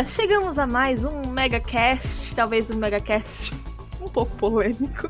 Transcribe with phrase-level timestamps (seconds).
[0.00, 3.52] galera, chegamos a mais um megacast, talvez um megacast
[4.00, 5.08] um pouco polêmico.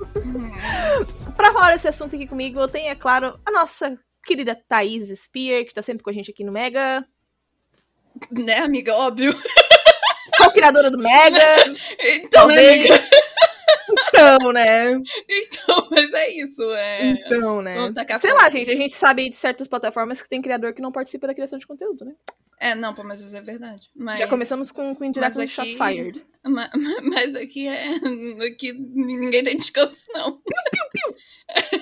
[1.36, 5.64] Para falar desse assunto aqui comigo, eu tenho, é claro, a nossa querida Thaís Spear,
[5.64, 7.04] que tá sempre com a gente aqui no Mega.
[8.30, 8.94] Né, amiga?
[8.96, 9.32] Óbvio.
[10.38, 11.44] Co-criadora do Mega.
[12.00, 13.00] então, né, amiga?
[14.20, 14.92] Então, né?
[15.28, 16.62] Então, mas é isso.
[16.74, 17.06] É...
[17.10, 17.76] Então, né?
[18.20, 21.26] Sei lá, gente, a gente sabe de certas plataformas que tem criador que não participa
[21.26, 22.14] da criação de conteúdo, né?
[22.58, 23.88] É, não, pô, mas isso é verdade.
[23.96, 24.18] Mas...
[24.18, 26.24] Já começamos com, com indireto de shots fired.
[26.42, 26.70] Mas,
[27.02, 27.88] mas, aqui é.
[28.48, 30.32] Aqui ninguém tem descanso, não.
[30.32, 31.80] Piu, piu, piu.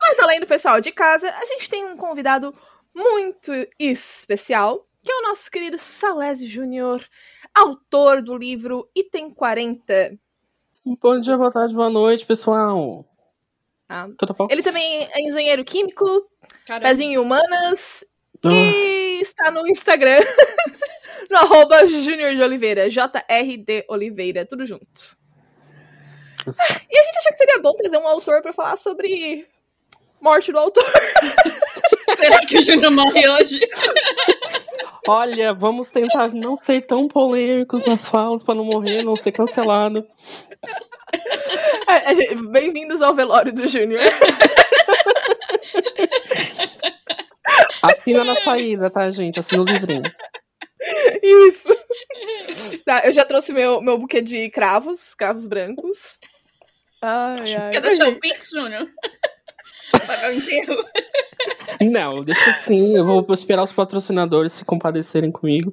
[0.00, 2.54] mas além do pessoal de casa, a gente tem um convidado
[2.94, 7.06] muito especial, que é o nosso querido Salésio Júnior,
[7.54, 10.18] autor do livro Item 40.
[10.88, 13.04] Bom dia, boa tarde, boa noite, pessoal.
[13.88, 14.06] Ah.
[14.16, 14.46] Tudo bom?
[14.48, 16.06] Ele também é engenheiro químico,
[16.64, 16.88] Caramba.
[16.88, 18.04] pezinho humanas
[18.44, 18.48] ah.
[18.52, 20.20] e está no Instagram,
[21.28, 25.18] no arroba Júnior de Oliveira, J-R-D Oliveira, tudo junto.
[26.46, 29.44] E a gente achou que seria bom trazer um autor para falar sobre
[30.20, 30.86] morte do autor.
[32.16, 33.58] Será que o Júnior morre hoje?
[35.08, 40.06] Olha, vamos tentar não ser tão polêmicos nas falas para não morrer, não ser cancelado.
[41.88, 44.02] É, Bem-vindos ao velório do Júnior.
[47.82, 49.38] Assina na saída, tá, gente?
[49.38, 50.02] Assina o livrinho.
[51.22, 51.68] Isso.
[52.84, 56.18] Tá, eu já trouxe meu, meu buquê de cravos, cravos brancos.
[57.00, 57.70] Ai, ai.
[57.70, 58.88] Quer deixar o Pix, Júnior?
[59.92, 60.84] Pagar o enterro?
[61.80, 62.96] Não, deixa assim.
[62.96, 65.72] Eu vou esperar os patrocinadores se compadecerem comigo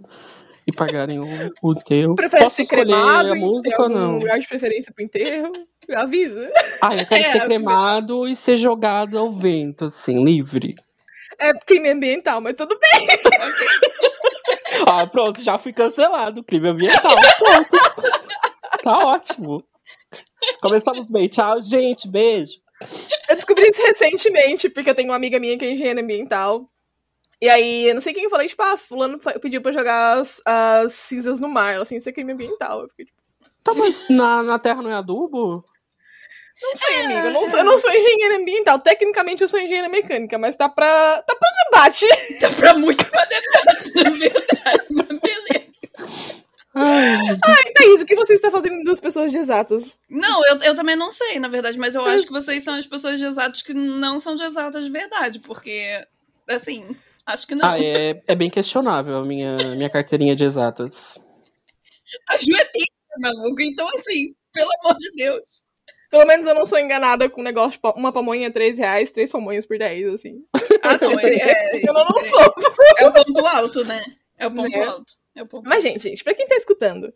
[0.67, 1.25] e pagarem o,
[1.61, 2.15] o enterro.
[2.15, 4.19] Prefere Posso ser cremado, a música ou não?
[4.19, 5.51] lugar de preferência pro enterro?
[5.95, 6.49] Avisa.
[6.81, 10.75] Ah, eu quero é, ser cremado e ser jogado ao vento, assim, livre.
[11.39, 13.07] É crime ambiental, mas tudo bem.
[14.87, 16.43] ah, pronto, já fui cancelado.
[16.43, 17.15] Crime ambiental.
[17.37, 18.13] Pronto.
[18.83, 19.63] Tá ótimo.
[20.61, 21.27] Começamos bem.
[21.27, 22.07] Tchau, gente.
[22.07, 22.53] Beijo.
[23.29, 26.69] Eu descobri isso recentemente, porque eu tenho uma amiga minha que é engenheira ambiental.
[27.41, 30.41] E aí, eu não sei quem eu falei, tipo, ah, fulano pediu pra jogar as,
[30.45, 32.81] as cinzas no mar, assim, isso é crime ambiental.
[32.81, 33.17] Eu fiquei, tipo...
[33.63, 35.65] Tá, mas na, na Terra não é adubo?
[36.61, 37.27] Não sei, é, amigo.
[37.27, 38.79] Eu não, sou, eu não sou engenheira ambiental.
[38.79, 41.21] Tecnicamente eu sou engenheira mecânica, mas tá pra.
[41.21, 42.07] tá pra debate.
[42.39, 44.85] Tá pra muito pra debate, na verdade.
[44.89, 45.62] Mas beleza.
[46.75, 49.99] Ai, Ai Thaís, o que você está fazendo das pessoas de exatas?
[50.09, 52.87] Não, eu, eu também não sei, na verdade, mas eu acho que vocês são as
[52.87, 56.05] pessoas de exatas que não são de exatas de verdade, porque,
[56.49, 56.95] assim,
[57.25, 57.69] acho que não.
[57.69, 61.19] Ah, é, é bem questionável a minha, minha carteirinha de exatas.
[62.29, 65.63] A Ju é maluco, então, assim, pelo amor de Deus.
[66.09, 69.65] Pelo menos eu não sou enganada com um negócio, uma pamonha 3 reais, três pamonhas
[69.65, 70.43] por 10, assim.
[70.83, 72.53] Ah, não, é, é, eu não, não sou.
[72.99, 74.03] É o ponto alto, né?
[74.37, 74.83] É o ponto é.
[74.83, 75.22] alto.
[75.35, 77.13] É Mas, gente, gente, pra quem tá escutando,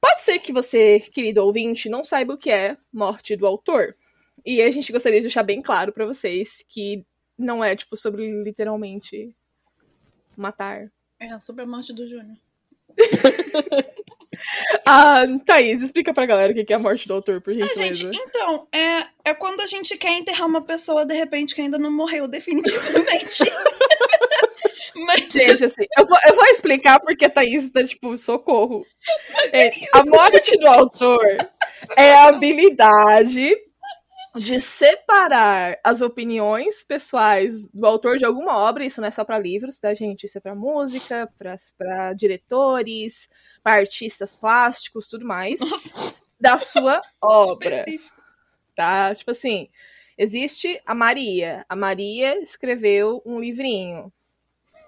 [0.00, 3.96] pode ser que você, querido ouvinte, não saiba o que é morte do autor.
[4.44, 7.04] E a gente gostaria de deixar bem claro para vocês que
[7.38, 9.34] não é, tipo, sobre literalmente
[10.36, 10.90] matar.
[11.18, 12.36] É, sobre a morte do Júnior.
[14.86, 17.94] ah, Thaís, explica pra galera o que é a morte do autor, por gentileza.
[17.94, 21.78] gente, então, é, é quando a gente quer enterrar uma pessoa, de repente, que ainda
[21.78, 23.44] não morreu definitivamente.
[24.96, 25.32] Mas...
[25.32, 28.86] Gente, assim, eu vou, eu vou explicar porque a Thaís tá, tipo, socorro.
[29.52, 31.26] É, a morte do autor
[31.96, 33.56] é a habilidade
[34.34, 39.38] de separar as opiniões pessoais do autor de alguma obra, isso não é só para
[39.38, 40.24] livros, tá, gente?
[40.24, 41.30] Isso é para música,
[41.78, 43.28] para diretores,
[43.62, 45.60] para artistas plásticos, tudo mais,
[46.40, 47.84] da sua obra.
[48.74, 49.14] Tá?
[49.14, 49.68] Tipo assim,
[50.18, 51.64] existe a Maria.
[51.68, 54.12] A Maria escreveu um livrinho.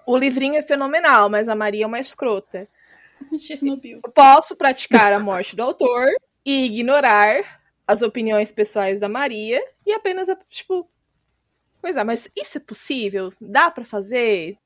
[0.05, 2.67] O livrinho é fenomenal, mas a Maria é uma escrota.
[3.39, 4.01] Chernobyl.
[4.13, 6.07] posso praticar a morte do autor
[6.45, 7.57] e ignorar
[7.87, 10.89] as opiniões pessoais da Maria e apenas, tipo,
[11.81, 13.33] coisa, mas isso é possível?
[13.39, 14.57] Dá para fazer?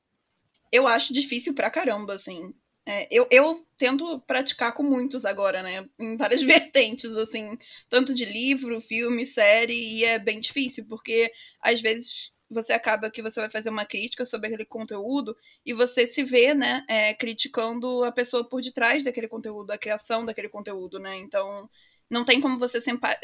[0.72, 2.52] Eu acho difícil pra caramba, assim.
[2.84, 5.88] É, eu, eu tento praticar com muitos agora, né?
[6.00, 7.56] Em várias vertentes, assim,
[7.88, 13.22] tanto de livro, filme, série, e é bem difícil, porque às vezes você acaba que
[13.22, 18.04] você vai fazer uma crítica sobre aquele conteúdo e você se vê, né, é, criticando
[18.04, 21.16] a pessoa por detrás daquele conteúdo, a criação daquele conteúdo, né?
[21.16, 21.70] Então,
[22.12, 22.78] não tem como você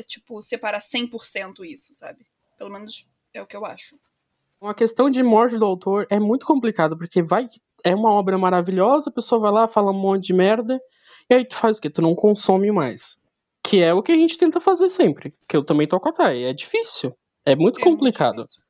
[0.06, 2.26] tipo, separar 100% isso, sabe?
[2.56, 3.96] Pelo menos é o que eu acho.
[4.60, 7.46] Uma questão de morte do autor é muito complicado, porque vai
[7.84, 10.80] é uma obra maravilhosa, a pessoa vai lá, fala um monte de merda,
[11.30, 11.88] e aí tu faz o quê?
[11.88, 13.16] Tu não consome mais.
[13.62, 15.34] Que é o que a gente tenta fazer sempre.
[15.46, 16.44] Que eu também tô com a Thay.
[16.44, 17.14] É difícil.
[17.44, 18.38] É muito é complicado.
[18.38, 18.67] Muito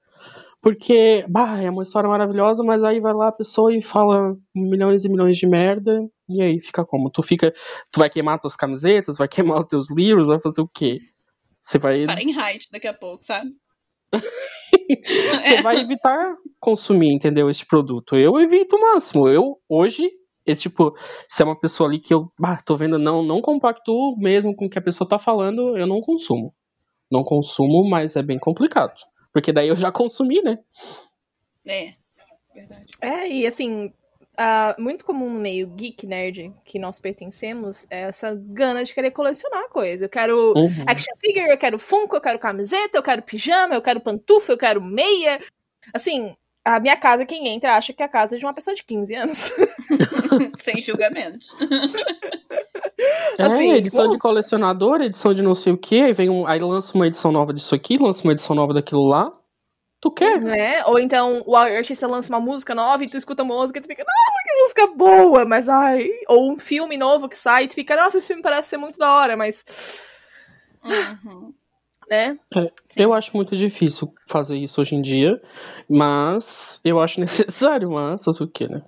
[0.69, 5.03] Porque, bah, é uma história maravilhosa, mas aí vai lá a pessoa e fala milhões
[5.03, 7.09] e milhões de merda, e aí fica como?
[7.09, 7.55] Tu fica.
[7.91, 10.99] Tu vai queimar tuas camisetas, vai queimar os teus livros, vai fazer o quê?
[11.59, 12.03] Você vai.
[12.03, 13.51] Fahrenheit daqui a pouco, sabe?
[14.13, 17.49] Você vai evitar consumir, entendeu?
[17.49, 18.15] Este produto.
[18.15, 19.27] Eu evito o máximo.
[19.27, 20.11] Eu, hoje,
[20.45, 20.95] esse tipo,
[21.27, 24.67] se é uma pessoa ali que eu bah, tô vendo, não, não compactuo mesmo com
[24.67, 26.53] o que a pessoa tá falando, eu não consumo.
[27.11, 28.93] Não consumo, mas é bem complicado.
[29.39, 30.59] Porque daí eu já consumi, né?
[31.65, 31.93] É,
[32.53, 32.89] verdade.
[33.01, 38.35] É, e assim, uh, muito comum no meio geek nerd que nós pertencemos é essa
[38.35, 40.07] gana de querer colecionar coisa.
[40.07, 40.85] Eu quero Uhum.
[40.89, 44.59] action figure, eu quero Funko, eu quero camiseta, eu quero pijama, eu quero pantufa, eu
[44.59, 45.39] quero meia.
[45.95, 46.37] Assim,
[46.77, 49.15] a minha casa, quem entra, acha que é a casa de uma pessoa de 15
[49.15, 49.51] anos.
[50.57, 51.47] Sem julgamento.
[53.39, 54.11] É, Assim, edição pô.
[54.11, 57.33] de colecionador, edição de não sei o que, aí vem um, aí lança uma edição
[57.33, 59.33] nova disso aqui, lança uma edição nova daquilo lá.
[60.01, 60.41] Tu quer?
[60.41, 60.85] né?
[60.85, 63.89] Ou então o artista lança uma música nova e tu escuta a música e tu
[63.89, 66.09] fica, nossa, que música boa, mas ai.
[66.29, 68.97] Ou um filme novo que sai e tu fica, nossa, esse filme parece ser muito
[68.97, 69.65] da hora, mas.
[70.85, 71.53] Uhum.
[72.11, 72.39] Né?
[72.53, 72.71] Sim.
[72.97, 75.41] Eu acho muito difícil fazer isso hoje em dia,
[75.89, 78.83] mas eu acho necessário, mas fazer o quê, né?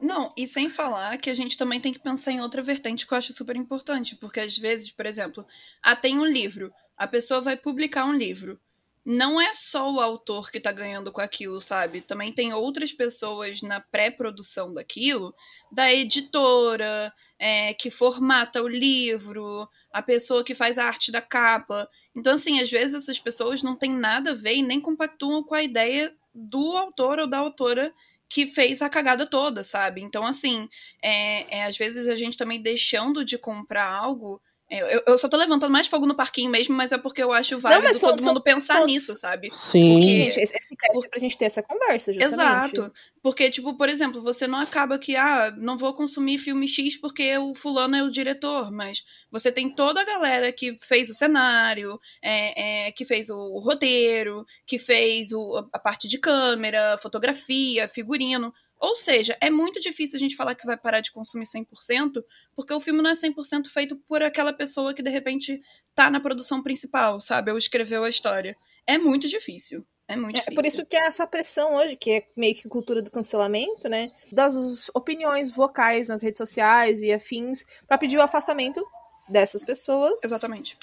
[0.00, 3.14] Não, e sem falar que a gente também tem que pensar em outra vertente que
[3.14, 5.46] eu acho super importante, porque às vezes, por exemplo,
[5.82, 8.60] ah, tem um livro, a pessoa vai publicar um livro.
[9.04, 12.02] Não é só o autor que tá ganhando com aquilo, sabe?
[12.02, 15.34] Também tem outras pessoas na pré-produção daquilo,
[15.72, 21.88] da editora, é, que formata o livro, a pessoa que faz a arte da capa.
[22.14, 25.54] Então, assim, às vezes essas pessoas não têm nada a ver e nem compactuam com
[25.54, 27.92] a ideia do autor ou da autora
[28.28, 30.00] que fez a cagada toda, sabe?
[30.02, 30.68] Então, assim,
[31.02, 34.40] é, é, às vezes a gente também deixando de comprar algo.
[34.70, 37.58] Eu, eu só tô levantando mais fogo no parquinho mesmo, mas é porque eu acho
[37.58, 39.50] válido mas são- todo são- mundo pensar são- nisso, sabe?
[39.52, 39.94] Sim.
[39.94, 42.34] Porque- Gente, esse, esse cast é pra gente ter essa conversa, justamente.
[42.78, 42.92] Exato.
[43.22, 47.36] Porque, tipo, por exemplo, você não acaba que, ah, não vou consumir filme X porque
[47.38, 51.98] o fulano é o diretor, mas você tem toda a galera que fez o cenário,
[52.22, 57.88] é, é, que fez o, o roteiro, que fez o- a parte de câmera, fotografia,
[57.88, 58.54] figurino.
[58.80, 62.22] Ou seja, é muito difícil a gente falar que vai parar de consumir 100%,
[62.56, 65.60] porque o filme não é 100% feito por aquela pessoa que, de repente,
[65.94, 67.50] tá na produção principal, sabe?
[67.52, 68.56] Ou escreveu a história.
[68.86, 69.84] É muito difícil.
[70.08, 70.54] É muito É difícil.
[70.54, 74.10] por isso que há essa pressão hoje, que é meio que cultura do cancelamento, né?
[74.32, 78.82] Das opiniões vocais nas redes sociais e afins, pra pedir o afastamento
[79.28, 80.24] dessas pessoas.
[80.24, 80.76] Exatamente.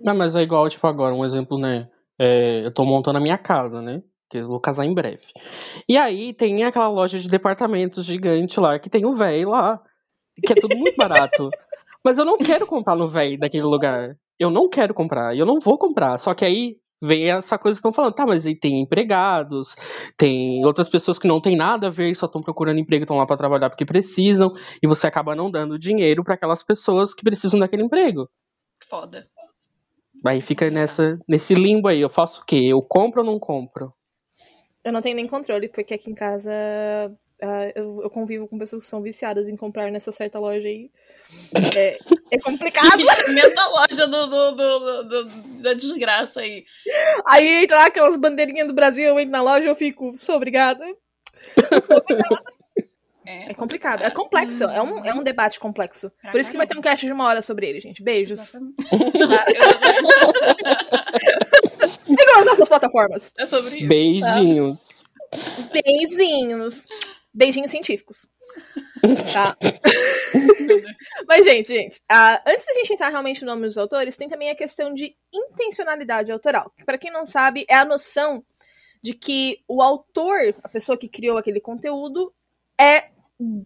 [0.00, 1.90] Não, mas é igual, tipo, agora, um exemplo, né?
[2.18, 4.02] É, eu tô montando a minha casa, né?
[4.30, 5.22] Que eu vou casar em breve.
[5.88, 9.80] E aí tem aquela loja de departamentos gigante lá, que tem o véi lá,
[10.44, 11.48] que é tudo muito barato.
[12.04, 14.16] Mas eu não quero comprar no véi daquele lugar.
[14.38, 16.18] Eu não quero comprar, eu não vou comprar.
[16.18, 19.74] Só que aí vem essa coisa que estão falando, tá, mas aí tem empregados,
[20.16, 23.26] tem outras pessoas que não tem nada a ver, só estão procurando emprego, estão lá
[23.26, 24.52] para trabalhar porque precisam,
[24.82, 28.28] e você acaba não dando dinheiro para aquelas pessoas que precisam daquele emprego.
[28.88, 29.24] Foda.
[30.26, 32.56] Aí fica nessa, nesse limbo aí, eu faço o quê?
[32.56, 33.92] Eu compro ou não compro?
[34.88, 36.50] Eu não tenho nem controle, porque aqui em casa
[37.42, 40.90] ah, eu, eu convivo com pessoas que são viciadas em comprar nessa certa loja aí.
[41.76, 41.98] É,
[42.30, 42.94] é complicado.
[42.98, 45.24] Investimento a loja do, do, do- do-
[45.62, 46.64] da desgraça aí.
[47.26, 50.36] Aí entra lá aquelas bandeirinhas do Brasil, eu entro na loja e eu fico, sou
[50.36, 50.82] obrigada.
[51.70, 52.42] Eu sou obrigada.
[53.26, 56.10] É, É complicado, é complexo, é um, é um debate complexo.
[56.30, 58.02] Por isso que vai ter um cast de uma hora sobre ele, gente.
[58.02, 58.38] Beijos.
[62.38, 63.32] Sigam as nossas plataformas.
[63.36, 63.88] É sobre isso.
[63.88, 65.04] Beijinhos.
[65.72, 66.84] Beijinhos.
[67.32, 68.28] Beijinhos científicos.
[69.32, 69.56] Tá?
[71.28, 74.50] Mas, gente, gente, ah, antes da gente entrar realmente no nome dos autores, tem também
[74.50, 76.72] a questão de intencionalidade autoral.
[76.76, 78.44] Que, para quem não sabe, é a noção
[79.02, 82.32] de que o autor, a pessoa que criou aquele conteúdo,
[82.80, 83.10] é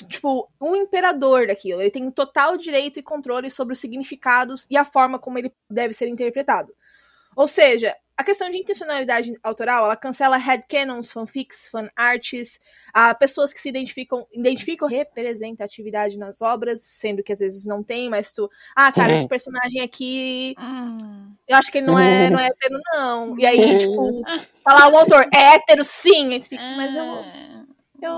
[0.09, 1.81] tipo um imperador daquilo.
[1.81, 5.95] Ele tem total direito e controle sobre os significados e a forma como ele deve
[5.95, 6.75] ser interpretado.
[7.35, 12.59] Ou seja, a questão de intencionalidade autoral, ela cancela headcanons, fanfics, fanarts,
[12.95, 18.09] a pessoas que se identificam, identificam representatividade nas obras, sendo que às vezes não tem,
[18.09, 19.19] mas tu, ah, cara, Uhum.
[19.19, 21.35] esse personagem aqui, Hum.
[21.49, 23.38] eu acho que ele não é, não é hétero, não.
[23.38, 24.23] E aí, tipo,
[24.64, 27.62] tá lá o autor, é hétero sim, aí tu fica, mas eu, É.
[28.02, 28.12] eu,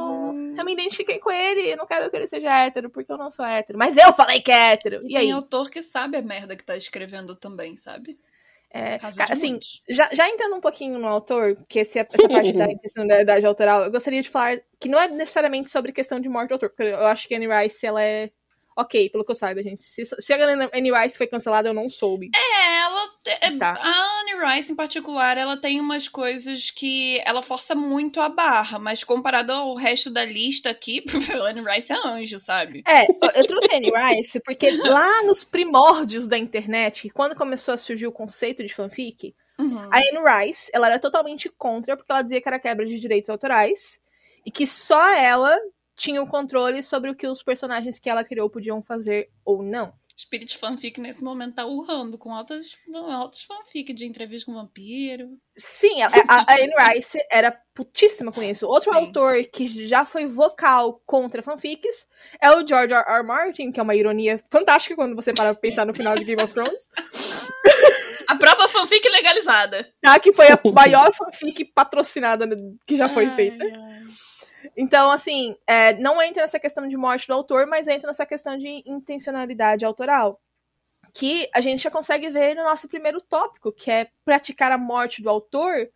[0.59, 3.31] eu me identifiquei com ele, eu não quero que ele seja hétero, porque eu não
[3.31, 3.79] sou hétero.
[3.79, 5.01] Mas eu falei que é hétero.
[5.05, 5.25] E, E aí?
[5.25, 8.19] tem autor que sabe a merda que tá escrevendo também, sabe?
[8.77, 8.99] É,
[9.31, 9.81] assim, muitos.
[9.89, 13.91] já, já entrando um pouquinho no autor, que esse, essa parte da intencionalidade autoral, eu
[13.93, 17.07] gostaria de falar que não é necessariamente sobre questão de morte do autor, porque eu
[17.07, 18.31] acho que a Anne Rice, ela é
[18.77, 19.83] ok, pelo que eu saiba, gente.
[19.83, 20.37] Se, se a
[20.75, 22.31] Anne Rice foi cancelada, eu não soube.
[22.35, 23.05] É, ela
[23.41, 23.75] É, Tá.
[23.79, 28.79] A Anne Rice, em particular, ela tem umas coisas que ela força muito a barra,
[28.79, 31.05] mas comparado ao resto da lista aqui,
[31.47, 32.83] a Anne Rice é anjo, sabe?
[32.87, 37.75] É, eu- eu trouxe a Anne Rice porque lá nos primórdios da internet, quando começou
[37.75, 39.79] a surgir o conceito de fanfic, Uhum.
[39.93, 43.31] a Anne Rice, ela era totalmente contra, porque ela dizia que era quebra de direitos
[43.31, 44.01] autorais
[44.45, 45.57] e que só ela
[45.97, 49.93] tinha o controle sobre o que os personagens que ela criou podiam fazer ou não.
[50.17, 52.77] Spirit Fanfic nesse momento tá urrando com altas,
[53.11, 55.31] altas fanfic de entrevista com vampiro.
[55.57, 58.67] Sim, a, a, a Anne Rice era putíssima com isso.
[58.67, 58.99] Outro Sim.
[58.99, 62.07] autor que já foi vocal contra fanfics
[62.41, 63.05] é o George R.
[63.07, 63.25] R.
[63.25, 66.53] Martin, que é uma ironia fantástica quando você para pensar no final de Game of
[66.53, 66.89] Thrones.
[68.27, 69.93] A própria fanfic legalizada.
[70.01, 70.19] Tá?
[70.19, 72.49] Que foi a maior fanfic patrocinada
[72.87, 73.65] que já foi Ai, feita.
[73.65, 73.94] ai.
[74.77, 78.57] Então, assim, é, não entra nessa questão de morte do autor, mas entra nessa questão
[78.57, 80.41] de intencionalidade autoral.
[81.13, 85.23] Que a gente já consegue ver no nosso primeiro tópico, que é praticar a morte
[85.23, 85.89] do autor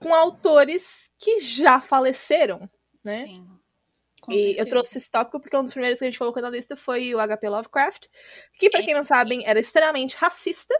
[0.00, 2.68] com autores que já faleceram.
[3.04, 3.26] Né?
[3.26, 3.46] Sim.
[4.28, 6.74] E eu trouxe esse tópico porque um dos primeiros que a gente colocou na lista
[6.74, 8.06] foi o HP Lovecraft,
[8.58, 8.82] que, pra É.
[8.82, 10.74] quem não sabem, era extremamente racista.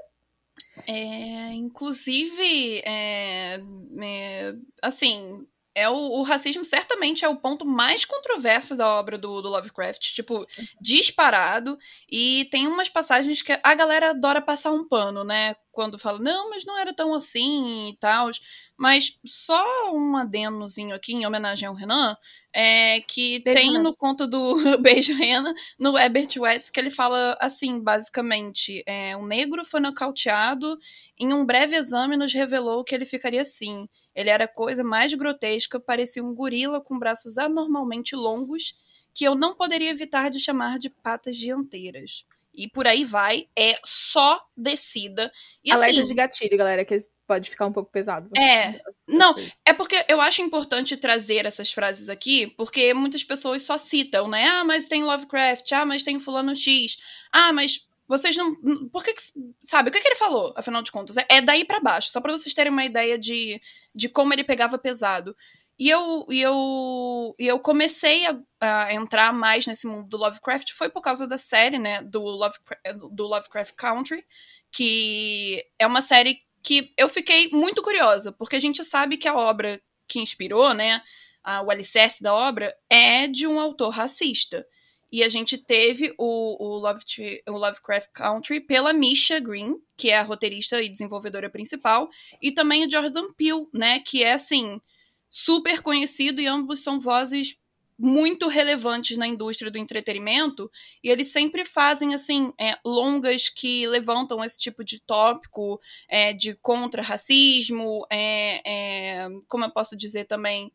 [0.86, 3.60] É, inclusive, é,
[4.02, 9.42] é, assim, é o, o racismo certamente é o ponto mais controverso da obra do,
[9.42, 10.46] do Lovecraft, tipo,
[10.80, 11.78] disparado,
[12.10, 16.48] e tem umas passagens que a galera adora passar um pano, né, quando fala, não,
[16.48, 18.30] mas não era tão assim e tal,
[18.78, 22.16] mas só um adenozinho aqui em homenagem ao Renan,
[22.50, 23.82] é que Beijo, tem Renan.
[23.82, 29.26] no conto do Beijo Renan, no Herbert West, que ele fala assim, basicamente, é, um
[29.26, 30.78] negro foi nocauteado,
[31.18, 33.86] em um breve exame nos revelou que ele ficaria assim.
[34.14, 38.74] Ele era a coisa mais grotesca, parecia um gorila com braços anormalmente longos,
[39.12, 42.24] que eu não poderia evitar de chamar de patas dianteiras.
[42.56, 45.30] E por aí vai, é só descida.
[45.62, 48.30] E Alerta assim, de gatilho, galera, que pode ficar um pouco pesado.
[48.36, 49.34] É, não,
[49.64, 54.44] é porque eu acho importante trazer essas frases aqui, porque muitas pessoas só citam, né?
[54.48, 56.96] Ah, mas tem Lovecraft, ah, mas tem fulano X,
[57.32, 58.54] ah, mas vocês não.
[58.88, 59.12] Por que.
[59.12, 59.22] que
[59.60, 61.16] sabe, o que, que ele falou, afinal de contas?
[61.16, 63.60] É, é daí pra baixo, só pra vocês terem uma ideia de,
[63.94, 65.36] de como ele pegava pesado.
[65.78, 70.72] E eu, e eu, e eu comecei a, a entrar mais nesse mundo do Lovecraft
[70.72, 72.00] foi por causa da série, né?
[72.02, 74.24] Do Lovecraft, do Lovecraft Country,
[74.72, 79.36] que é uma série que eu fiquei muito curiosa, porque a gente sabe que a
[79.36, 81.00] obra que inspirou, né,
[81.42, 84.66] a, o alicerce da obra, é de um autor racista.
[85.12, 87.02] E a gente teve o, o, Love,
[87.48, 92.08] o Lovecraft Country pela Misha Green, que é a roteirista e desenvolvedora principal,
[92.42, 94.80] e também o Jordan Peele, né, que é, assim,
[95.28, 97.58] super conhecido e ambos são vozes
[97.98, 100.70] muito relevantes na indústria do entretenimento
[101.02, 106.54] e eles sempre fazem assim é, longas que levantam esse tipo de tópico é, de
[106.56, 110.70] contra racismo é, é, como eu posso dizer também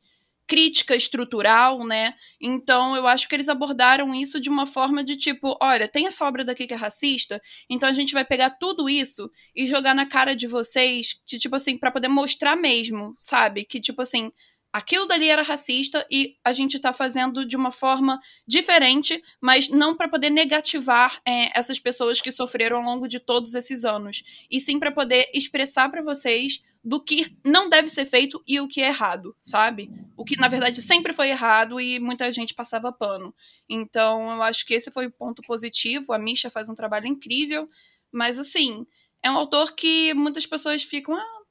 [0.51, 2.13] crítica estrutural, né?
[2.41, 6.25] Então eu acho que eles abordaram isso de uma forma de tipo, olha, tem essa
[6.25, 10.05] obra daqui que é racista, então a gente vai pegar tudo isso e jogar na
[10.05, 13.63] cara de vocês, de tipo assim, para poder mostrar mesmo, sabe?
[13.63, 14.29] Que tipo assim,
[14.73, 19.95] aquilo dali era racista e a gente tá fazendo de uma forma diferente, mas não
[19.95, 24.59] para poder negativar é, essas pessoas que sofreram ao longo de todos esses anos, e
[24.59, 28.81] sim para poder expressar para vocês do que não deve ser feito e o que
[28.81, 29.91] é errado, sabe?
[30.17, 33.33] O que na verdade sempre foi errado e muita gente passava pano.
[33.69, 36.11] Então, eu acho que esse foi o ponto positivo.
[36.11, 37.69] A Misha faz um trabalho incrível,
[38.11, 38.85] mas assim,
[39.21, 41.41] é um autor que muitas pessoas ficam, ah,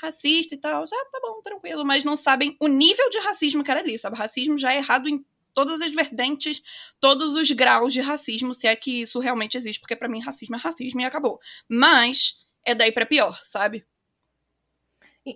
[0.00, 3.70] racista e tal, já tá bom, tranquilo, mas não sabem o nível de racismo que
[3.70, 4.16] era ali, sabe?
[4.16, 5.24] Racismo já é errado em
[5.54, 6.62] todas as vertentes,
[7.00, 10.54] todos os graus de racismo, se é que isso realmente existe, porque para mim racismo
[10.54, 11.38] é racismo e acabou.
[11.68, 13.86] Mas é daí para pior, sabe?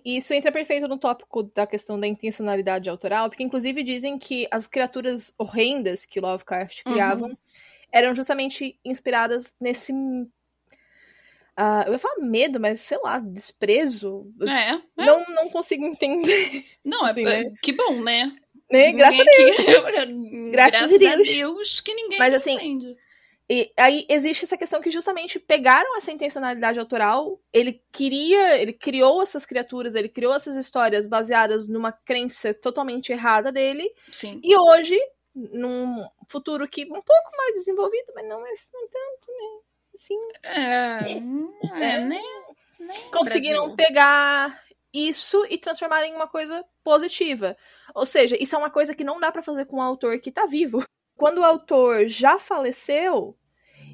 [0.05, 4.65] Isso entra perfeito no tópico da questão da intencionalidade autoral, porque inclusive dizem que as
[4.67, 7.37] criaturas horrendas que Lovecraft criavam Uhum.
[7.91, 9.91] eram justamente inspiradas nesse.
[11.57, 14.31] ah, eu ia falar medo, mas sei lá, desprezo.
[14.41, 14.75] É.
[14.75, 15.05] é.
[15.05, 16.63] Não, não consigo entender.
[16.83, 17.53] Não, é, Assim, é- né?
[17.61, 18.31] que bom, né?
[18.71, 18.91] Né?
[18.93, 19.57] Graças a Deus.
[20.51, 21.27] Graças a Deus.
[21.27, 22.95] Deus que ninguém Mas, assim, entende.
[23.53, 29.21] E aí existe essa questão que justamente pegaram essa intencionalidade autoral, ele queria, ele criou
[29.21, 34.39] essas criaturas, ele criou essas histórias baseadas numa crença totalmente errada dele, Sim.
[34.41, 34.97] e hoje,
[35.35, 39.59] num futuro que um pouco mais desenvolvido, mas não é não tanto, né?
[39.93, 41.99] Assim, É, hum, é, É.
[41.99, 42.21] né?
[42.79, 43.75] né, conseguiram Brasil.
[43.75, 47.57] pegar isso e transformar em uma coisa positiva.
[47.93, 50.31] Ou seja, isso é uma coisa que não dá pra fazer com um autor que
[50.31, 50.81] tá vivo.
[51.17, 53.37] Quando o autor já faleceu,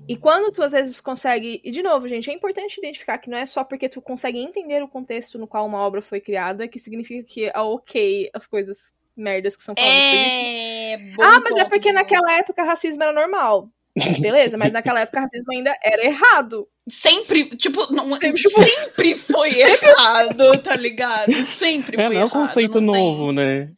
[0.07, 1.59] E quando tu às vezes consegue.
[1.63, 4.81] E de novo, gente, é importante identificar que não é só porque tu consegue entender
[4.81, 8.93] o contexto no qual uma obra foi criada que significa que é ok as coisas
[9.15, 9.95] merdas que são faladas.
[9.97, 10.97] É.
[11.15, 11.95] bom Ah, mas é ponto, porque Ju.
[11.95, 13.69] naquela época racismo era normal.
[14.21, 16.67] Beleza, mas naquela época racismo ainda era errado.
[16.87, 19.49] Sempre, tipo, não, Sempre sempre, foi.
[19.59, 21.35] errado, tá ligado?
[21.47, 22.47] Sempre É, foi não é um errado.
[22.47, 23.71] conceito não tem- novo, né?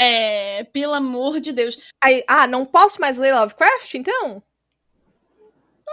[0.00, 1.78] É, pelo amor de Deus.
[2.02, 4.42] Aí, ah, não posso mais ler Lovecraft, então?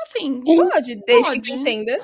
[0.04, 1.42] Assim, Pode, desde Pode.
[1.42, 1.98] que tu entenda.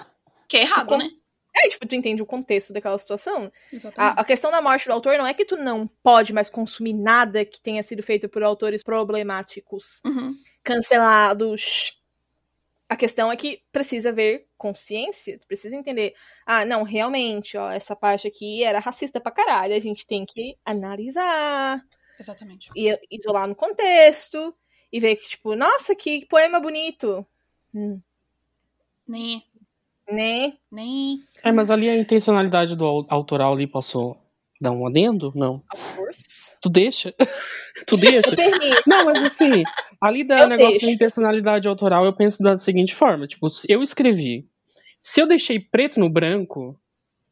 [0.48, 1.10] que é errado, né?
[1.56, 3.52] É, tipo, tu entende o contexto daquela situação.
[3.98, 6.94] A, a questão da morte do autor não é que tu não pode mais consumir
[6.94, 10.36] nada que tenha sido feito por autores problemáticos, Uhum.
[10.64, 12.00] cancelados.
[12.88, 16.14] A questão é que precisa ver consciência, tu precisa entender.
[16.46, 19.76] Ah, não, realmente, ó, essa parte aqui era racista pra caralho.
[19.76, 21.84] A gente tem que analisar,
[22.20, 22.70] Exatamente.
[22.76, 24.56] e isolar no contexto,
[24.92, 27.26] e ver que, tipo, nossa, que poema bonito.
[27.74, 28.00] Hum,
[29.08, 29.44] Nem,
[30.12, 30.54] né?
[30.72, 31.20] nem.
[31.44, 34.16] É, mas ali a intencionalidade do au- autoral ali posso
[34.62, 35.32] dar um adendo?
[35.36, 35.64] Não.
[35.74, 36.58] Of course.
[36.62, 37.14] Tu deixa?
[37.88, 38.32] tu deixa?
[38.88, 39.64] Não, mas assim,
[40.02, 40.86] ali da Eu negócio deixo.
[40.88, 44.48] da intencionalidade autoral, eu penso da seguinte forma: tipo, se eu escrevi.
[45.02, 46.78] Se eu deixei preto no branco,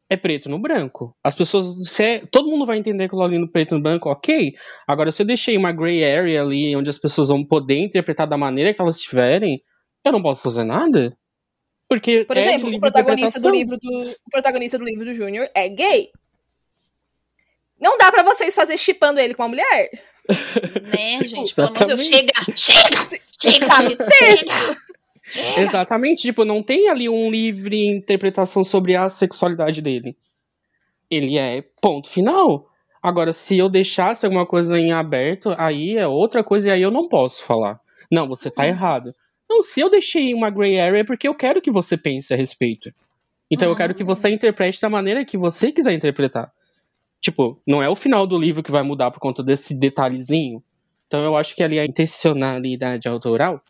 [0.08, 1.14] é preto no branco.
[1.22, 1.86] As pessoas.
[1.90, 4.54] Se é- todo mundo vai entender aquilo ali no preto no branco, ok.
[4.86, 8.38] Agora, se eu deixei uma gray area ali, onde as pessoas vão poder interpretar da
[8.38, 9.62] maneira que elas tiverem,
[10.08, 11.16] eu não posso fazer nada.
[11.88, 12.24] Porque.
[12.24, 15.68] Por é exemplo, o protagonista do livro do o protagonista do livro do Júnior é
[15.68, 16.10] gay.
[17.80, 19.90] Não dá pra vocês fazer chipando ele com uma mulher.
[20.28, 21.54] Né, gente?
[21.54, 22.04] Pelo amor de Deus.
[22.04, 22.32] Chega!
[22.54, 23.20] Chega!
[23.40, 23.66] Chega!
[25.30, 25.60] Chega.
[25.60, 30.16] Exatamente, tipo, não tem ali um livre interpretação sobre a sexualidade dele.
[31.10, 32.66] Ele é ponto final.
[33.02, 36.90] Agora, se eu deixasse alguma coisa em aberto, aí é outra coisa e aí eu
[36.90, 37.78] não posso falar.
[38.10, 39.14] Não, você tá errado.
[39.48, 42.36] Não, se eu deixei uma gray area é porque eu quero que você pense a
[42.36, 42.92] respeito.
[43.50, 46.52] Então eu quero que você interprete da maneira que você quiser interpretar.
[47.20, 50.62] Tipo, não é o final do livro que vai mudar por conta desse detalhezinho.
[51.06, 53.62] Então eu acho que ali a intencionalidade autoral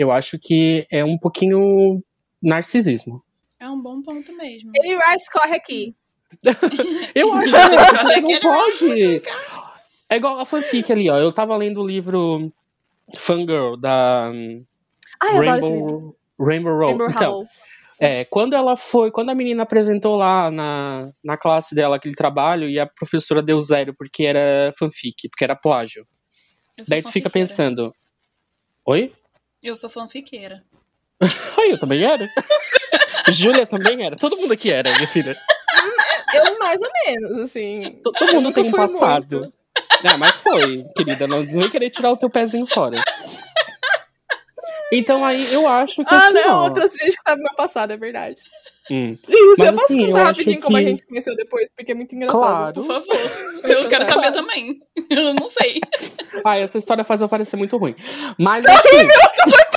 [0.00, 2.02] eu acho que é um pouquinho
[2.42, 3.22] narcisismo.
[3.60, 4.72] É um bom ponto mesmo.
[4.74, 5.94] Ele Rice corre aqui.
[7.14, 7.52] Eu acho
[8.14, 9.22] que não pode.
[10.08, 11.18] É igual a fanfic ali, ó.
[11.18, 12.50] Eu tava lendo o livro
[13.14, 14.64] Fangirl da hum,
[15.22, 16.16] Ai, eu adoro esse livro.
[16.38, 16.86] Rainbow, Rainbow Road.
[16.98, 17.46] Rainbow Então, Howl.
[18.00, 22.68] é, quando ela foi, quando a menina apresentou lá na, na classe dela aquele trabalho
[22.68, 26.06] e a professora deu zero porque era fanfic, porque era plágio.
[26.88, 27.92] Daí tu fica pensando,
[28.86, 29.12] oi?
[29.62, 30.62] Eu sou fanfiqueira.
[31.20, 32.26] Ai, eu também era.
[33.32, 34.16] Júlia também era.
[34.16, 35.36] Todo mundo aqui era, minha filha.
[36.32, 38.00] Eu mais ou menos, assim.
[38.02, 39.52] To- Todo mundo tem um passado.
[40.04, 41.26] Ah, mas foi, querida.
[41.26, 42.96] Não nem querer tirar o teu pezinho fora.
[44.92, 47.54] Então aí eu acho que Ah, assim, não, ó, outras vezes que tá no meu
[47.54, 48.36] passado, é verdade.
[48.90, 51.36] hum, Isso, Mas, eu posso assim, eu contar acho rapidinho como a gente se conheceu
[51.36, 52.40] depois, porque é muito engraçado.
[52.40, 52.74] Claro.
[52.74, 53.70] Por favor.
[53.70, 54.80] Eu quero saber também.
[55.10, 55.80] Eu não sei.
[56.44, 57.94] Ah, essa história faz eu parecer muito ruim.
[58.38, 59.08] Mas assim,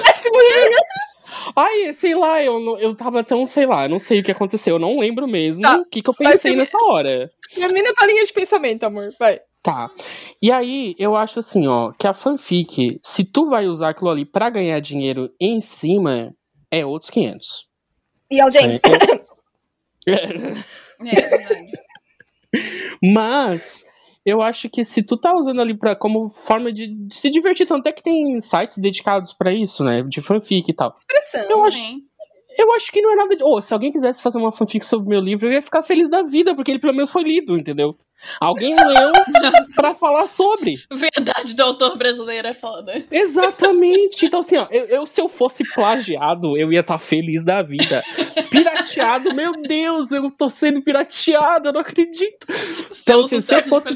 [0.03, 0.35] Péssimo,
[1.55, 4.31] ai, sei lá, eu, não- eu tava tão, sei lá, eu não sei o que
[4.31, 7.31] aconteceu, eu não lembro mesmo Tá, o que, que eu pensei nessa hora.
[7.53, 9.13] Termina tua linha de pensamento, amor.
[9.19, 9.39] Vai.
[9.63, 9.89] Tá.
[10.41, 14.25] E aí, eu acho assim, ó, que a fanfic, se tu vai usar aquilo ali
[14.25, 16.33] pra ganhar dinheiro em cima,
[16.69, 17.65] é outros 500.
[18.29, 18.81] E audiência.
[20.05, 20.13] É.
[20.15, 21.71] É verdade.
[23.01, 23.85] Mas
[24.25, 27.65] eu acho que se tu tá usando ali pra, como forma de, de se divertir,
[27.65, 30.03] tanto é que tem sites dedicados pra isso, né?
[30.03, 30.93] De fanfic e tal.
[30.97, 31.49] Expressão.
[31.49, 32.01] Eu acho- Sim.
[32.57, 33.43] Eu acho que não é nada de.
[33.43, 36.07] Ô, se alguém quisesse fazer uma fanfic sobre o meu livro, eu ia ficar feliz
[36.09, 37.97] da vida, porque ele pelo menos foi lido, entendeu?
[38.39, 39.11] Alguém leu
[39.75, 40.75] pra falar sobre.
[40.91, 43.03] Verdade do autor brasileiro é foda.
[43.11, 44.25] Exatamente.
[44.25, 48.03] Então, assim, ó, eu, eu, se eu fosse plagiado, eu ia estar feliz da vida.
[48.49, 52.47] Pirateado, meu Deus, eu tô sendo pirateado, eu não acredito.
[52.91, 53.93] Selo se eu fosse-.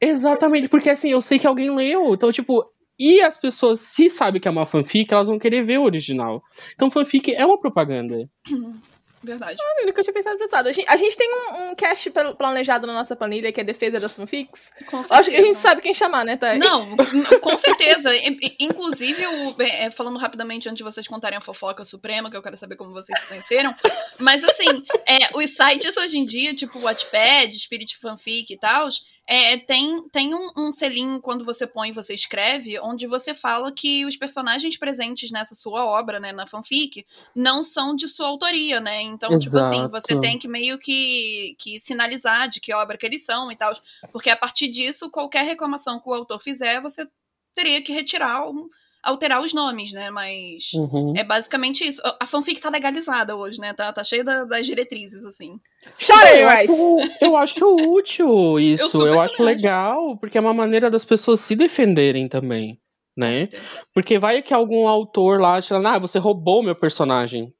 [0.00, 2.14] Exatamente, porque assim, eu sei que alguém leu.
[2.14, 2.64] Então, tipo,
[2.98, 6.42] e as pessoas, se sabem que é uma fanfic, elas vão querer ver o original.
[6.74, 8.28] Então, fanfic é uma propaganda.
[9.22, 9.56] Verdade.
[9.80, 10.68] Eu nunca tinha pensado no passado.
[10.68, 13.64] A gente, a gente tem um, um cast pla- planejado na nossa planilha que é
[13.64, 14.70] defesa das fanfics.
[14.86, 15.60] Com Eu Acho que a gente certeza.
[15.60, 16.58] sabe quem chamar, né, Thay?
[16.58, 16.96] Não,
[17.40, 18.10] com certeza.
[18.58, 22.56] Inclusive, o- é, falando rapidamente antes de vocês contarem a fofoca suprema, que eu quero
[22.56, 23.74] saber como vocês se conheceram.
[24.18, 28.88] Mas assim, é, os sites hoje em dia, tipo Wattpad, Spirit Fanfic e tal,
[29.26, 34.04] é, tem, tem um, um selinho quando você põe, você escreve, onde você fala que
[34.04, 39.00] os personagens presentes nessa sua obra, né, na fanfic, não são de sua autoria, né?
[39.12, 39.90] Então, tipo assim, Exato.
[39.90, 43.72] você tem que meio que, que sinalizar de que obra que eles são e tal.
[44.12, 47.06] Porque a partir disso, qualquer reclamação que o autor fizer, você
[47.54, 48.68] teria que retirar um-
[49.02, 50.10] alterar os nomes, né?
[50.10, 51.12] Mas Uhum.
[51.16, 52.00] é basicamente isso.
[52.20, 53.72] A fanfic tá legalizada hoje, né?
[53.72, 55.58] Tá, tá cheia da- das diretrizes, assim.
[56.06, 56.72] Chora, eu, Rice!
[56.72, 58.88] acho, eu acho útil isso.
[58.90, 62.78] super Eu, acho legal, porque é uma maneira das pessoas se defenderem também,
[63.16, 63.48] né?
[63.92, 67.52] Porque vai que algum autor lá acha, ah, você roubou meu personagem.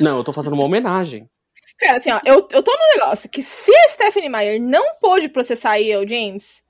[0.00, 1.28] Não, eu tô fazendo uma homenagem.
[1.78, 5.28] Cara, assim, ó, eu, eu tô num negócio que se a Stephanie Meyer não pôde
[5.28, 6.62] processar aí o James,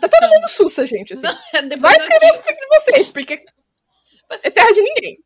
[0.00, 1.22] tá todo mundo sussa, gente, assim.
[1.68, 3.44] Depois Vai daqui- escrever o filho de vocês, porque
[4.28, 5.18] vai é terra de ninguém.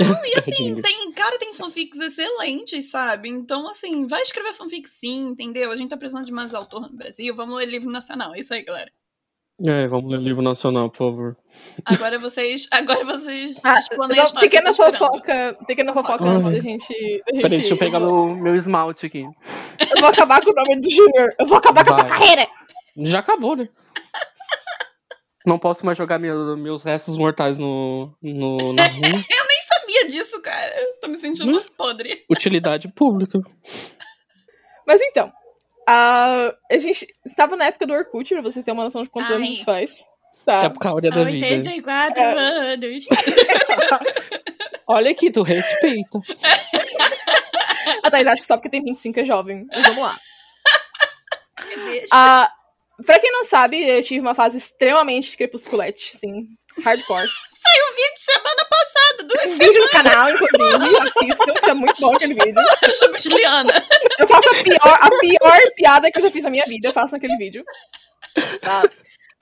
[0.00, 3.28] Não, e assim, tem, cara, tem fanfics excelentes, sabe?
[3.28, 5.70] Então, assim, vai escrever fanfic sim, entendeu?
[5.70, 8.34] A gente tá precisando de mais autor no Brasil, vamos ler livro nacional.
[8.34, 8.90] É isso aí, galera.
[9.64, 11.36] É, vamos ler livro nacional, por favor.
[11.86, 12.68] Agora vocês.
[12.70, 17.42] Agora vocês Ah, só pequena eu fofoca, pequena fofoca antes da gente, da gente.
[17.42, 19.22] Peraí, deixa eu pegar meu, meu esmalte aqui.
[19.22, 21.30] Eu vou acabar com o nome do Junior.
[21.40, 22.18] Eu vou acabar com a tua Vai.
[22.18, 22.46] carreira.
[22.98, 23.66] Já acabou, né?
[25.46, 29.24] Não posso mais jogar meu- meus restos mortais no, no, na rua.
[29.68, 30.74] sabia disso, cara.
[30.82, 31.64] Eu tô me sentindo Hum?
[31.78, 32.24] podre.
[32.28, 33.38] Utilidade pública.
[34.86, 35.32] Mas então,
[35.86, 39.30] a, a gente estava na época do Orkut, pra vocês terem uma noção de quantos
[39.30, 39.36] Ai.
[39.36, 40.04] anos isso faz.
[40.44, 40.64] Tá.
[40.64, 41.44] época áurea da vida.
[41.44, 42.32] 84 É.
[42.72, 43.04] anos.
[44.86, 46.20] Olha aqui, tu respeita.
[48.04, 49.66] A Thaís acha que só porque tem 25 é jovem.
[49.72, 50.16] Mas vamos lá.
[51.68, 52.06] Me deixa.
[52.12, 52.50] Ah,
[53.04, 56.46] pra quem não sabe, eu tive uma fase extremamente crepusculete, assim,
[56.84, 57.26] hardcore.
[57.26, 62.14] Saiu um vídeo semana passada Tem vídeo no canal, inclusive, assistam, que é muito bom
[62.14, 62.54] aquele vídeo.
[63.18, 63.72] Juliana.
[64.18, 66.92] Eu faço a pior, a pior piada que eu já fiz na minha vida, eu
[66.92, 67.64] faço naquele vídeo.
[68.60, 68.82] Tá?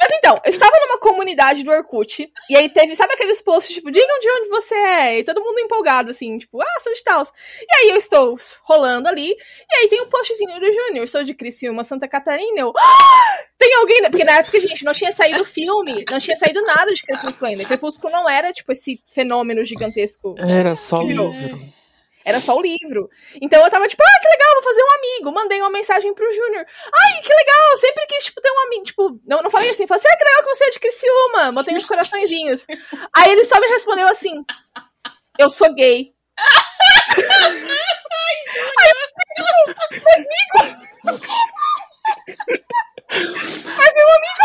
[0.04, 3.90] Mas então, eu estava numa comunidade do Orkut, e aí teve, sabe aqueles posts, tipo,
[3.90, 7.22] digam de onde você é, e todo mundo empolgado, assim, tipo, ah, sou de tal.
[7.22, 11.32] E aí eu estou rolando ali, e aí tem um postzinho do Júnior, sou de
[11.32, 16.04] Criciúma, Santa Catarina, eu, ah, tem alguém, porque na época, gente, não tinha saído filme,
[16.10, 20.76] não tinha saído nada de Crepúsculo ainda, Crepúsculo não era, tipo, esse fenômeno gigantesco Era
[20.76, 21.32] só livro.
[22.24, 23.10] Era só o livro.
[23.40, 25.32] Então eu tava tipo, ah, que legal, vou fazer um amigo.
[25.32, 26.64] Mandei uma mensagem pro Júnior.
[26.66, 28.84] Ai, que legal, sempre quis, tipo, ter um amigo.
[28.84, 31.52] Tipo, não, não falei assim, falei assim, ah, que legal que você é de Criciúma.
[31.52, 32.66] Botei uns coraçõezinhos.
[33.16, 34.42] Aí ele só me respondeu assim,
[35.38, 36.14] eu sou gay.
[38.78, 39.48] Aí eu fiquei, tipo,
[40.04, 40.74] mas amigo...
[43.14, 44.44] Mas meu amigo...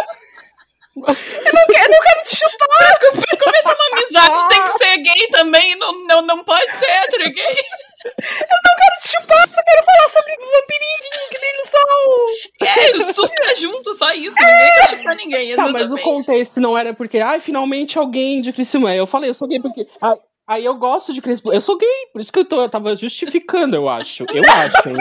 [1.08, 3.00] Eu não quero, eu não quero te chupar.
[3.00, 5.76] Pra começar uma amizade tem que ser gay também.
[5.76, 7.56] Não, não, não pode ser hétero gay.
[8.06, 12.26] Eu não quero te chupar, só quero falar sobre vampirinho que brilha no sol.
[12.62, 14.36] É, isso surta junto, só isso.
[14.36, 16.04] Ninguém quer chupar ninguém, Tá, mas o exatamente.
[16.04, 18.96] contexto não era porque, ai, finalmente alguém de Criciúma.
[18.96, 19.86] Eu falei, eu sou gay porque.
[20.02, 20.16] ah,
[20.50, 21.54] Aí eu gosto de Criciúma.
[21.54, 24.26] Eu sou gay, por isso que eu, tô, eu tava justificando, eu acho.
[24.34, 24.98] Eu acho, hein?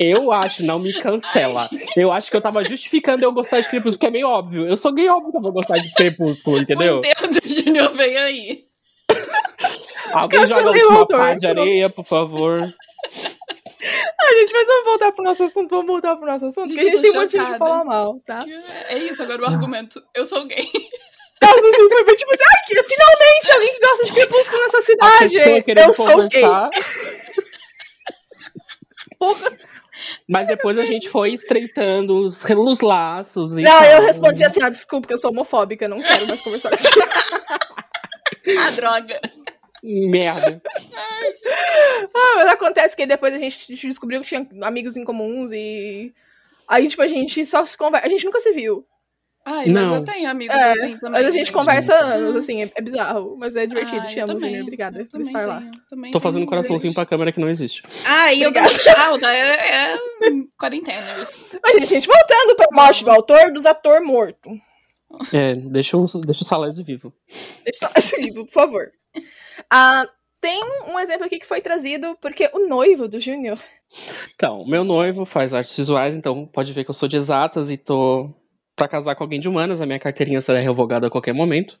[0.00, 1.68] Eu acho, não me cancela.
[1.96, 4.66] Eu acho que eu tava justificando eu gostar de Crepúsculo, porque é meio óbvio.
[4.66, 6.96] Eu sou gay, óbvio que eu vou gostar de Crepúsculo, entendeu?
[6.96, 8.64] O enterro do Júnior veio aí.
[10.12, 12.58] Alguém joga Cancelei uma pá de areia, por favor.
[12.60, 16.88] Ai, gente, mas vamos voltar pro nosso assunto, vamos voltar pro nosso assunto, Gente, que
[16.88, 17.64] a gente tem tô motivo de chocada.
[17.64, 18.40] falar mal, tá?
[18.88, 20.02] É isso agora o argumento.
[20.12, 20.68] Eu sou gay.
[21.42, 24.80] Nossa, assim, foi bem tipo assim, ai, que, finalmente alguém que gosta de crepúsculo nessa
[24.80, 25.36] cidade.
[25.80, 26.40] Eu sou gay.
[26.40, 26.70] conversar.
[29.18, 29.58] Porra.
[30.28, 33.56] Mas depois a gente foi estreitando os, os laços.
[33.56, 33.84] E Não, tal.
[33.84, 37.06] eu respondi assim, ah, desculpa, que eu sou homofóbica, não quero mais conversar contigo.
[38.58, 39.20] Ah, droga.
[39.84, 40.60] Merda.
[42.12, 46.12] ah, mas acontece que depois a gente descobriu que tinha amigos em comuns e...
[46.66, 48.84] Aí, tipo, a gente só se conversa, a gente nunca se viu.
[49.44, 49.96] Ai, mas Não.
[49.96, 51.10] eu tenho amigos É, assim também.
[51.10, 51.52] mas a gente gente.
[51.52, 54.02] conversa anos, assim, é, é bizarro, mas é divertido.
[54.02, 55.60] Ah, Te amo, Júnior, obrigada eu por também estar lá.
[55.60, 57.82] tenho, também Tô fazendo um coraçãozinho pra câmera que não existe.
[58.06, 59.34] Ah, e eu dou tchau, tá?
[59.34, 59.98] É, é
[60.56, 61.58] quarentena isso.
[61.62, 64.50] Mas, gente, gente, voltando pra morte do autor, dos ator morto.
[65.32, 67.12] É, deixa o, deixa o Salésio vivo.
[67.64, 68.90] Deixa só esse livro, por favor.
[69.68, 70.06] Ah,
[70.40, 73.58] tem um exemplo aqui que foi trazido porque o noivo do Júnior.
[74.34, 77.76] Então, meu noivo faz artes visuais, então pode ver que eu sou de exatas e
[77.76, 78.26] tô
[78.76, 79.80] pra casar com alguém de humanas.
[79.80, 81.78] A minha carteirinha será revogada a qualquer momento.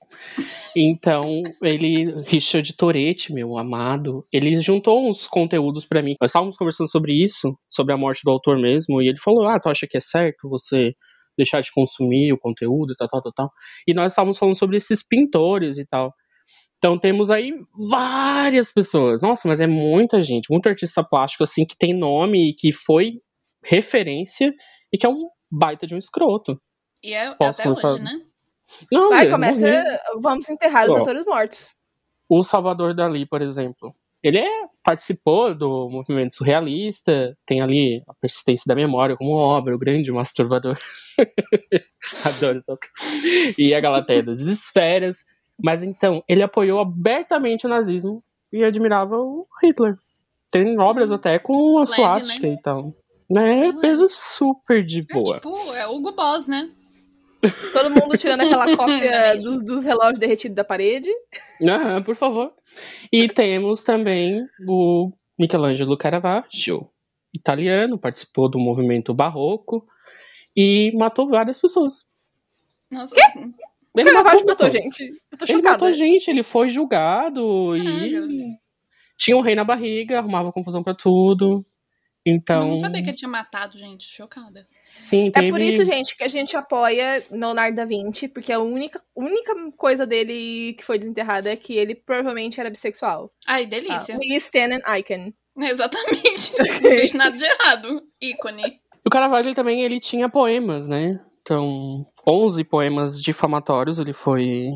[0.76, 6.14] Então, ele, Richard Toretti, meu amado, ele juntou uns conteúdos pra mim.
[6.20, 9.58] Nós estávamos conversando sobre isso, sobre a morte do autor mesmo, e ele falou: Ah,
[9.60, 10.94] tu acha que é certo você
[11.36, 13.50] deixar de consumir o conteúdo tal, tal, tal, tal.
[13.86, 16.12] E nós estávamos falando sobre esses pintores e tal.
[16.78, 17.52] Então temos aí
[17.88, 19.20] várias pessoas.
[19.20, 23.12] Nossa, mas é muita gente, muito artista plástico assim que tem nome e que foi
[23.64, 24.52] referência
[24.92, 26.60] e que é um baita de um escroto.
[27.02, 27.88] E é Posso até começar?
[27.92, 28.20] hoje, né?
[28.90, 29.66] Não, Vai, começa.
[29.66, 29.98] morreu.
[30.20, 31.00] Vamos enterrar os Só.
[31.02, 31.74] atores mortos.
[32.28, 33.94] O Salvador Dali, por exemplo.
[34.22, 34.48] Ele é,
[34.84, 40.78] participou do movimento surrealista, tem ali a persistência da memória como obra, o grande masturbador.
[42.24, 42.78] Adoro essa.
[43.58, 45.24] E a Galateia das Esferas.
[45.62, 49.96] Mas então, ele apoiou abertamente o nazismo e admirava o Hitler.
[50.50, 52.54] Tem obras até com a Leve, suástica né?
[52.54, 52.94] e tal.
[53.30, 53.66] Né?
[53.66, 53.80] Uhum.
[53.80, 55.34] Coisa super de É boa.
[55.36, 56.70] tipo, é o Hugo Boss, né?
[57.72, 61.08] Todo mundo tirando aquela cópia dos, dos relógios derretidos da parede.
[61.62, 62.52] Aham, por favor.
[63.12, 66.88] E temos também o Michelangelo Caravaggio,
[67.34, 69.86] italiano, participou do movimento barroco
[70.56, 72.04] e matou várias pessoas.
[72.90, 73.14] Nossa,
[73.96, 74.72] Ele Caravaggio matou pessoas.
[74.72, 75.02] gente.
[75.32, 75.70] Eu tô Ele chocada.
[75.72, 78.30] matou gente, ele foi julgado Caralho.
[78.30, 78.58] e
[79.18, 81.64] tinha um rei na barriga, arrumava confusão pra tudo.
[82.24, 84.66] Então, Eu não sabia que ele tinha matado gente, chocada.
[84.82, 85.48] sim, É teve...
[85.50, 90.06] por isso, gente, que a gente apoia Leonardo da Vinci, porque a única, única coisa
[90.06, 93.32] dele que foi desenterrada é que ele provavelmente era bissexual.
[93.46, 94.16] Ai, Ah, delícia.
[94.18, 95.32] we stand an icon.
[95.58, 96.52] Exatamente.
[96.58, 98.02] Não fez nada de errado.
[98.22, 98.80] Ícone.
[99.04, 101.20] O Caravaggio ele também ele tinha poemas, né?
[101.42, 104.68] Então, 11 poemas difamatórios ele foi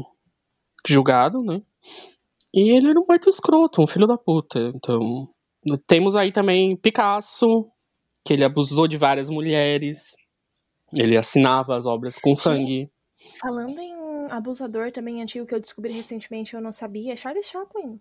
[0.87, 1.63] julgado, né?
[2.53, 4.59] E ele era um baita escroto, um filho da puta.
[4.75, 5.29] Então,
[5.87, 7.47] temos aí também Picasso,
[8.25, 10.15] que ele abusou de várias mulheres.
[10.93, 12.91] Ele assinava as obras com sangue.
[13.41, 13.95] Falando em
[14.31, 18.01] abusador também antigo que eu descobri recentemente eu não sabia, Charles Chaplin.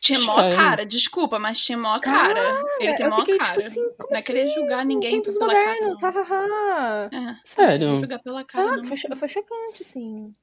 [0.00, 0.50] Tinha mó É.
[0.50, 2.40] cara, desculpa, mas tinha mó cara.
[2.80, 3.54] ele tem eu mó fiquei, cara.
[3.54, 5.66] Tipo assim, como não é querer julgar ninguém tempos pela cara.
[5.66, 6.10] modernos, Não.
[6.12, 7.10] hahaha.
[7.12, 7.88] É, Sério.
[7.88, 8.68] não julgar pela cara.
[8.68, 8.96] Sabe, Não.
[8.96, 10.34] foi, foi chocante, assim.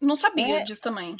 [0.00, 0.62] não sabia É.
[0.62, 1.16] disso também.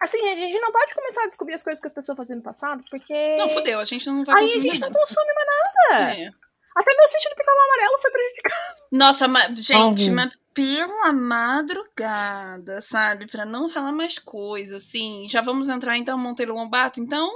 [0.00, 2.42] Assim, a gente não pode começar a descobrir as coisas que as pessoas faziam no
[2.42, 5.00] passado, porque Não, fudeu, a gente não vai aí a consumir gente não nada.
[5.00, 5.46] consome mais
[5.90, 6.14] nada.
[6.20, 6.28] É.
[6.76, 8.64] Até meu sítio do pica amarelo foi prejudicado.
[8.92, 13.26] Nossa, mas, gente, mas pela madrugada, sabe?
[13.26, 15.26] Pra não falar mais coisa, assim.
[15.28, 17.28] Já vamos entrar então Monteiro Lobato, então?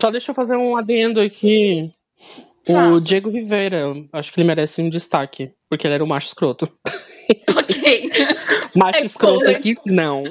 [0.00, 1.92] Só deixa eu fazer um adendo aqui.
[2.68, 3.00] O Faça.
[3.04, 6.70] Diego Rivera, acho que ele merece um destaque, porque ele era um macho escroto.
[7.56, 8.10] Ok.
[8.76, 9.56] Macho escroto Exposed.
[9.72, 10.22] aqui, não.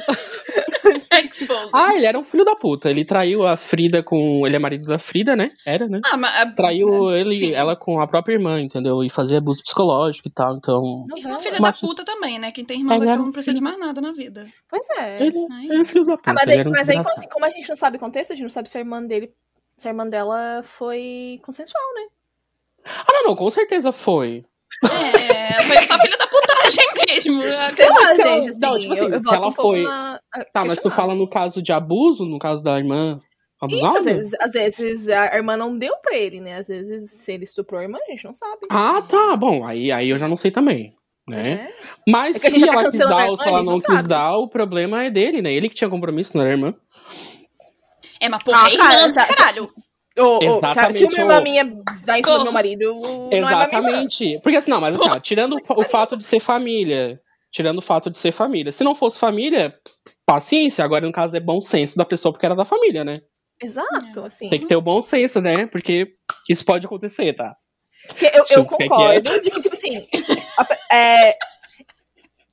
[1.41, 1.69] Exposed.
[1.73, 2.89] Ah, ele era um filho da puta.
[2.89, 4.45] Ele traiu a Frida com.
[4.45, 5.51] Ele é marido da Frida, né?
[5.65, 5.99] Era, né?
[6.11, 6.55] Ah, mas.
[6.55, 7.53] Traiu ele, Sim.
[7.53, 9.03] ela com a própria irmã, entendeu?
[9.03, 10.55] E fazia abuso psicológico e tal.
[10.57, 11.05] Então.
[11.17, 11.81] Irmã filha Machos.
[11.81, 12.51] da puta também, né?
[12.51, 14.45] Quem tem irmã Ele um não precisa de filho- mais nada na vida.
[14.69, 15.25] Pois é.
[15.25, 15.65] Ele, Ai.
[15.65, 16.31] ele é filho da puta.
[16.31, 18.31] Ah, mas, ele daí, um mas aí, assim, como a gente não sabe o contexto,
[18.31, 19.31] a gente não sabe se a irmã dele,
[19.77, 22.01] se a irmã dela foi consensual, né?
[22.85, 24.45] Ah, não, não, com certeza foi.
[24.83, 26.14] É, foi só filha
[26.65, 27.41] putagem mesmo.
[27.41, 30.19] Sei lá, se ela- gente, assim, não, tipo assim, eu, se ela um foi- na-
[30.53, 33.19] Tá, mas tu fala no caso de abuso, no caso da irmã
[33.69, 36.57] Isso, às vezes, às vezes a irmã não deu pra ele, né?
[36.57, 38.67] Às vezes, se ele estuprou a irmã, a gente não sabe.
[38.69, 40.93] Ah, tá, bom, aí, aí eu já não sei também.
[41.27, 41.51] Mas Né?
[41.53, 41.73] é.
[42.07, 44.47] Mas É se tá ela quis dar ou se ela não não quis dar, o
[44.47, 45.51] problema é dele, né?
[45.51, 46.73] Ele que tinha compromisso, não era a irmã.
[48.21, 49.71] É, mas porra, Ah, é cara, irmã, essa- caralho.
[50.17, 51.43] Ô, se- Exatamente, se uma irmã ô.
[51.43, 51.63] minha
[52.05, 53.35] dá em cima do meu marido, não é.
[53.37, 54.39] Exatamente.
[54.41, 57.19] Porque assim, não, mas assim, ó, tirando o fato de ser família,
[57.51, 58.71] tirando o fato de ser família.
[58.71, 59.75] Se não fosse família,
[60.25, 60.83] paciência.
[60.85, 63.21] Agora, no caso, é bom senso da pessoa porque era da família, né?
[63.61, 64.49] Exato, assim.
[64.49, 65.65] Tem que ter o bom senso, né?
[65.67, 66.13] Porque
[66.49, 67.55] isso pode acontecer, tá?
[68.21, 70.05] Eu, eu Chupa, que é concordo de que, tipo assim,
[70.59, 71.37] a- é,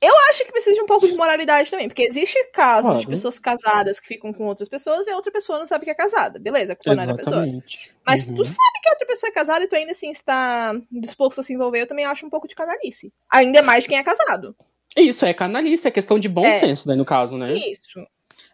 [0.05, 3.09] eu acho que precisa de um pouco de moralidade também, porque existe casos de Claro.
[3.09, 5.95] pessoas casadas que ficam com outras pessoas e a outra pessoa não sabe que é
[5.95, 6.39] casada.
[6.39, 7.37] Beleza, a culpa não é da pessoa.
[7.43, 7.91] Exatamente.
[8.05, 8.35] Mas se Uhum.
[8.35, 11.43] tu sabe que a outra pessoa é casada e tu ainda assim está disposto a
[11.43, 13.13] se envolver, eu também acho um pouco de canalice.
[13.31, 14.55] Ainda mais quem é casado.
[14.95, 16.59] Isso, é canalice, é questão de bom É.
[16.59, 17.53] senso, né, no caso, né?
[17.53, 17.99] Isso.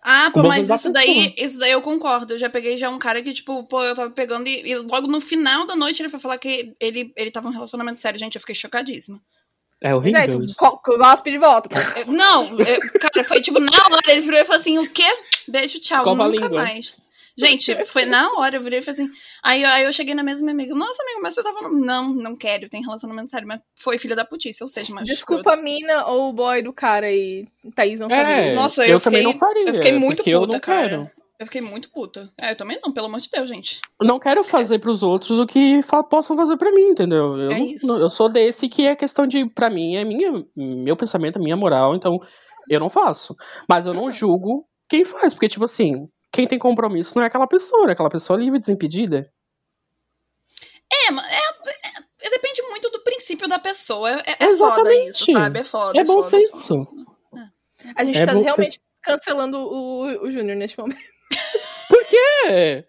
[0.01, 1.45] Ah, pô, mas isso daí, pessoa.
[1.47, 2.33] isso daí eu concordo.
[2.33, 5.07] Eu já peguei já um cara que, tipo, pô, eu tava pegando e, e logo
[5.07, 8.19] no final da noite ele foi falar que ele, ele tava num relacionamento sério.
[8.19, 9.21] Gente, eu fiquei chocadíssima.
[9.81, 10.55] É é, horrível tu isso.
[10.57, 11.69] co- co- gospe de volta.
[11.99, 14.01] Eu- Não, eu- cara, foi tipo na hora.
[14.11, 15.05] Ele virou e falou assim: o quê?
[15.47, 16.95] Beijo, tchau, Escova nunca mais.
[17.37, 19.11] Gente, foi na hora, eu virei e falei assim.
[19.41, 21.61] Aí, aí eu cheguei na mesma minha amiga, nossa, amigo, mas você tava.
[21.61, 25.05] no-" Não, não quero, tem relacionamento sério, mas foi filha da putice, ou seja, mas.
[25.07, 28.25] Desculpa a mina ou o boy do cara e Thaís não sabia.
[28.35, 29.65] É, Nossa, eu, eu também fiquei- não faria.
[29.69, 30.89] eu fiquei muito porque eu puta, não cara.
[30.89, 31.11] quero.
[31.39, 32.30] Eu fiquei muito puta.
[32.38, 33.80] É, eu também não, pelo amor de Deus, gente.
[34.02, 37.38] Não quero fazer pros outros o que fa- possam fazer pra mim, entendeu?
[37.38, 37.88] Eu, É isso.
[37.88, 41.41] não- eu sou desse que é questão de, pra mim, é minha, meu pensamento, é
[41.41, 42.19] minha moral, então
[42.69, 43.36] eu não faço.
[43.69, 47.47] Mas eu não julgo quem faz, porque, tipo assim, quem tem compromisso não é aquela
[47.47, 49.32] pessoa, é aquela pessoa livre e desimpedida.
[51.08, 54.10] É, mas é, é- é- depende muito do princípio da pessoa.
[54.12, 55.10] É, é foda Exatamente.
[55.12, 55.60] isso, sabe?
[55.60, 55.99] É foda.
[56.02, 56.58] É bom foda, é foda.
[56.62, 56.88] senso.
[57.95, 60.99] A gente É tá realmente cancelando o, o Júnior neste momento.
[62.47, 62.84] É.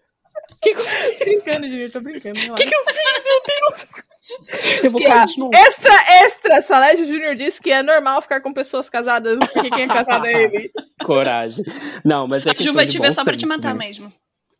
[0.61, 2.39] Que que brincando, Júnior, tô brincando.
[2.39, 2.63] relaxa.
[2.63, 3.89] eu fiz, meu Deus?
[4.83, 5.51] Eu vou Que a- de novo.
[5.55, 6.61] Extra, extra!
[6.61, 10.43] Salégio Júnior disse que é normal ficar com pessoas casadas, porque quem é casado é
[10.43, 10.71] ele.
[11.03, 11.65] Coragem.
[12.05, 13.85] Não, mas é A Ju vai te ver só pra te matar né?
[13.85, 14.11] mesmo.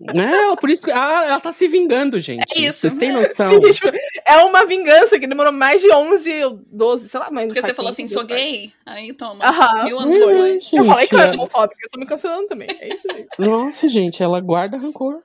[0.07, 0.91] É, por isso que.
[0.91, 2.43] Ah, ela tá se vingando, gente.
[2.55, 2.79] É isso.
[2.79, 3.59] Vocês têm Sim, noção?
[3.59, 3.81] gente,
[4.25, 7.47] é uma vingança que demorou mais de 11 ou 12, sei lá, mas.
[7.47, 9.45] Porque você falou assim, que sou gay, aí toma.
[9.45, 9.83] Aham.
[9.83, 10.73] Mil anos depois.
[10.73, 12.67] Eu falei que eu era Gente, homofóbica, eu tô me cancelando também.
[12.79, 13.27] É isso aí.
[13.37, 15.21] Nossa, gente, ela guarda rancor.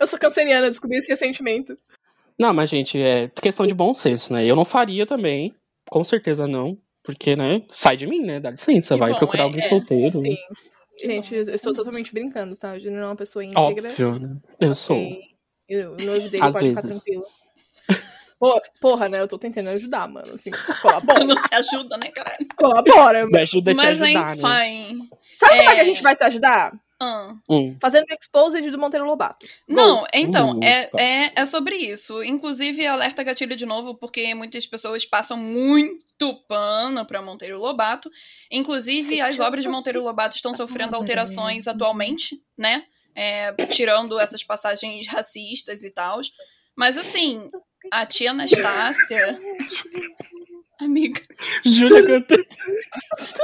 [0.00, 1.76] Eu sou canceriana, descobri esse ressentimento.
[2.38, 4.46] Não, mas, gente, é questão de bom senso, né?
[4.46, 5.54] Eu não faria também.
[5.90, 6.78] Com certeza não.
[7.02, 7.62] Porque, né?
[7.68, 8.40] Sai de mim, né?
[8.40, 9.68] Dá licença, Que vai bom, procurar é, alguém é.
[9.68, 10.20] solteiro.
[10.20, 10.36] Sim.
[10.36, 11.36] Que Gente, bom.
[11.50, 12.72] eu estou totalmente brincando, tá?
[12.74, 13.88] O Júnior é uma pessoa íntegra.
[13.90, 14.36] Óbvio, né?
[14.60, 14.96] Eu sou.
[14.96, 15.20] ok?
[15.68, 17.02] E o noivo dele Às pode ficar vezes.
[17.02, 17.24] tranquilo.
[18.38, 19.20] Pô, porra, né?
[19.20, 20.32] Eu tô tentando ajudar, mano.
[20.34, 21.22] Assim, colabora.
[21.24, 22.46] Não se ajuda, né, caralho?
[22.56, 23.26] colabora.
[23.26, 24.68] Me ajuda a te Mas ajudar, né?
[24.78, 25.08] enfim.
[25.38, 25.80] Sabe como é que É.
[25.80, 26.72] a gente vai se ajudar?
[27.02, 27.34] Ah.
[27.48, 27.76] Hum.
[27.80, 29.46] Fazendo o exposed do Monteiro Lobato.
[29.66, 31.02] Não, então, Uh, é, tá.
[31.02, 32.22] é, é sobre isso.
[32.22, 38.10] Inclusive, alerta gatilho de novo, porque muitas pessoas passam muito pano para Monteiro Lobato.
[38.50, 42.84] Inclusive, as obras de Monteiro Lobato estão sofrendo alterações atualmente, né?
[43.14, 46.20] É, tirando essas passagens racistas e tal.
[46.76, 47.48] Mas assim,
[47.90, 49.40] a tia Anastácia.
[50.80, 51.20] Amiga,
[51.64, 52.46] Júlia cantando.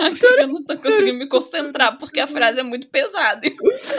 [0.00, 3.40] amiga, eu não tô conseguindo me concentrar, porque a frase é muito pesada.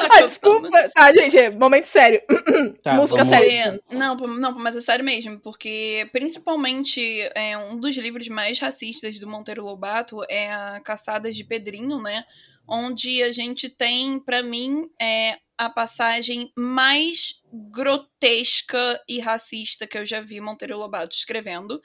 [0.10, 0.90] Ah, desculpa.
[0.90, 2.22] Tá, gente, é momento sério.
[2.84, 3.80] Tá, Música vamos séria.
[3.84, 9.20] Porque- não, não, mas é sério mesmo, porque principalmente é, um dos livros mais racistas
[9.20, 12.24] do Monteiro Lobato é a Caçadas de Pedrinho, né?
[12.68, 20.06] Onde a gente tem, pra mim, é, a passagem mais grotesca e racista que eu
[20.06, 21.82] já vi Monteiro Lobato escrevendo.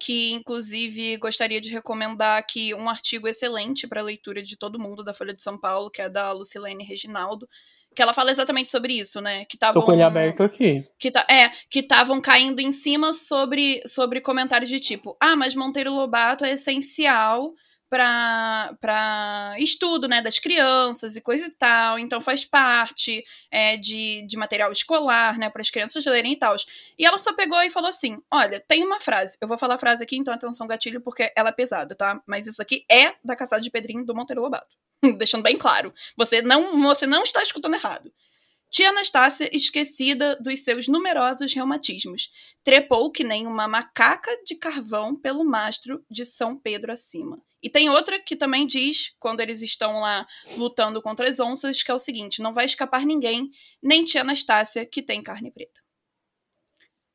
[0.00, 5.12] Que, inclusive, gostaria de recomendar aqui um artigo excelente para leitura de todo mundo da
[5.12, 7.46] Folha de São Paulo, que é da Lucilene Reginaldo,
[7.94, 9.44] que ela fala exatamente sobre isso, né?
[9.44, 10.86] Que Tô tavam, com ele aberto aqui.
[10.98, 15.54] que tá, é, que estavam caindo em cima sobre, sobre comentários de tipo, ah, mas
[15.54, 17.52] Monteiro Lobato é essencial
[17.90, 24.36] para estudo, né, das crianças e coisa e tal, então faz parte é, de, de
[24.36, 26.54] material escolar, né, para as crianças lerem e tal.
[26.96, 29.78] E ela só pegou e falou assim, olha, tem uma frase, eu vou falar a
[29.78, 32.22] frase aqui, então atenção gatilho, porque ela é pesada, tá?
[32.26, 34.76] Mas isso aqui é da Caçada de Pedrinho do Monteiro Lobato.
[35.18, 38.12] Deixando bem claro, você não, você não está escutando errado.
[38.70, 42.30] Tia Anastácia, esquecida dos seus numerosos reumatismos,
[42.62, 47.42] trepou que nem uma macaca de carvão pelo mastro de São Pedro acima.
[47.62, 51.90] E tem outra que também diz, quando eles estão lá lutando contra as onças, que
[51.90, 53.50] é o seguinte: não vai escapar ninguém,
[53.82, 55.80] nem tia Anastácia, que tem carne preta.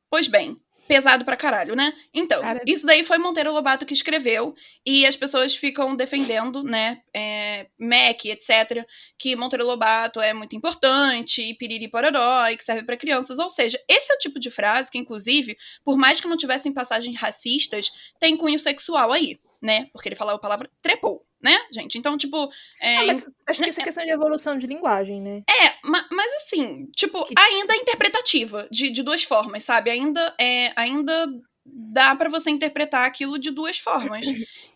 [0.08, 0.56] Pois bem,
[0.86, 1.92] pesado pra caralho, né?
[2.14, 2.62] Então, Cara.
[2.66, 4.54] isso daí foi Monteiro Lobato que escreveu,
[4.84, 8.84] e as pessoas ficam defendendo, né, é, MEC, etc.,
[9.18, 13.38] que Monteiro Lobato é muito importante, e piriri pororó, e que serve pra crianças.
[13.38, 16.72] Ou seja, esse é o tipo de frase que, inclusive, por mais que não tivessem
[16.72, 19.88] passagens racistas, tem cunho sexual aí, né?
[19.92, 21.98] Porque ele falava a palavra trepou, né, gente?
[21.98, 22.50] Então, tipo.
[22.80, 25.42] É, Ah, mas acho que isso é questão de evolução de linguagem, né?
[25.48, 29.90] é, ma- mas assim, tipo, Que- ainda é interpretativa, de, de duas formas, sabe?
[29.90, 31.26] Ainda é, ainda
[31.68, 34.24] dá pra você interpretar aquilo de duas formas.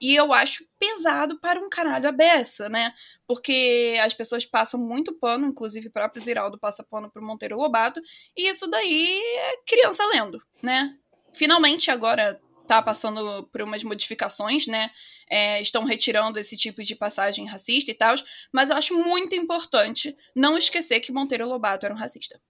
[0.00, 2.92] E eu acho pesado para um caralho a beça, né?
[3.28, 8.00] Porque as pessoas passam muito pano, inclusive o próprio Ziraldo passa pano pro Monteiro Lobato,
[8.36, 10.92] e isso daí é criança lendo, né?
[11.32, 14.90] Finalmente agora tá passando por umas modificações, né?
[15.28, 18.14] É, estão retirando esse tipo de passagem racista e tal,
[18.52, 22.40] mas eu acho muito importante não esquecer que Monteiro Lobato era um racista.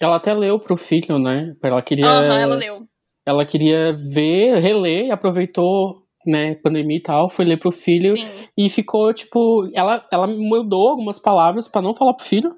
[0.00, 1.54] Ela até leu pro filho, né?
[1.62, 2.82] Ela queria, Aham, ela leu.
[3.26, 8.48] ela queria ver, reler, e aproveitou, né, pandemia e tal, foi ler pro filho Sim.
[8.56, 12.54] e ficou, tipo, ela, ela mudou algumas palavras pra não falar pro filho,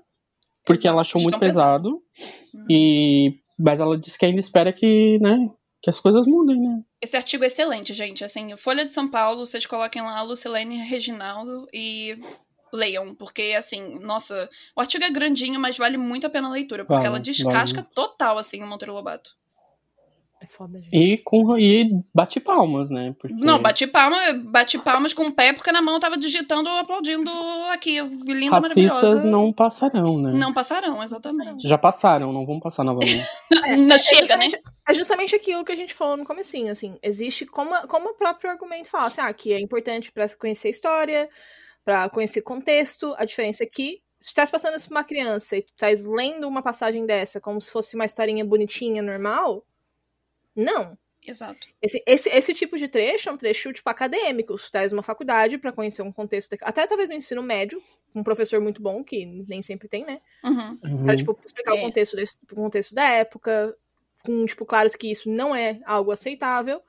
[0.64, 2.00] porque Exato, ela achou muito pesado.
[2.54, 2.66] pesado.
[2.70, 5.48] E mas ela disse que ainda espera que, né,
[5.82, 6.82] que as coisas mudem, né?
[7.02, 8.24] Esse artigo é excelente, gente.
[8.24, 12.16] Assim, Folha de São Paulo, vocês coloquem lá Lucilene Reginaldo e
[12.72, 16.84] leiam, porque assim, nossa, o artigo é grandinho, mas vale muito a pena a leitura,
[16.84, 19.36] porque Vale, ela descasca total assim o Monteiro Lobato.
[20.42, 20.96] É foda, gente.
[20.96, 23.14] E com e bate palmas, né?
[23.20, 26.68] Porque Não, bati palma, bati palmas com o pé, porque na mão eu tava digitando,
[26.68, 27.30] aplaudindo
[27.72, 29.24] aqui, linda, racistas maravilhosa.
[29.24, 30.32] não passarão, né?
[30.34, 31.68] Não passarão, exatamente.
[31.68, 33.24] Já passaram, não vão passar novamente.
[33.86, 34.50] Não chega, né?
[34.88, 38.50] É justamente aquilo que a gente falou no comecinho, assim, existe, como, como o próprio
[38.50, 41.28] argumento fala, assim, ah, que é importante pra conhecer a história,
[41.84, 45.56] pra conhecer contexto, a diferença é que se tu estás passando isso pra uma criança
[45.56, 49.64] e tu estás lendo uma passagem dessa como se fosse uma historinha bonitinha, normal,
[50.54, 50.96] não.
[51.24, 51.68] Exato.
[51.80, 54.56] Esse, esse, esse tipo de trecho é um trecho, tipo, acadêmico.
[54.56, 57.80] Tu traz uma faculdade pra conhecer um contexto, até talvez no ensino médio,
[58.12, 60.20] com um professor muito bom, que nem sempre tem, né?
[60.42, 60.78] Uhum.
[60.82, 61.04] Uhum.
[61.04, 61.78] Pra, tipo, explicar É.
[61.78, 63.76] o, contexto da, o contexto da época,
[64.24, 66.82] com, tipo, claros que isso não é algo aceitável.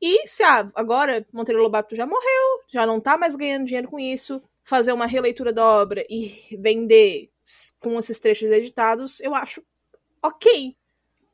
[0.00, 3.98] E se ah, agora Monteiro Lobato já morreu, já não tá mais ganhando dinheiro com
[3.98, 7.30] isso, fazer uma releitura da obra e vender
[7.80, 9.62] com esses trechos editados, eu acho
[10.22, 10.76] ok.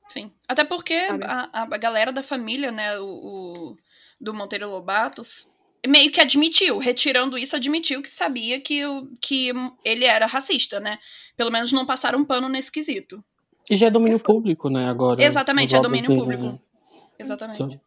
[0.09, 0.33] Sim.
[0.49, 3.77] Até porque a, a, galera da família, né, o, o,
[4.21, 5.53] do Monteiro Lobatos,
[5.87, 8.81] meio que admitiu, retirando isso, admitiu que sabia que,
[9.21, 9.53] que
[9.85, 10.99] ele era racista, né?
[11.37, 13.23] Pelo menos não passaram um pano nesse quesito.
[13.71, 15.23] E já é domínio público, né, agora.
[15.23, 16.59] Exatamente, é domínio público.
[17.19, 17.81] Exatamente.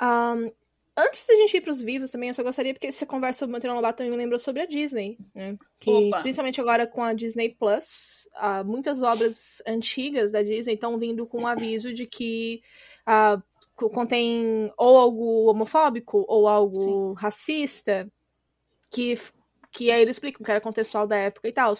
[0.00, 0.52] Um,
[0.98, 3.74] antes da gente ir pros vivos também, eu só gostaria, porque essa conversa sobre Monteiro
[3.74, 5.56] Lobato também me lembrou sobre a Disney, né?
[5.78, 6.22] Que, Opa.
[6.22, 11.42] principalmente agora com a Disney Plus, uh, muitas obras antigas da Disney estão vindo com
[11.42, 12.60] um aviso de que
[13.06, 13.40] uh,
[13.88, 17.14] contém ou algo homofóbico ou algo Sim.
[17.16, 18.10] racista,
[18.90, 19.16] que,
[19.70, 21.72] que aí eles explicam que era contextual da época e tal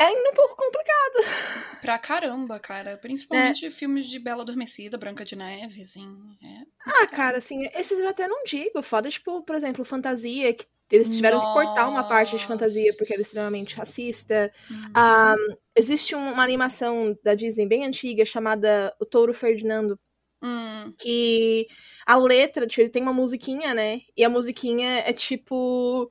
[0.00, 1.78] é ainda um pouco complicado.
[1.82, 2.96] Pra caramba, cara.
[2.96, 3.70] Principalmente é.
[3.70, 6.08] filmes de Bela Adormecida, Branca de Neve, assim.
[6.42, 8.82] É ah, cara, assim, esses eu até não digo.
[8.82, 11.48] Foda, tipo, por exemplo, fantasia, que eles tiveram Nossa.
[11.48, 14.50] que cortar uma parte de fantasia porque era extremamente racista.
[14.70, 14.92] Uhum.
[14.96, 19.98] Um, existe uma animação da Disney bem antiga chamada O Touro Ferdinando.
[20.42, 20.94] Uhum.
[20.98, 21.66] Que
[22.06, 24.00] a letra, tipo, ele tem uma musiquinha, né?
[24.16, 26.10] E a musiquinha é tipo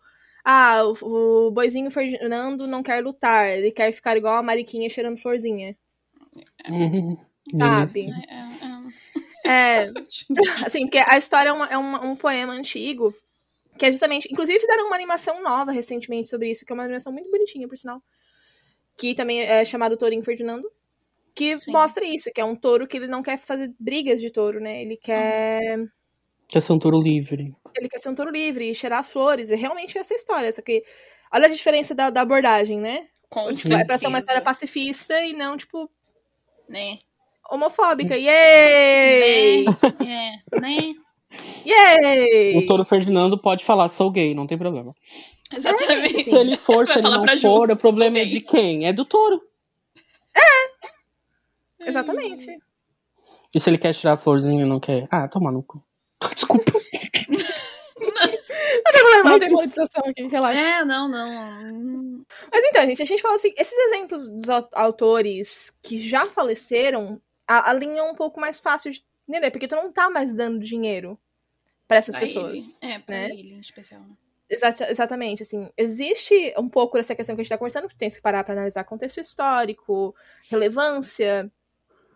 [0.52, 5.20] ah, o, o boizinho Fernando não quer lutar, ele quer ficar igual a Mariquinha cheirando
[5.20, 5.78] florzinha.
[6.68, 7.16] Uhum.
[7.56, 8.10] Sabe?
[9.46, 9.94] É, é, é.
[10.66, 13.14] assim, que a história é, uma, é uma, um poema antigo,
[13.78, 14.28] que é justamente.
[14.32, 17.78] Inclusive fizeram uma animação nova recentemente sobre isso, que é uma animação muito bonitinha, por
[17.78, 18.02] sinal.
[18.98, 20.68] Que também é chamado Tourinho Ferdinando.
[21.36, 21.72] Que Sim.
[21.72, 24.82] mostra isso, que é um touro que ele não quer fazer brigas de touro, né?
[24.82, 25.78] Ele quer.
[26.50, 27.56] Quer ser um touro livre.
[27.78, 29.52] Ele quer ser um touro livre e cheirar as flores.
[29.52, 30.52] É realmente essa história.
[30.52, 30.84] Só que
[31.32, 33.08] olha a diferença da, da abordagem, né?
[33.30, 35.88] Com tipo, é pra ser uma história pacifista e não, tipo.
[36.68, 36.98] Né?
[37.52, 38.18] Homofóbica.
[38.18, 39.66] Yay!
[39.66, 40.42] Né?
[40.52, 40.96] É, né?
[41.64, 42.58] Yay!
[42.58, 44.96] O touro Ferdinando pode falar, sou gay, não tem problema.
[45.56, 46.24] Exatamente.
[46.24, 48.88] Se ele for, se ele não for, Ju, o problema é de quem?
[48.88, 49.40] É do touro.
[50.36, 51.88] É!
[51.90, 52.58] Exatamente.
[53.54, 55.08] E se ele quer tirar a florzinha e não quer?
[55.12, 55.84] Ah, toma no cu.
[56.34, 56.72] Desculpa.
[58.00, 60.60] Não tem problema, não tem monetização aqui, relaxa.
[60.60, 62.22] É, não, não.
[62.52, 67.70] Mas então, gente, a gente fala assim, esses exemplos dos autores que já faleceram, a,
[67.70, 70.60] a linha é um pouco mais fácil de entender, porque tu não tá mais dando
[70.60, 71.20] dinheiro
[71.88, 72.78] para essas pra pessoas.
[72.82, 72.94] Ele.
[72.94, 73.30] É, pra né?
[73.30, 74.16] ele em especial, né?
[74.50, 78.20] exatamente, assim, existe um pouco dessa questão que a gente tá conversando, que tem que
[78.20, 80.16] parar pra analisar contexto histórico,
[80.50, 81.52] relevância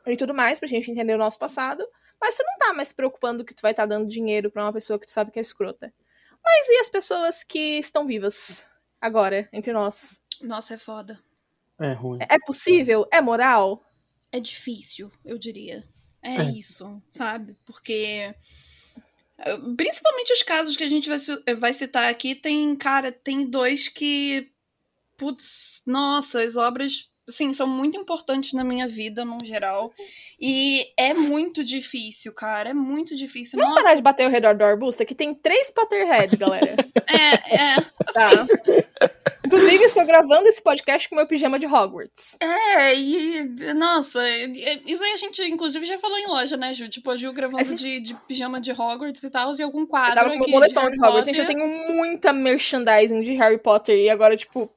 [0.07, 1.87] e tudo mais, pra gente entender o nosso passado,
[2.23, 4.63] mas tu não tá mais se preocupando que tu vai estar tá dando dinheiro para
[4.63, 5.93] uma pessoa que tu sabe que é escrota.
[6.41, 8.65] Mas e as pessoas que estão vivas
[9.01, 10.21] agora, entre nós?
[10.41, 11.21] Nossa, é foda.
[11.77, 12.19] É ruim.
[12.21, 13.05] É possível?
[13.11, 13.83] É moral?
[14.31, 15.83] É difícil, eu diria.
[16.21, 16.43] É, é.
[16.51, 17.57] isso, sabe?
[17.65, 18.33] Porque.
[19.75, 21.17] Principalmente os casos que a gente vai,
[21.55, 24.49] vai citar aqui, tem, cara, tem dois que.
[25.17, 29.91] Putz, nossa, as obras sim, são muito importantes na minha vida, no geral.
[30.39, 32.69] E é muito difícil, cara.
[32.69, 33.57] É muito difícil.
[33.59, 33.83] Vamos Nossa.
[33.83, 35.03] parar de bater ao redor do arbusto?
[35.03, 36.75] Aqui tem três Potterhead, galera.
[37.07, 37.81] é, é.
[38.13, 38.29] Tá.
[39.45, 42.37] Inclusive, estou gravando esse podcast com meu pijama de Hogwarts.
[42.39, 43.43] É, e.
[43.73, 44.19] Nossa,
[44.85, 46.89] isso aí a gente, inclusive, já falou em loja, né, Ju?
[46.89, 47.81] Tipo, a Ju gravando gente...
[47.81, 50.11] de, de, pijama de Hogwarts e tal, e algum quadro.
[50.11, 51.25] Eu tava com um moletom de, de Hogwarts.
[51.25, 54.73] Gente, eu tenho muita merchandising de Harry Potter e agora, tipo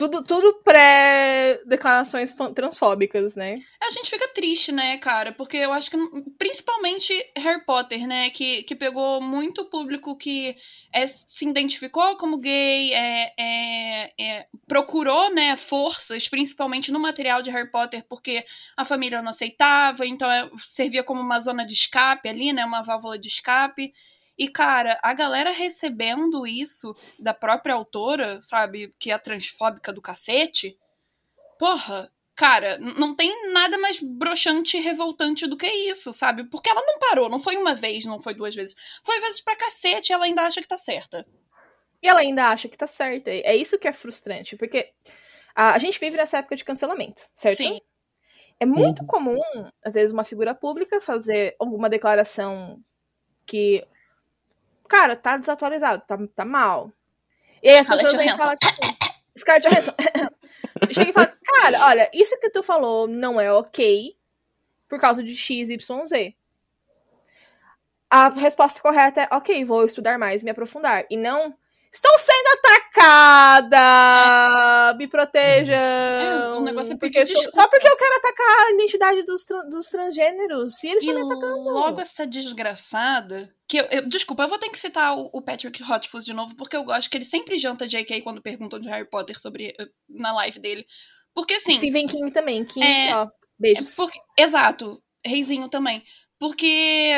[0.00, 3.56] tudo, tudo pré-declarações transfóbicas, né?
[3.82, 5.30] A gente fica triste, né, cara?
[5.30, 5.96] Porque eu acho que,
[6.38, 8.30] principalmente Harry Potter, né?
[8.30, 10.56] Que, que pegou muito público que
[10.90, 17.50] é, se identificou como gay, é, é, é, procurou, né, forças, principalmente no material de
[17.50, 18.42] Harry Potter, porque
[18.78, 22.64] a família não aceitava, então é, servia como uma zona de escape ali, né?
[22.64, 23.92] Uma válvula de escape.
[24.40, 30.00] E, cara, a galera recebendo isso da própria autora, sabe, que é a transfóbica do
[30.00, 30.78] cacete,
[31.58, 36.44] porra, cara, não tem nada mais broxante e revoltante do que isso, sabe?
[36.44, 38.74] Porque ela não parou, não foi uma vez, não foi duas vezes.
[39.04, 41.26] Foi vezes pra cacete e ela ainda acha que tá certa.
[42.02, 43.28] E ela ainda acha que tá certa.
[43.30, 44.90] É isso que é frustrante, porque
[45.54, 47.58] a, a gente vive nessa época de cancelamento, certo?
[47.58, 47.78] Sim.
[48.58, 49.06] É muito uhum.
[49.06, 52.82] comum, às vezes, uma figura pública fazer alguma declaração
[53.44, 53.86] que
[54.90, 56.92] cara, tá desatualizado, tá, tá mal.
[57.62, 58.80] E aí as pessoas vêm falar tipo,
[59.38, 59.94] Scarlett Johansson.
[60.90, 64.16] Chega e fala, cara, olha, isso que tu falou não é ok
[64.88, 66.34] por causa de X, Y, Z.
[68.10, 71.04] A resposta correta é, ok, vou estudar mais e me aprofundar.
[71.08, 71.56] E não,
[71.92, 73.78] Estou sendo atacada!
[74.96, 75.74] Me protejam!
[75.74, 77.50] É, um negócio é porque estou...
[77.50, 80.82] Só porque eu quero atacar a identidade dos, dos transgêneros.
[80.84, 81.70] E eles estão me atacando.
[81.70, 83.52] Logo essa desgraçada.
[83.66, 86.54] Que eu, eu, desculpa, eu vou ter que citar o, o Patrick Hotfuss de novo,
[86.54, 89.74] porque eu gosto que ele sempre janta JK quando perguntam de Harry Potter sobre,
[90.08, 90.86] na live dele.
[91.34, 91.76] Porque assim.
[91.78, 93.28] Stephen King também, King, é, ó,
[93.58, 93.94] beijos.
[93.94, 96.04] Porque, exato, Reizinho também.
[96.38, 97.12] Porque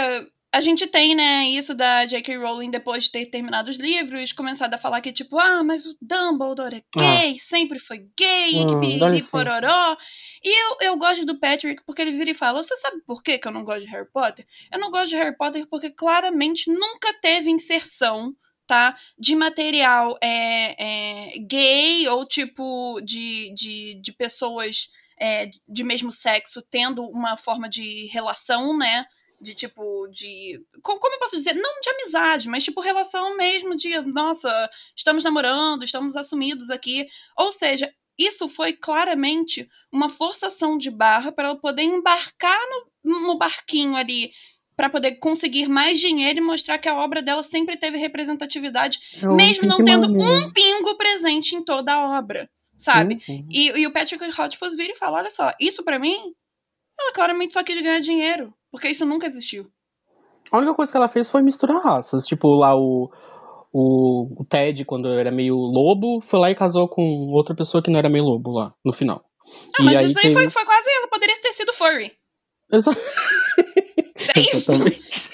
[0.55, 2.36] a gente tem, né, isso da J.K.
[2.36, 5.96] Rowling depois de ter terminado os livros, começado a falar que, tipo, ah, mas o
[5.98, 6.98] Dumbledore é ah.
[6.98, 7.40] gay, ah.
[7.40, 8.80] sempre foi gay, hum,
[9.14, 9.96] que pororó.
[10.44, 13.38] E eu, eu gosto do Patrick porque ele vira e fala: Você sabe por que,
[13.38, 14.46] que eu não gosto de Harry Potter?
[14.70, 18.34] Eu não gosto de Harry Potter porque claramente nunca teve inserção.
[18.64, 18.96] Tá?
[19.18, 24.88] De material é, é, gay ou tipo de, de, de pessoas
[25.20, 29.05] é, de mesmo sexo tendo uma forma de relação, né?
[29.43, 30.64] De tipo, de.
[30.82, 31.55] Como eu posso dizer?
[31.55, 37.07] Não de amizade, mas tipo, relação mesmo de, nossa, estamos namorando, estamos assumidos aqui.
[37.36, 42.59] Ou seja, isso foi claramente uma forçação de barra para ela poder embarcar
[43.03, 44.32] no, no barquinho ali
[44.76, 49.26] para poder conseguir mais dinheiro e mostrar que a obra dela sempre teve representatividade, é
[49.26, 53.20] mesmo não tendo um pingo presente em toda a obra, sabe?
[53.28, 53.47] Uhum.
[53.51, 56.34] E, e, o Patrick Rothfuss vira e fala, olha só, isso para mim,
[56.99, 58.53] ela claramente só quis ganhar dinheiro.
[58.72, 59.66] Porque isso nunca existiu.
[60.50, 62.24] A única coisa que ela fez foi misturar raças.
[62.26, 63.10] Tipo, lá o,
[63.72, 67.90] o, o Ted, quando era meio lobo, foi lá e casou com outra pessoa que
[67.90, 69.22] não era meio lobo lá, no final.
[69.78, 70.32] Ah, mas isso aí tem...
[70.32, 71.08] foi, foi quase ela.
[71.08, 72.12] Poderia ter sido furry.
[72.72, 73.00] Exato.
[74.36, 74.72] É isso.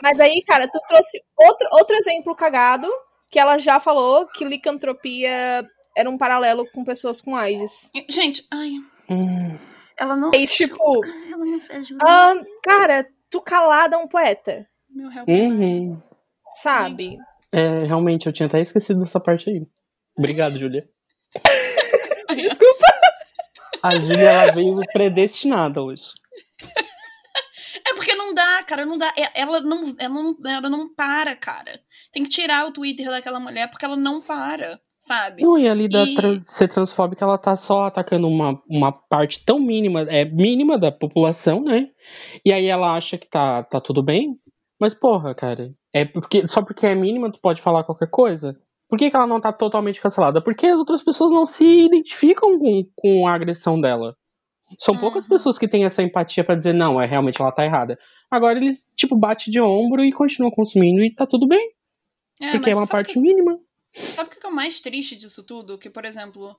[0.00, 2.88] Mas aí, cara, tu trouxe outro, outro exemplo cagado,
[3.30, 7.90] que ela já falou que licantropia era um paralelo com pessoas com AIDS.
[8.08, 8.70] Gente, ai.
[9.10, 9.58] Hum.
[9.98, 12.04] Ela não e, tipo, ela não se ajuda.
[12.06, 14.66] Ah, cara, tu calada é um poeta.
[14.88, 15.24] Meu réu.
[15.26, 16.00] Uhum.
[16.62, 17.18] Sabe?
[17.50, 19.66] É, realmente, eu tinha até esquecido dessa parte aí.
[20.16, 20.88] Obrigado, Julia.
[22.34, 22.86] Desculpa.
[23.82, 26.12] A Julia ela veio predestinada hoje.
[27.88, 29.12] É porque não dá, cara, não dá.
[29.16, 31.80] É, ela não, ela não, ela não para, cara.
[32.12, 35.42] Tem que tirar o Twitter daquela mulher porque ela não para sabe?
[35.42, 36.42] Não, e ali da e...
[36.44, 41.62] ser transfóbica, ela tá só atacando uma, uma parte tão mínima, é mínima da população,
[41.62, 41.88] né?
[42.44, 44.38] E aí ela acha que tá, tá tudo bem.
[44.80, 48.56] Mas, porra, cara, é porque só porque é mínima tu pode falar qualquer coisa?
[48.88, 50.42] Por que, que ela não tá totalmente cancelada?
[50.42, 54.16] Porque as outras pessoas não se identificam com, com a agressão dela.
[54.78, 55.00] São uhum.
[55.00, 57.98] poucas pessoas que têm essa empatia para dizer, não, é realmente ela tá errada.
[58.30, 61.70] Agora eles, tipo, bate de ombro e continuam consumindo e tá tudo bem.
[62.40, 63.18] É, porque é uma parte que...
[63.18, 63.58] mínima.
[63.92, 65.78] Sabe o que é o mais triste disso tudo?
[65.78, 66.58] Que, por exemplo,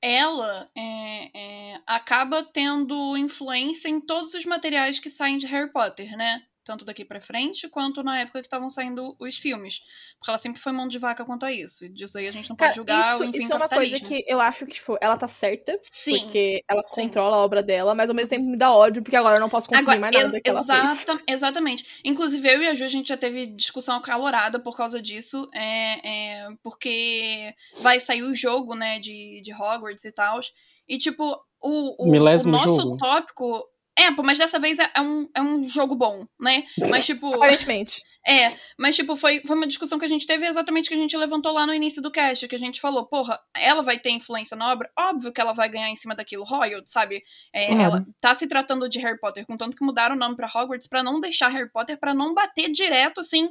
[0.00, 6.16] ela é, é, acaba tendo influência em todos os materiais que saem de Harry Potter,
[6.16, 6.46] né?
[6.64, 9.80] Tanto daqui para frente quanto na época que estavam saindo os filmes.
[10.18, 11.88] Porque ela sempre foi mão de vaca quanto a isso.
[11.90, 14.24] Disso aí a gente não pode julgar isso, o enfim Isso é uma coisa que
[14.26, 15.78] eu acho que, tipo, ela tá certa.
[15.82, 16.20] Sim.
[16.20, 17.02] Porque ela sim.
[17.02, 19.48] controla a obra dela, mas ao mesmo tempo me dá ódio, porque agora eu não
[19.48, 21.22] posso consumir agora, mais nada que exata, ela fez.
[21.28, 22.00] Exatamente.
[22.04, 25.48] Inclusive, eu e a Ju, a gente já teve discussão acalorada por causa disso.
[25.54, 30.40] É, é, porque vai sair o jogo, né, de, de Hogwarts e tal.
[30.88, 32.96] E, tipo, o, o, o nosso jogo.
[32.96, 33.64] tópico
[33.96, 36.64] é, pô, mas dessa vez é, é, um, é um jogo bom, né?
[36.90, 37.32] Mas, tipo.
[37.34, 38.02] Aparentemente.
[38.26, 41.16] É, mas, tipo, foi, foi uma discussão que a gente teve exatamente que a gente
[41.16, 44.56] levantou lá no início do cast, que a gente falou, porra, ela vai ter influência
[44.56, 44.90] na obra?
[44.98, 47.22] Óbvio que ela vai ganhar em cima daquilo, Royal, sabe?
[47.52, 47.80] É, uhum.
[47.80, 51.02] Ela tá se tratando de Harry Potter, contanto que mudaram o nome pra Hogwarts para
[51.02, 53.48] não deixar Harry Potter, para não bater direto, assim,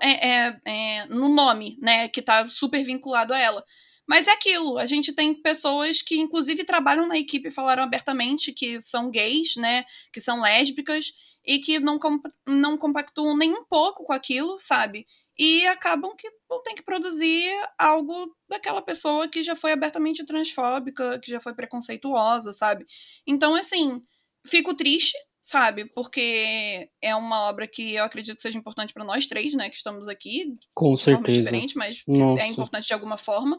[0.00, 2.08] é, é, é, no nome, né?
[2.08, 3.64] Que tá super vinculado a ela.
[4.08, 8.52] Mas é aquilo, a gente tem pessoas que, inclusive, trabalham na equipe e falaram abertamente
[8.52, 9.84] que são gays, né?
[10.12, 11.12] Que são lésbicas
[11.44, 11.98] e que não,
[12.46, 15.06] não compactuam nem um pouco com aquilo, sabe?
[15.38, 21.18] E acabam que vão ter que produzir algo daquela pessoa que já foi abertamente transfóbica,
[21.18, 22.86] que já foi preconceituosa, sabe?
[23.26, 24.00] Então, assim,
[24.46, 25.84] fico triste, sabe?
[25.84, 29.68] Porque é uma obra que eu acredito que seja importante para nós três, né?
[29.68, 30.56] Que estamos aqui.
[30.74, 31.22] Com de certeza.
[31.22, 32.02] Forma diferente, mas
[32.38, 33.58] é importante de alguma forma.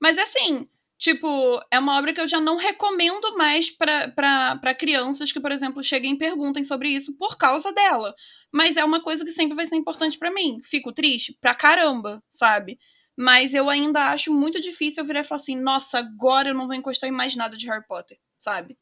[0.00, 0.68] Mas assim,
[0.98, 5.82] tipo, é uma obra que eu já não recomendo mais para crianças que, por exemplo,
[5.82, 8.14] cheguem e perguntem sobre isso por causa dela.
[8.52, 10.58] Mas é uma coisa que sempre vai ser importante para mim.
[10.62, 12.78] Fico triste pra caramba, sabe?
[13.18, 16.66] Mas eu ainda acho muito difícil eu virar e falar assim, nossa, agora eu não
[16.66, 18.76] vou encostar em mais nada de Harry Potter, sabe?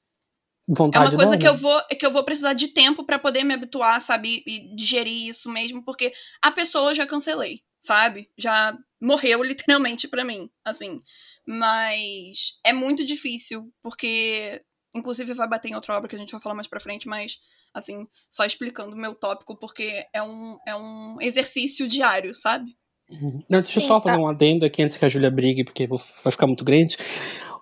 [0.66, 3.44] Vontade é uma coisa que eu vou que eu vou precisar de tempo para poder
[3.44, 6.12] me habituar, sabe, e digerir isso mesmo, porque
[6.42, 8.30] a pessoa eu já cancelei, sabe?
[8.36, 11.02] Já morreu literalmente para mim, assim.
[11.46, 14.62] Mas é muito difícil, porque
[14.94, 17.36] inclusive vai bater em outra obra que a gente vai falar mais pra frente, mas
[17.74, 22.70] assim, só explicando o meu tópico, porque é um, é um exercício diário, sabe?
[23.10, 23.42] Uhum.
[23.50, 24.22] Não, deixa Sim, eu só fazer tá.
[24.22, 26.96] um adendo aqui antes que a Júlia brigue, porque vai ficar muito grande.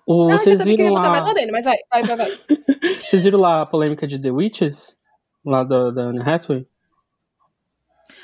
[0.05, 1.09] O, Não, vocês viram lá...
[1.09, 2.39] mais adendo, mas vai, vai, vai, vai.
[3.01, 4.95] vocês viram lá a polêmica de The Witches?
[5.43, 6.65] Lá da, da Anne Hathaway?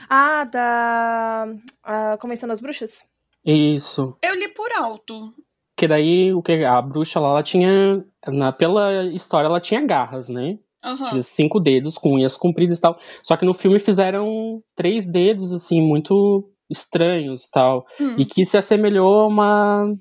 [0.09, 1.47] Ah, da.
[1.83, 3.07] A Convenção das Bruxas?
[3.45, 4.17] Isso.
[4.23, 5.31] Eu li por alto.
[5.75, 8.05] Porque daí o que a bruxa lá, ela tinha.
[8.27, 10.59] Na, pela história, ela tinha garras, né?
[10.83, 11.09] Aham.
[11.09, 12.99] Tinha cinco dedos com unhas compridas e tal.
[13.23, 17.85] Só que no filme fizeram três dedos, assim, muito estranhos e tal.
[17.99, 18.15] Hum.
[18.17, 19.95] E que se assemelhou a uma,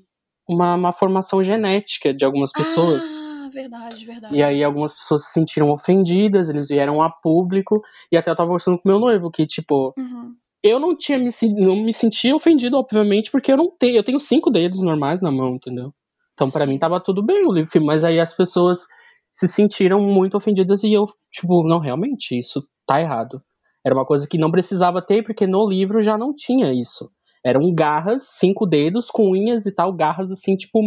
[0.47, 3.01] uma, uma formação genética de algumas pessoas.
[3.01, 3.18] Ah,
[3.49, 4.35] verdade, verdade.
[4.35, 7.81] E aí algumas pessoas se sentiram ofendidas, eles vieram a público,
[8.11, 10.33] e até eu tava conversando com meu noivo, que, tipo, Uhum.
[10.63, 14.19] eu não tinha me, não me senti ofendido, obviamente, porque eu não tenho, eu tenho
[14.19, 15.93] cinco dedos normais na mão, entendeu?
[16.33, 16.71] Então pra Sim.
[16.71, 18.85] mim tava tudo bem o livro mas aí as pessoas
[19.31, 23.41] se sentiram muito ofendidas e eu, tipo, não, realmente, isso tá errado.
[23.85, 27.09] Era uma coisa que não precisava ter, porque no livro já não tinha isso.
[27.45, 30.79] Eram garras, cinco dedos, com unhas e tal, garras assim, tipo,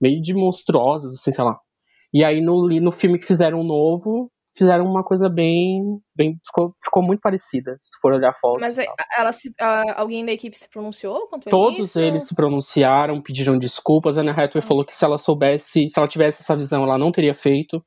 [0.00, 1.58] meio de monstruosas, assim, sei lá.
[2.12, 5.82] E aí no, no filme que fizeram novo, fizeram uma coisa bem.
[6.16, 8.60] bem ficou, ficou muito parecida, se tu for olhar fotos.
[8.60, 8.96] Mas e aí, tal.
[9.18, 12.00] ela se, a- alguém da equipe se pronunciou quanto a Todos isso?
[12.00, 14.16] eles se pronunciaram, pediram desculpas.
[14.18, 17.12] A Anne Hathaway falou que se ela soubesse, se ela tivesse essa visão, ela não
[17.12, 17.82] teria feito.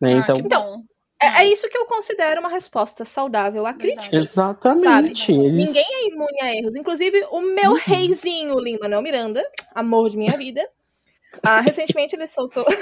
[0.00, 0.14] Né?
[0.14, 0.82] Ah, então, bom.
[1.22, 4.08] É, é isso que eu considero uma resposta saudável a Verdade.
[4.10, 4.36] críticas.
[4.36, 5.32] exatamente.
[5.32, 5.68] Eles...
[5.68, 6.76] Ninguém é imune a erros.
[6.76, 7.78] Inclusive, o meu Uhum.
[7.78, 9.42] reizinho, Lin-Manuel Miranda,
[9.74, 10.68] amor de minha vida.
[11.42, 12.64] Ah, recentemente ele soltou.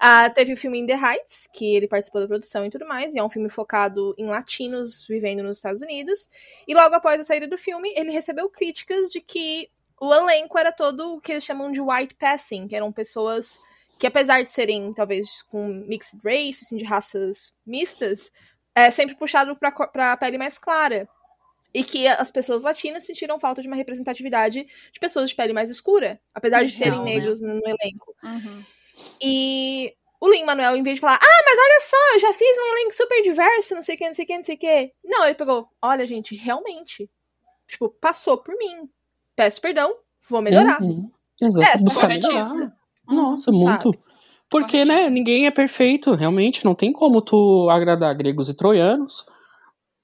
[0.00, 3.14] Ah, teve o filme In the Heights, que ele participou da produção e tudo mais,
[3.14, 6.28] e é um filme focado em latinos vivendo nos Estados Unidos.
[6.66, 9.68] E logo após a saída do filme, ele recebeu críticas de que
[10.00, 13.58] o elenco era todo o que eles chamam de white passing, que eram pessoas
[13.98, 18.32] que, apesar de serem, talvez, com mixed race, assim, de raças mistas,
[18.74, 21.08] é sempre puxado cor- pra pele mais clara.
[21.74, 25.68] E que as pessoas latinas sentiram falta de uma representatividade de pessoas de pele mais
[25.68, 27.04] escura, apesar de terem né?
[27.04, 28.14] negros no, no elenco.
[28.22, 28.64] Uhum.
[29.20, 32.58] E o Lin Manuel, em vez de falar, ah, mas olha só, eu já fiz
[32.58, 34.58] um elenco super diverso, não sei o que, não sei o que, não sei o
[34.58, 34.92] que.
[35.04, 37.10] Não, ele pegou, olha, gente, realmente,
[37.68, 38.88] tipo, passou por mim.
[39.36, 39.94] Peço perdão,
[40.28, 40.80] vou melhorar.
[40.80, 41.10] Uhum.
[41.42, 41.66] Exato.
[41.66, 42.72] É, buscar melhorar.
[43.06, 43.92] Nossa, muito.
[43.92, 43.98] Sabe?
[44.48, 49.26] Porque, né, ninguém é perfeito, realmente, não tem como tu agradar gregos e troianos.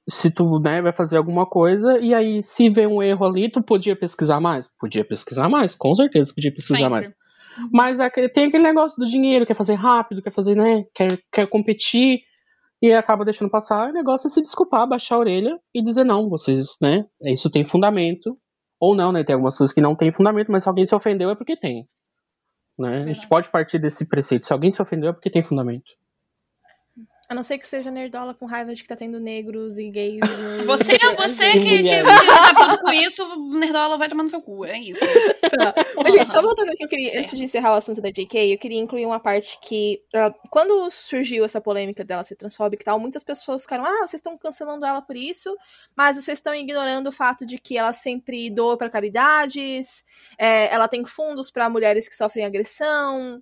[0.09, 3.62] Se tu, né, vai fazer alguma coisa, e aí, se vê um erro ali, tu
[3.62, 4.68] podia pesquisar mais?
[4.78, 6.90] Podia pesquisar mais, com certeza podia pesquisar Sempre.
[6.90, 7.14] mais.
[7.72, 11.46] Mas é tem aquele negócio do dinheiro, quer fazer rápido, quer fazer, né, quer, quer
[11.46, 12.20] competir,
[12.82, 13.90] e acaba deixando passar.
[13.90, 17.64] O negócio é se desculpar, baixar a orelha e dizer, não, vocês, né, isso tem
[17.64, 18.36] fundamento.
[18.80, 21.28] Ou não, né, tem algumas coisas que não tem fundamento, mas se alguém se ofendeu
[21.28, 21.86] é porque tem.
[22.78, 23.03] Né?
[23.03, 24.46] A gente pode partir desse preceito.
[24.46, 25.84] Se alguém se ofendeu é porque tem fundamento.
[27.31, 30.18] A não ser que seja nerdola com raiva de que tá tendo negros e gays.
[30.18, 34.28] no- Você é você Que que, que, tá puto com isso, Nerdola vai tomar no
[34.28, 34.64] seu cu.
[34.64, 35.05] É isso.
[36.03, 38.59] Mas, gente, só voltando aqui, eu queria, antes de encerrar o assunto da JK, eu
[38.59, 42.99] queria incluir uma parte que, ah, quando surgiu essa polêmica dela ser transfóbica e tal,
[42.99, 45.57] muitas pessoas ficaram, ah, vocês estão cancelando ela por isso,
[45.97, 50.05] mas vocês estão ignorando o fato de que ela sempre doa para caridades,
[50.37, 53.41] é, ela tem fundos para mulheres que sofrem agressão.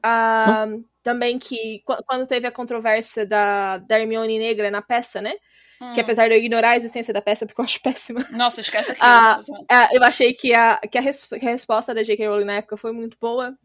[0.00, 0.68] ah,
[1.02, 5.32] Também que, qu- quando teve a controvérsia da, da Hermione Negra na peça, né?
[5.80, 5.94] Hum.
[5.94, 8.94] Que apesar de eu ignorar a existência da peça, porque eu acho péssima, Nossa, esquece.
[9.00, 9.40] Ah,
[9.70, 12.28] é, eu achei que a, que, a res- que a resposta da J.K.
[12.28, 13.56] Rowling na época foi muito boa.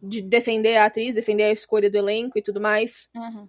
[0.00, 3.08] De defender a atriz, defender a escolha do elenco e tudo mais.
[3.16, 3.48] Uhum.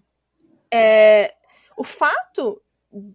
[0.73, 1.33] É,
[1.77, 2.59] o fato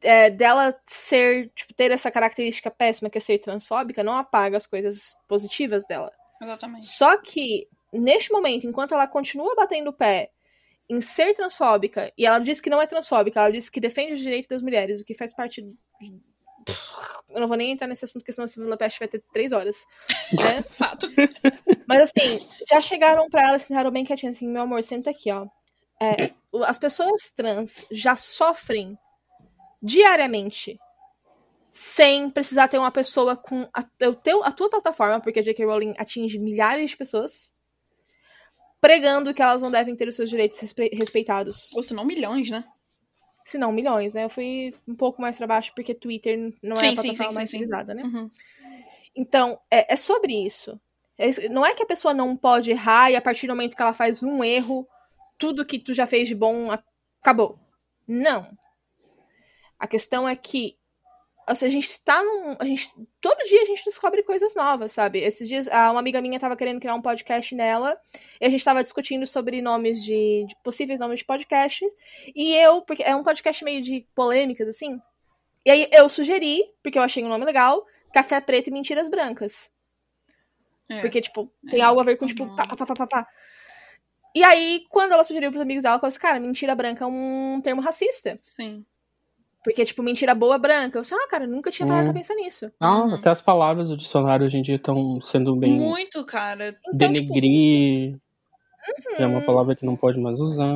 [0.02, 4.66] é, dela ser, tipo, ter essa característica péssima que é ser transfóbica não apaga as
[4.66, 6.12] coisas positivas dela.
[6.40, 6.84] Exatamente.
[6.86, 7.66] Só que,
[7.98, 10.30] neste momento, enquanto ela continua batendo o pé
[10.88, 14.20] em ser transfóbica, e ela diz que não é transfóbica, ela diz que defende os
[14.20, 15.62] direitos das mulheres, o que faz parte.
[15.62, 16.20] de-
[17.30, 19.84] Eu não vou nem entrar nesse assunto, porque senão esse Budapeste vai ter três horas.
[20.32, 20.62] Né?
[20.70, 21.06] Fato.
[21.86, 25.46] Mas assim, já chegaram pra ela sentaram bem quietinha assim, meu amor, senta aqui, ó.
[26.00, 26.32] É,
[26.66, 28.98] as pessoas trans já sofrem
[29.82, 30.78] diariamente
[31.70, 35.64] sem precisar ter uma pessoa com a, o teu, a tua plataforma, porque a J.K.
[35.66, 37.52] Rowling atinge milhares de pessoas,
[38.84, 41.72] pregando que elas não devem ter os seus direitos respe- respeitados.
[41.74, 42.62] Ou se não, milhões, né?
[43.42, 44.24] Se não, milhões, né?
[44.24, 47.30] Eu fui um pouco mais pra baixo porque Twitter não é Sim, a sim, plataforma
[47.30, 47.62] sim, mais sim, sim.
[47.64, 48.02] utilizada, né?
[48.04, 48.30] Uhum.
[49.16, 50.78] Então, é, é sobre isso.
[51.16, 53.80] É- não é que a pessoa não pode errar e a partir do momento que
[53.82, 54.86] ela faz um erro,
[55.38, 56.82] tudo que tu já fez de bom a-
[57.22, 57.58] acabou.
[58.06, 58.46] Não.
[59.78, 60.76] A questão é que
[61.46, 62.56] a gente tá num.
[62.58, 62.88] A gente,
[63.20, 65.18] todo dia a gente descobre coisas novas, sabe?
[65.20, 67.96] Esses dias, ah, uma amiga minha tava querendo criar um podcast nela,
[68.40, 71.92] e a gente tava discutindo sobre nomes de, de possíveis nomes de podcasts.
[72.34, 75.00] E eu, porque é um podcast meio de polêmicas, assim.
[75.64, 79.72] E aí eu sugeri, porque eu achei um nome legal, Café Preto e Mentiras Brancas.
[80.88, 81.00] É.
[81.00, 81.82] Porque, tipo, tem É.
[81.82, 82.56] algo a ver com, tipo, Uhum.
[82.56, 83.28] pá, pá, pá, pá, pá, pá.
[84.34, 87.06] E aí, quando ela sugeriu pros amigos dela, ela falou assim, cara, mentira branca é
[87.06, 88.38] um termo racista.
[88.42, 88.84] Sim.
[89.64, 90.98] Porque, tipo, mentira boa branca.
[90.98, 92.12] Eu sei, ah, cara, nunca tinha parado Hum.
[92.12, 92.70] pra pensar nisso.
[92.78, 93.14] Ah, Uhum.
[93.14, 95.72] até as palavras do dicionário hoje em dia estão sendo bem.
[95.72, 96.68] Muito, cara.
[96.68, 98.16] Então, tipo, denegrir.
[99.16, 100.74] É uma hum, palavra que não pode mais usar.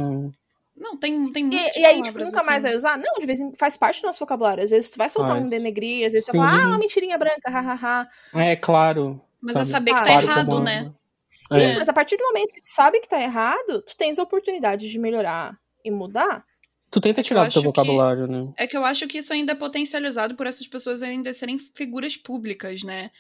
[0.75, 2.69] Não, tem, tem muitas E, e aí, tipo, nunca mais assim.
[2.69, 2.97] vai usar?
[2.97, 4.65] Não, de vez em faz parte do nosso vocabulário.
[4.65, 5.45] Às vezes tu vai soltar Faz.
[5.45, 6.39] um denegrir, às vezes tu Sim.
[6.39, 8.09] vai falar, ah, uma mentirinha branca, hahaha.
[8.35, 9.21] É claro.
[9.43, 9.69] Mas é sabe?
[9.71, 10.91] saber que tá Claro, errado, como- né?
[11.51, 11.67] É.
[11.67, 14.23] Isso, mas a partir do momento que tu sabe que tá errado, tu tens a
[14.23, 16.45] oportunidade de melhorar e mudar.
[16.91, 18.53] Tu tenta É tirar do teu acho que- vocabulário, né?
[18.57, 22.17] É que eu acho que isso ainda é potencializado por essas pessoas ainda serem figuras
[22.17, 23.11] públicas, né?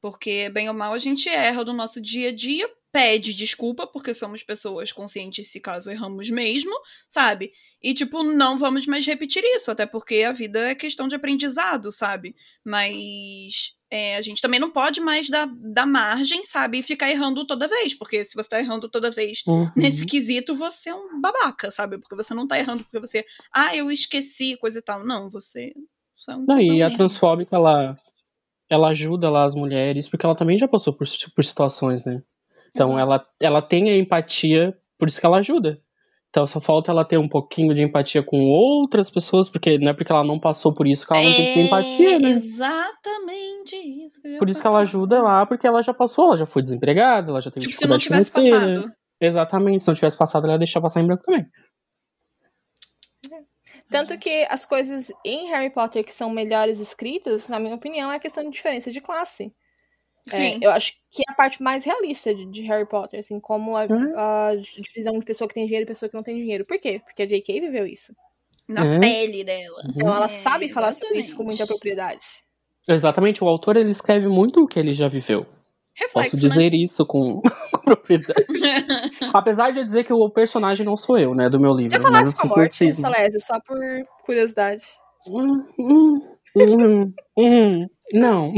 [0.00, 4.12] Porque, bem ou mal, a gente erra do nosso dia a dia, pede desculpa, porque
[4.14, 6.72] somos pessoas conscientes se caso erramos mesmo,
[7.08, 7.52] sabe?
[7.82, 11.92] E, tipo, não vamos mais repetir isso, até porque a vida é questão de aprendizado,
[11.92, 12.34] sabe?
[12.64, 16.78] Mas é, a gente também não pode mais dar, dar margem, sabe?
[16.78, 19.70] E ficar errando toda vez, porque se você tá errando toda vez Uhum.
[19.76, 21.98] nesse quesito, você é um babaca, sabe?
[21.98, 23.22] Porque você não tá errando porque você,
[23.54, 25.04] ah, eu esqueci, coisa e tal.
[25.04, 25.74] Não, você,
[26.16, 27.98] você é um Não, e a transfóbica, ela,
[28.70, 32.22] ela ajuda lá as mulheres, porque ela também já passou por, por situações, né?
[32.68, 33.00] Então Exato.
[33.00, 35.78] ela, ela tem a empatia, por isso que ela ajuda.
[36.32, 39.92] Então só falta ela ter um pouquinho de empatia com outras pessoas, porque não é
[39.92, 42.28] porque ela não passou por isso que ela não tem que ter empatia, né?
[42.30, 44.18] É exatamente isso.
[44.22, 46.46] Que eu ia Por isso que ela ajuda lá, porque ela já passou, ela já
[46.46, 48.80] foi desempregada, ela já teve Tipo, se não tivesse financeira.
[48.80, 48.92] passado.
[49.20, 51.46] Exatamente, se não tivesse passado, ela ia deixar passar em branco também.
[53.90, 58.16] Tanto que as coisas em Harry Potter que são melhores escritas, na minha opinião, é
[58.16, 59.52] a questão de diferença de classe.
[60.28, 60.58] É, Sim.
[60.62, 63.84] eu acho que é a parte mais realista de, de Harry Potter, assim, como a,
[63.84, 64.12] Hum.
[64.16, 66.64] a divisão de pessoa que tem dinheiro e pessoa que não tem dinheiro.
[66.64, 67.00] Por quê?
[67.04, 67.60] Porque a J.K.
[67.60, 68.14] viveu isso.
[68.68, 69.00] Na É.
[69.00, 69.82] pele dela.
[69.94, 71.46] Então ela É, sabe falar sobre isso com exatamente.
[71.58, 72.24] muita propriedade.
[72.88, 75.44] Exatamente, o autor ele escreve muito o que ele já viveu.
[75.44, 76.48] Posso Reflexo, né?
[76.48, 77.42] dizer isso com,
[77.72, 78.46] com propriedade.
[79.34, 81.90] Apesar de eu dizer que o personagem não sou eu, né, do meu livro.
[81.92, 82.94] Já falasse as com a morte.
[82.94, 83.76] Salésio, só por
[84.24, 84.84] curiosidade.
[85.28, 86.20] Hum, hum,
[86.56, 88.52] hum, hum, Não.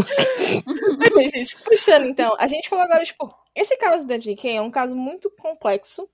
[1.06, 2.34] Ok, gente, puxando então.
[2.38, 4.56] A gente falou agora, tipo, esse caso da J.K.
[4.56, 6.08] é um caso muito complexo,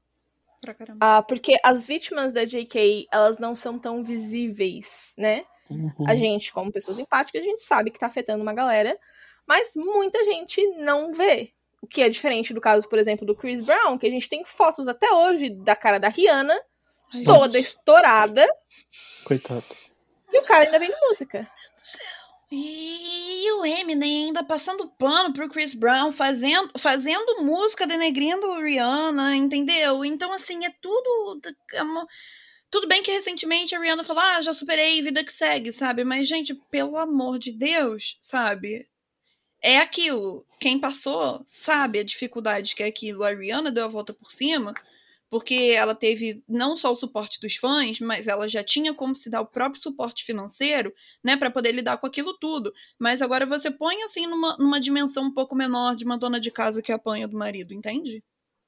[0.60, 0.98] Pra caramba.
[1.00, 3.06] ah, porque as vítimas da J.K.
[3.12, 5.44] elas não são tão visíveis, né?
[5.70, 5.92] Uhum.
[6.06, 8.98] A gente, como pessoas empáticas, a gente sabe que tá afetando uma galera,
[9.46, 11.52] mas muita gente não vê.
[11.80, 14.44] O que é diferente do caso, por exemplo, do Chris Brown, que a gente tem
[14.44, 16.54] fotos até hoje da cara da Rihanna,
[17.14, 17.68] Ai, toda gente.
[17.68, 18.46] estourada,
[19.24, 19.64] Coitado.
[20.32, 21.50] E o cara ainda vem música.
[22.52, 30.04] E, o Eminem ainda passando pano pro Chris Brown, fazendo, fazendo música denegrindo Rihanna, entendeu?
[30.04, 31.40] Então, assim, é tudo.
[31.74, 32.06] é uma-
[32.70, 36.04] Tudo bem que recentemente a Rihanna falou, ah, já superei, vida que segue, sabe?
[36.04, 38.88] Mas, gente, pelo amor de Deus, sabe?
[39.62, 40.46] É aquilo.
[40.60, 43.24] Quem passou sabe a dificuldade que é aquilo.
[43.24, 44.72] A Rihanna deu a volta por cima,
[45.30, 49.30] porque ela teve não só o suporte dos fãs, mas ela já tinha como se
[49.30, 52.72] dar o próprio suporte financeiro né, para poder lidar com aquilo tudo.
[52.98, 56.50] Mas agora você põe assim numa, numa dimensão um pouco menor de uma dona de
[56.50, 58.24] casa que apanha do marido, entende?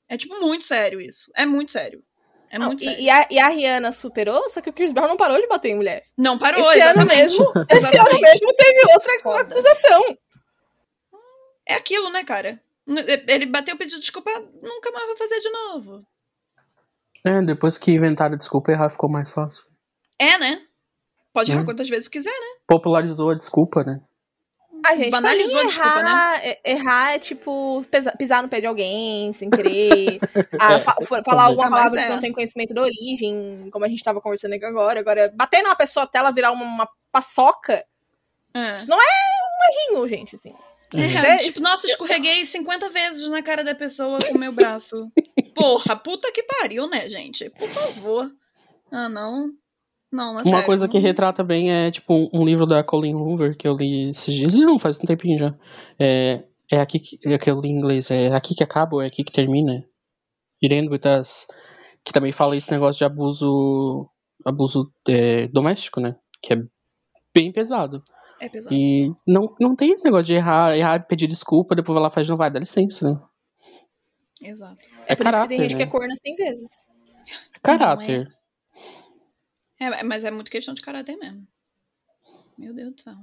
[0.09, 1.33] É tipo muito sério isso.
[1.37, 2.05] É muito sério.
[2.49, 3.03] É Não, muito e, sério.
[3.03, 5.71] e a, e a Rihanna superou, só que o Chris Brown não parou de bater
[5.71, 6.05] em mulher.
[6.17, 7.17] Não parou, esse ano exatamente.
[7.17, 8.21] mesmo, esse ano Exatamente.
[8.21, 9.55] mesmo teve outra Foda.
[9.55, 10.05] acusação.
[11.67, 12.61] É aquilo, né, cara?
[13.27, 16.07] Ele bateu, pediu desculpa, nunca mais vai fazer de novo.
[17.25, 19.65] É, depois que inventaram desculpa, errar ficou mais fácil.
[20.19, 20.61] É, né?
[21.33, 21.65] Pode errar Hum.
[21.65, 22.61] quantas vezes quiser, né?
[22.67, 24.01] Popularizou a desculpa, né?
[24.85, 26.09] A gente, Banalizou pra a desculpa, né?
[26.11, 27.83] errar, é- errar é tipo
[28.19, 30.19] pisar no pé de alguém sem querer,
[30.61, 32.03] ah, É, fa- for- falar alguma Ah, palavra é.
[32.05, 34.99] que não tem conhecimento da origem, como a gente tava conversando aqui agora.
[34.99, 37.85] Agora, bater numa pessoa até ela virar uma, uma paçoca,
[38.53, 38.73] É.
[38.75, 40.53] isso não é um errinho, gente, assim.
[40.95, 45.11] É, é- tipo, nossa, escorreguei 50 vezes na cara da pessoa com o meu braço.
[45.55, 47.51] Porra, puta que pariu, né, gente?
[47.51, 48.31] Por favor.
[48.91, 49.51] Ah, não.
[50.13, 53.15] Não, é Uma sério, coisa que não- retrata bem é, tipo, um, livro da Colleen
[53.15, 55.55] Hoover que eu li esses dias, e não, faz um tempinho já.
[55.99, 59.03] É, é aqui que, é que eu li em inglês, é aqui que acaba ou
[59.03, 59.85] é aqui que termina?
[60.63, 61.47] It End With Us.
[62.05, 64.07] Que também fala esse negócio de abuso,
[64.45, 66.15] abuso é, doméstico, né?
[66.43, 66.57] Que é
[67.35, 68.03] bem pesado.
[68.41, 68.75] É pesado.
[68.75, 72.13] E não, não tem esse negócio de errar, errar, pedir desculpa, depois vai lá e
[72.13, 73.21] faz, não vai, dá licença, né?
[74.43, 74.87] Exato.
[75.07, 75.83] É, É por isso que tem caráter, gente que né?
[75.85, 76.71] é corna 100 vezes.
[77.55, 78.37] É caráter.
[79.79, 81.47] É, mas é muito questão de caráter mesmo.
[82.57, 83.15] Meu Deus do céu.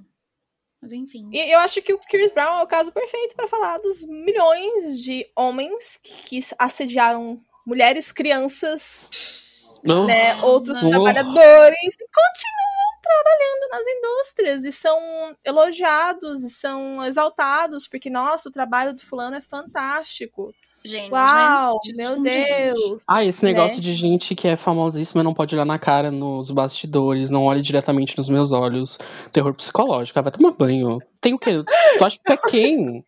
[0.82, 1.30] Mas enfim.
[1.34, 5.00] E eu acho que o Chris Brown é o caso perfeito pra falar dos milhões
[5.02, 10.08] de homens que assediaram mulheres, crianças, Não.
[10.08, 10.90] né, outros não.
[10.90, 18.52] trabalhadores e continuam trabalhando nas indústrias e são elogiados e são exaltados porque nossa, o
[18.52, 20.54] trabalho do fulano é fantástico.
[20.84, 21.80] Gênios, Uau, né?
[21.82, 22.80] Tidos meu gênios.
[22.80, 23.04] Deus.
[23.08, 23.82] Ah, esse negócio né?
[23.82, 28.18] de gente que é famosíssima não pode olhar na cara nos bastidores, não olhe diretamente
[28.18, 28.98] nos meus olhos.
[29.32, 30.18] Terror psicológico.
[30.18, 31.00] Ah, vai tomar banho.
[31.20, 31.64] Tem o quê?
[31.98, 33.06] Tu acha que tu é quem?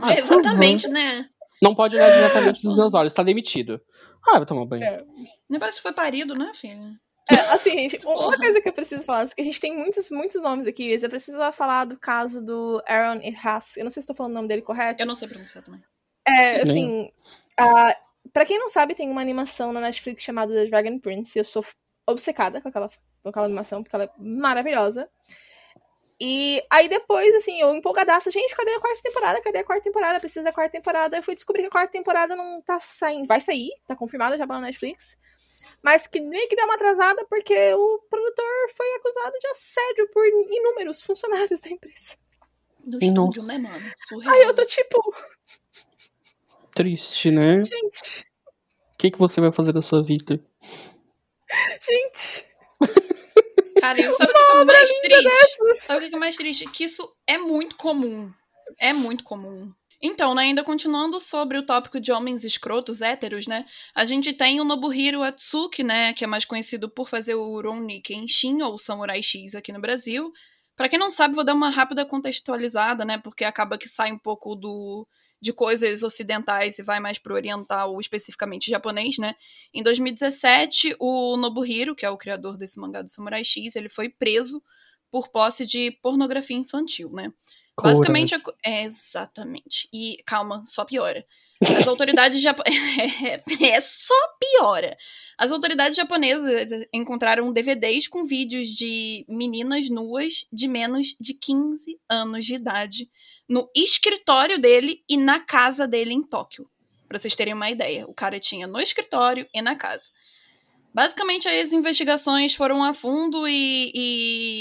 [0.00, 0.12] Ah.
[0.18, 1.28] Exatamente, né?
[1.62, 3.80] Não pode olhar diretamente nos meus olhos, tá demitido.
[4.26, 4.84] Ah, vai tomar banho.
[4.84, 5.04] É.
[5.48, 6.98] Nem parece que foi parido, né, filho?
[7.30, 8.36] É, assim, gente, uma Porra.
[8.36, 11.02] coisa que eu preciso falar, é que a gente tem muitos, muitos nomes aqui, mas
[11.02, 13.76] eu preciso falar do caso do Aaron Haas.
[13.76, 15.02] Eu não sei se estou falando o nome dele correto.
[15.02, 15.80] Eu não sei pronunciar também.
[16.26, 16.62] É, Nem.
[16.62, 17.12] assim,
[17.56, 17.96] ah,
[18.32, 21.44] pra quem não sabe, tem uma animação na Netflix chamada The Dragon Prince, e eu
[21.44, 21.64] sou
[22.06, 22.88] obcecada com aquela,
[23.22, 25.08] com aquela animação, porque ela é maravilhosa.
[26.20, 29.40] E aí depois, assim, eu empolgadaça, gente, cadê a quarta temporada?
[29.42, 30.20] Cadê a quarta temporada?
[30.20, 31.16] Precisa da quarta temporada.
[31.16, 33.26] Eu fui descobrir que a quarta temporada não tá saindo.
[33.26, 35.18] Vai sair, tá confirmada já pela Netflix.
[35.82, 40.26] Mas que meio que deu uma atrasada porque o produtor foi acusado de assédio por
[40.26, 42.16] inúmeros funcionários da empresa.
[42.78, 43.92] Do estúdio, né, mano?
[44.06, 44.34] Surreal.
[44.34, 45.14] Aí eu tô tipo,
[46.74, 47.60] Triste, né?
[47.60, 48.26] O gente,
[48.98, 50.42] que, que você vai fazer da sua vida?
[51.80, 52.46] gente.
[53.80, 55.86] Cara, e sabe o que é mais triste?
[55.86, 56.70] Sabe o que é mais triste?
[56.70, 58.32] Que isso é muito comum.
[58.80, 59.72] É muito comum.
[60.00, 63.64] Então, né, ainda continuando sobre o tópico de homens escrotos, héteros, né?
[63.94, 66.12] A gente tem o Nobuhiro Atsuki, né?
[66.12, 70.32] Que é mais conhecido por fazer o Rurouni Kenshin, ou Samurai X aqui no Brasil.
[70.76, 73.18] Pra quem não sabe, vou dar uma rápida contextualizada, né?
[73.18, 75.06] Porque acaba que sai um pouco do
[75.44, 79.34] de coisas ocidentais e vai mais pro oriental, ou especificamente japonês, né?
[79.74, 84.08] Em 2017, o Nobuhiro, que é o criador desse mangá do Samurai X, ele foi
[84.08, 84.62] preso
[85.10, 87.30] por posse de pornografia infantil, né?
[87.92, 89.86] Basicamente, a co- é, exatamente.
[89.92, 91.26] E calma, só piora.
[91.76, 93.42] As autoridades japonesas.
[93.60, 94.96] é só piora.
[95.36, 102.46] As autoridades japonesas encontraram DVDs com vídeos de meninas nuas de menos de 15 anos
[102.46, 103.10] de idade
[103.48, 106.68] no escritório dele e na casa dele em Tóquio.
[107.08, 108.06] Pra vocês terem uma ideia.
[108.06, 110.10] O cara tinha no escritório e na casa.
[110.94, 113.90] Basicamente, as investigações foram a fundo e,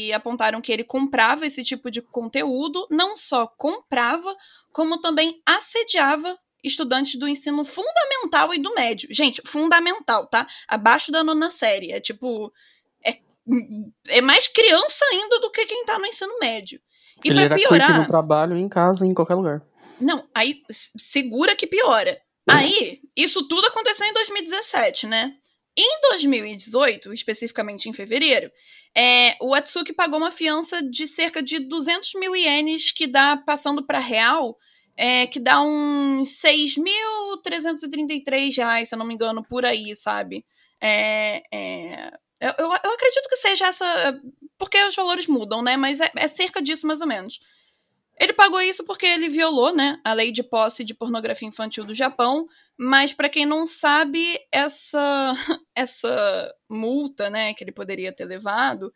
[0.07, 4.35] e apontaram que ele comprava esse tipo de conteúdo, não só comprava,
[4.71, 9.09] como também assediava estudantes do ensino fundamental e do médio.
[9.11, 10.47] Gente, fundamental, tá?
[10.67, 11.91] Abaixo da nona série.
[11.91, 12.51] É tipo.
[13.05, 13.19] É,
[14.07, 16.81] é mais criança ainda do que quem tá no ensino médio.
[17.23, 17.99] E Ele pra piorar.
[17.99, 19.61] no trabalho, em casa, em qualquer lugar.
[19.99, 20.61] Não, aí
[20.97, 22.19] segura que piora.
[22.49, 25.33] Aí, isso tudo aconteceu em 2017, né?
[25.75, 28.51] Em 2018, especificamente em fevereiro,
[28.95, 33.83] é, o Atsuki pagou uma fiança de cerca de 200 mil ienes, que dá, passando
[33.83, 34.55] para real,
[34.95, 40.45] é, que dá uns 6.333 reais, se eu não me engano, por aí, sabe?
[40.79, 42.11] É, é,
[42.41, 44.21] eu, eu acredito que seja essa.
[44.63, 45.75] Porque os valores mudam, né?
[45.75, 47.37] Mas é, é cerca disso, mais ou menos.
[48.17, 51.93] Ele pagou isso porque ele violou, né, a lei de posse de pornografia infantil do
[51.93, 52.47] Japão,
[52.79, 55.33] mas para quem não sabe, essa
[55.75, 58.93] essa multa, né, que ele poderia ter levado,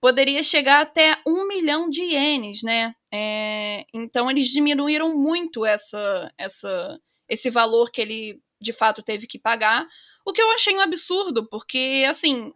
[0.00, 2.94] poderia chegar até um milhão de ienes, né?
[3.10, 9.38] É, então eles diminuíram muito essa essa esse valor que ele de fato teve que
[9.38, 9.86] pagar,
[10.26, 12.52] o que eu achei um absurdo, porque assim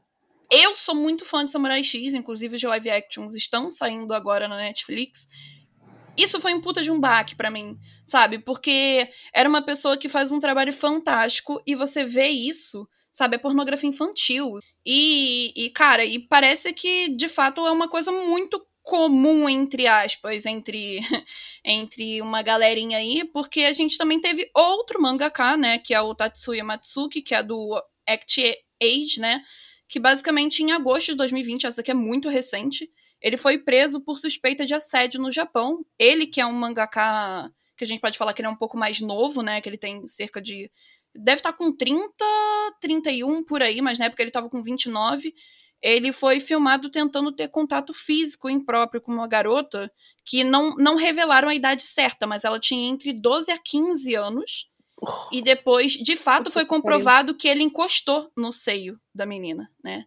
[0.51, 4.57] eu sou muito fã de Samurai X, inclusive os live actions estão saindo agora na
[4.57, 5.29] Netflix
[6.17, 8.39] isso foi um puta de um baque pra mim, sabe?
[8.39, 13.37] Porque era uma pessoa que faz um trabalho fantástico e você vê isso, sabe?
[13.37, 14.59] É pornografia infantil.
[14.85, 20.47] E, e, cara, e parece que de fato é uma coisa muito comum, entre aspas,
[20.47, 21.01] entre,
[21.65, 25.79] entre uma galerinha aí, porque a gente também teve outro mangaka, né?
[25.79, 28.43] Que é o Tatsuya Matsuki, que é do Act
[28.83, 29.43] Age, né?
[29.91, 32.89] Que basicamente em agosto de 2020, essa aqui é muito recente,
[33.21, 35.85] ele foi preso por suspeita de assédio no Japão.
[35.99, 38.79] Ele, que é um mangaka que a gente pode falar que ele é um pouco
[38.79, 39.61] mais novo, né?
[39.61, 40.71] Que ele tem cerca de.
[41.13, 42.07] Deve estar com 30,
[42.81, 45.35] 31 por aí, mas na época ele estava com 29.
[45.83, 49.91] Ele foi filmado tentando ter contato físico impróprio com uma garota
[50.25, 54.67] que não, não revelaram a idade certa, mas ela tinha entre 12 a 15 anos.
[55.33, 60.05] E depois, de fato, foi comprovado que ele encostou no seio da menina, né?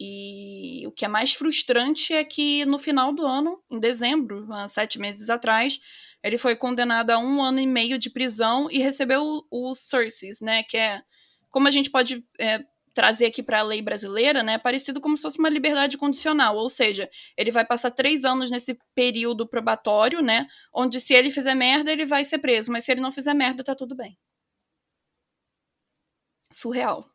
[0.00, 4.66] E o que é mais frustrante é que no final do ano, em dezembro, há
[4.66, 5.78] sete meses atrás,
[6.24, 10.40] ele foi condenado a um ano e meio de prisão e recebeu o, o Cerces,
[10.40, 10.62] né?
[10.62, 11.02] Que é,
[11.50, 12.64] como a gente pode é,
[12.94, 14.58] trazer aqui para a lei brasileira, né?
[14.58, 18.78] Parecido como se fosse uma liberdade condicional, ou seja, ele vai passar três anos nesse
[18.94, 20.46] período probatório, né?
[20.74, 23.64] Onde se ele fizer merda, ele vai ser preso, mas se ele não fizer merda,
[23.64, 24.16] tá tudo bem.
[26.52, 27.10] Surreal.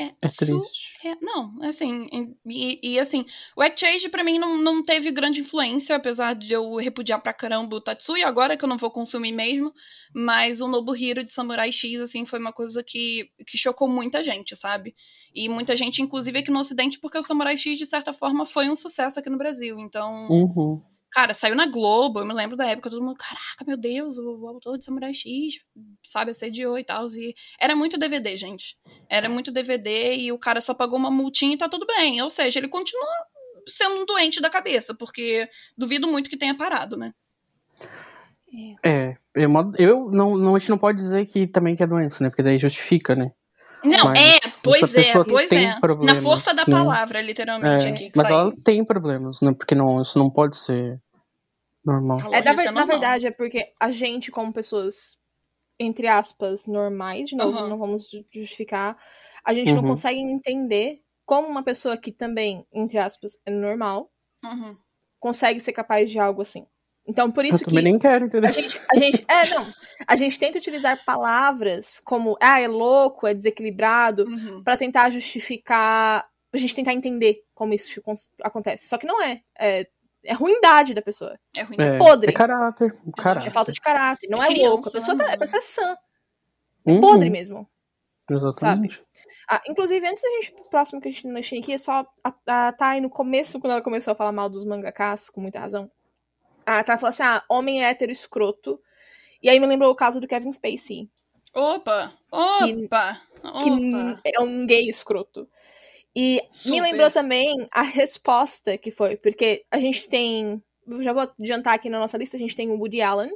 [0.00, 0.92] É, É su- triste.
[1.04, 2.08] é, não, assim,
[2.46, 3.24] e, e, assim,
[3.56, 7.76] o Exchange pra mim não, não teve grande influência, apesar de eu repudiar pra caramba
[7.76, 9.72] o Tatsui, agora que eu não vou consumir mesmo,
[10.14, 14.56] mas o Nobuhiro de Samurai X, assim, foi uma coisa que, que chocou muita gente,
[14.56, 14.94] sabe?
[15.34, 18.68] E muita gente, inclusive aqui no Ocidente, porque o Samurai X, de certa forma, foi
[18.70, 20.28] um sucesso aqui no Brasil, então...
[20.30, 20.82] Uhum.
[21.10, 24.46] Cara, saiu na Globo, eu me lembro da época, todo mundo, caraca, meu Deus, o,
[24.46, 25.60] autor de Samurai X,
[26.04, 27.08] sabe, assediou e tal.
[27.08, 28.78] E era muito DVD, gente.
[29.08, 32.22] Era muito DVD e o cara só pagou uma multinha e tá tudo bem.
[32.22, 33.08] Ou seja, ele continua
[33.66, 37.12] sendo um doente da cabeça, porque duvido muito que tenha parado, né?
[38.82, 42.22] É, eu, eu não, não, a gente não pode dizer que também que é doença,
[42.22, 42.30] né?
[42.30, 43.32] Porque daí justifica, né?
[43.84, 45.74] Não, Mas é, pois é, pois tem é.
[46.04, 46.74] Na força da né?
[46.74, 48.38] palavra, literalmente, É, aqui que mas saiu.
[48.38, 49.52] ela tem problemas, né?
[49.52, 51.00] Porque não, isso não pode ser
[51.84, 52.18] normal.
[52.18, 55.18] Tá É, na, ver- na verdade, é porque a gente, como pessoas,
[55.78, 57.68] entre aspas, normais, de novo, Aham.
[57.68, 58.96] não vamos ju- justificar,
[59.44, 59.88] a gente não Uhum.
[59.88, 64.10] consegue entender como uma pessoa que também, entre aspas, é normal,
[64.44, 64.76] Uhum.
[65.18, 66.66] consegue ser capaz de algo assim.
[67.10, 68.52] Então, por Eu isso que também nem quero, a entendeu?
[68.52, 69.66] gente, a gente, é, não,
[70.06, 74.62] a gente tenta utilizar palavras como, ah, é louco, é desequilibrado, Uhum.
[74.62, 78.00] pra tentar justificar, pra gente tentar entender como isso
[78.42, 78.86] acontece.
[78.86, 79.86] Só que não é, é,
[80.24, 81.76] é ruindade da pessoa, É ruim.
[81.80, 82.30] É, podre.
[82.30, 82.96] é caráter.
[83.18, 83.48] É caráter.
[83.48, 85.62] é falta de caráter, não É é, louco, a pessoa, né, tá- a pessoa é
[85.62, 85.96] sã,
[86.86, 87.68] Uhum, podre mesmo.
[88.30, 89.02] Exatamente.
[89.50, 91.78] Ah, inclusive, antes da gente ir pro próximo que a gente não tinha aqui, é
[91.78, 92.32] só a,
[92.68, 95.90] a Thay, no começo, quando ela começou a falar mal dos mangakas, com muita razão,
[96.78, 98.80] a Thay falou assim, ah, homem hétero escroto.
[99.42, 101.08] E aí me lembrou o caso do Kevin Spacey,
[101.54, 102.12] Opa!
[102.58, 103.20] Que- Opa!
[103.42, 104.20] que Opa!
[104.24, 105.48] é um gay escroto.
[106.14, 106.82] E me Super.
[106.82, 110.62] lembrou também a resposta que foi, porque a gente tem,
[111.00, 113.30] já vou adiantar aqui na nossa lista, a gente tem o Woody Allen,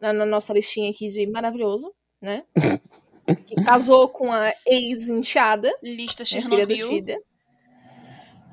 [0.00, 2.44] na, na nossa listinha aqui de maravilhoso, né?
[3.46, 7.22] que casou com a ex-enteada, Lista né, filha do Chernobyl.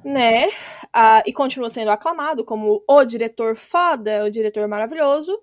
[0.03, 0.49] Né?
[0.93, 5.39] Ah, e continua sendo aclamado como o diretor foda, o diretor maravilhoso.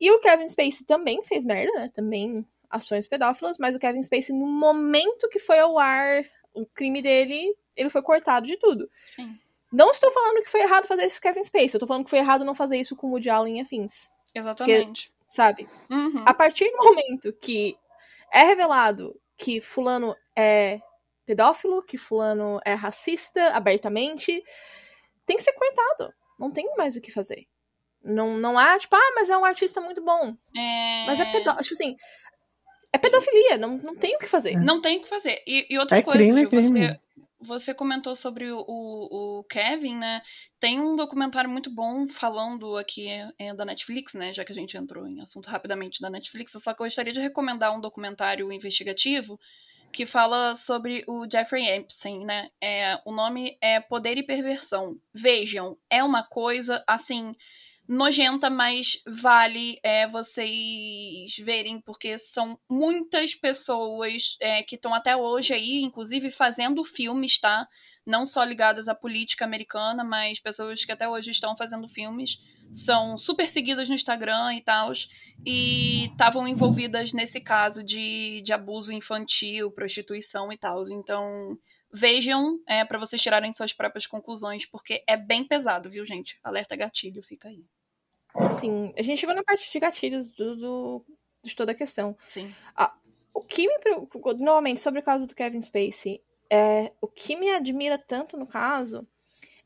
[0.00, 1.90] E o Kevin Spacey também fez merda, né?
[1.94, 7.00] Também ações pedófilas, mas o Kevin Spacey, no momento que foi ao ar o crime
[7.00, 8.90] dele, ele foi cortado de tudo.
[9.04, 9.38] Sim,
[9.72, 12.04] Não estou falando que foi errado fazer isso com o Kevin Spacey, eu tô falando
[12.04, 15.12] que foi errado não fazer isso com o Woody Allen e afins, exatamente.
[15.28, 15.68] sabe?
[15.90, 16.22] Uhum.
[16.26, 17.76] A partir do momento que
[18.32, 20.80] é revelado que fulano é
[21.24, 24.42] pedófilo, que fulano é racista abertamente,
[25.26, 26.12] tem que ser cortado.
[26.38, 27.46] Não tem mais o que fazer.
[28.02, 30.36] Não, não há, tipo, ah, mas é um artista muito bom.
[30.56, 31.06] É...
[31.06, 31.62] Mas é pedófilo.
[31.62, 31.96] Tipo assim,
[32.92, 34.56] é pedofilia, não, não tem o que fazer.
[34.56, 35.42] Não tem o que fazer.
[35.46, 37.00] E, e outra É coisa, crime, é Gil, você, crime.
[37.40, 40.22] você comentou sobre o, o, o Kevin, né?
[40.60, 43.08] Tem um documentário muito bom falando aqui
[43.38, 44.32] é, da Netflix, né?
[44.32, 47.74] Já que a gente entrou em assunto rapidamente da Netflix, eu só gostaria de recomendar
[47.74, 49.40] um documentário investigativo
[49.94, 52.50] que fala sobre o Jeffrey Epstein, né?
[52.60, 55.00] É, o nome é Poder e Perversão.
[55.14, 57.30] Vejam, é uma coisa assim
[57.86, 65.54] nojenta, mas vale é, vocês verem, porque são muitas pessoas é, que estão até hoje
[65.54, 67.68] aí, inclusive fazendo filmes, tá?
[68.04, 72.38] Não só ligadas à política americana, mas pessoas que até hoje estão fazendo filmes,
[72.72, 74.92] são super seguidas no Instagram e tal,
[75.46, 80.88] e estavam envolvidas nesse caso de, de abuso infantil, prostituição e tal.
[80.90, 81.58] Então,
[81.92, 86.38] vejam é, para vocês tirarem suas próprias conclusões, porque é bem pesado, viu, gente?
[86.42, 87.64] Alerta gatilho, fica aí.
[88.58, 91.06] Sim, a gente chegou na parte de gatilhos do, do-
[91.44, 92.16] de toda a questão.
[92.26, 92.52] Sim.
[93.32, 97.50] O que me preocupa, novamente, sobre o caso do Kevin Spacey, é, o que me
[97.50, 99.06] admira tanto no caso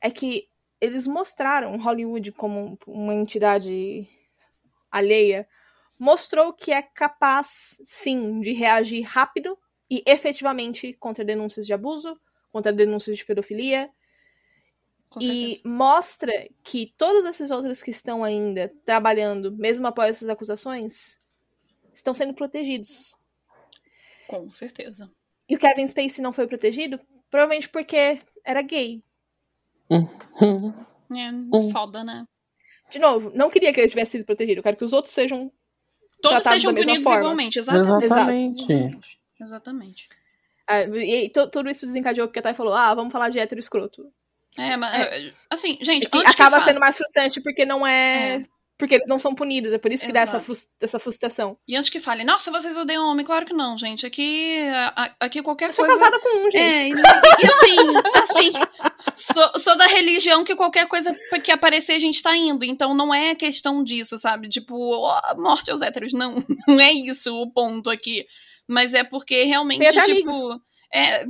[0.01, 0.49] é que
[0.81, 4.09] eles mostraram Hollywood como uma entidade
[4.91, 5.49] alheia,
[5.99, 9.59] mostrou que é capaz, sim, de reagir rápido
[9.91, 12.19] e efetivamente contra denúncias de abuso,
[12.53, 13.91] contra denúncias de pedofilia,
[15.21, 21.19] e mostra que todos esses outros que estão ainda trabalhando, mesmo após essas acusações,
[21.95, 23.17] estão sendo protegidos.
[24.27, 25.11] Com certeza.
[25.49, 27.01] E o Kevin Spacey não foi protegido,
[27.31, 29.03] provavelmente porque era gay.
[29.91, 30.75] Uhum.
[31.17, 31.71] É, Hum.
[31.73, 32.27] foda, né?
[32.91, 34.59] De novo, não queria que ele tivesse sido protegido.
[34.61, 35.51] Eu quero que os outros sejam.
[36.23, 37.21] Todos sejam punidos forma.
[37.21, 38.05] igualmente, exatamente.
[38.05, 38.61] Exatamente.
[38.73, 39.21] Exatamente.
[39.41, 40.09] Exatamente.
[40.67, 43.59] ah, e to- tudo isso desencadeou porque a Thay falou: ah, vamos falar de hétero
[43.61, 44.11] escroto.
[44.57, 48.37] É, mas, assim, gente, E que antes acaba sendo mais frustrante porque não é.
[48.37, 48.47] É.
[48.79, 49.73] Porque eles não são punidos.
[49.73, 50.69] É por isso que dá essa, Exato.
[50.81, 51.59] essa frustração.
[51.67, 54.07] E antes que fale, nossa, vocês odeiam homem, claro que não, gente.
[54.07, 54.57] Aqui,
[54.95, 55.99] a- aqui qualquer Eu sou coisa.
[55.99, 56.63] casada com um, gente.
[56.63, 57.77] É, e, e assim,
[58.23, 58.53] assim,
[59.15, 61.13] sou, sou da religião que qualquer coisa
[61.43, 62.65] que aparecer a gente tá indo.
[62.65, 64.49] Então não é questão disso, sabe?
[64.49, 66.13] Tipo, ó, morte aos héteros.
[66.13, 66.37] Não,
[66.69, 68.25] não é isso o ponto aqui.
[68.69, 70.01] Mas é porque realmente, tipo.
[70.01, 70.61] amigos.
[70.95, 71.25] É,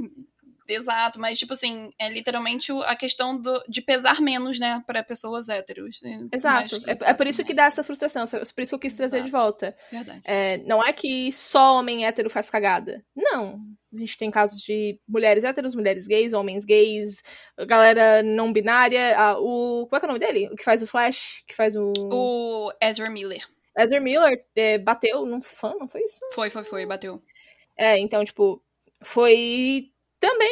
[0.68, 5.48] exato, mas tipo assim, é literalmente a questão do, de pesar menos, né, para pessoas
[5.48, 6.00] héteros.
[6.32, 6.76] Exato.
[6.86, 9.26] É, é, por isso que dá essa frustração, por isso que eu quis trazer exato.
[9.26, 9.76] de volta.
[9.90, 10.20] Verdade.
[10.24, 13.04] É, não é que só homem hétero faz cagada.
[13.14, 13.60] Não.
[13.94, 17.22] A gente tem casos de mulheres héteros, mulheres gays, homens gays,
[17.66, 19.16] galera não binária.
[19.38, 19.86] O.
[19.88, 20.48] Qual é, é o nome dele?
[20.52, 21.42] O que faz o Flash?
[21.46, 21.92] Que faz o.
[21.96, 23.46] O Ezra Miller.
[23.78, 26.20] Ezra Miller é, bateu num fã, não foi isso?
[26.34, 27.22] Foi, foi, foi, bateu.
[27.78, 28.62] É, então, tipo,
[29.02, 29.90] foi
[30.20, 30.50] também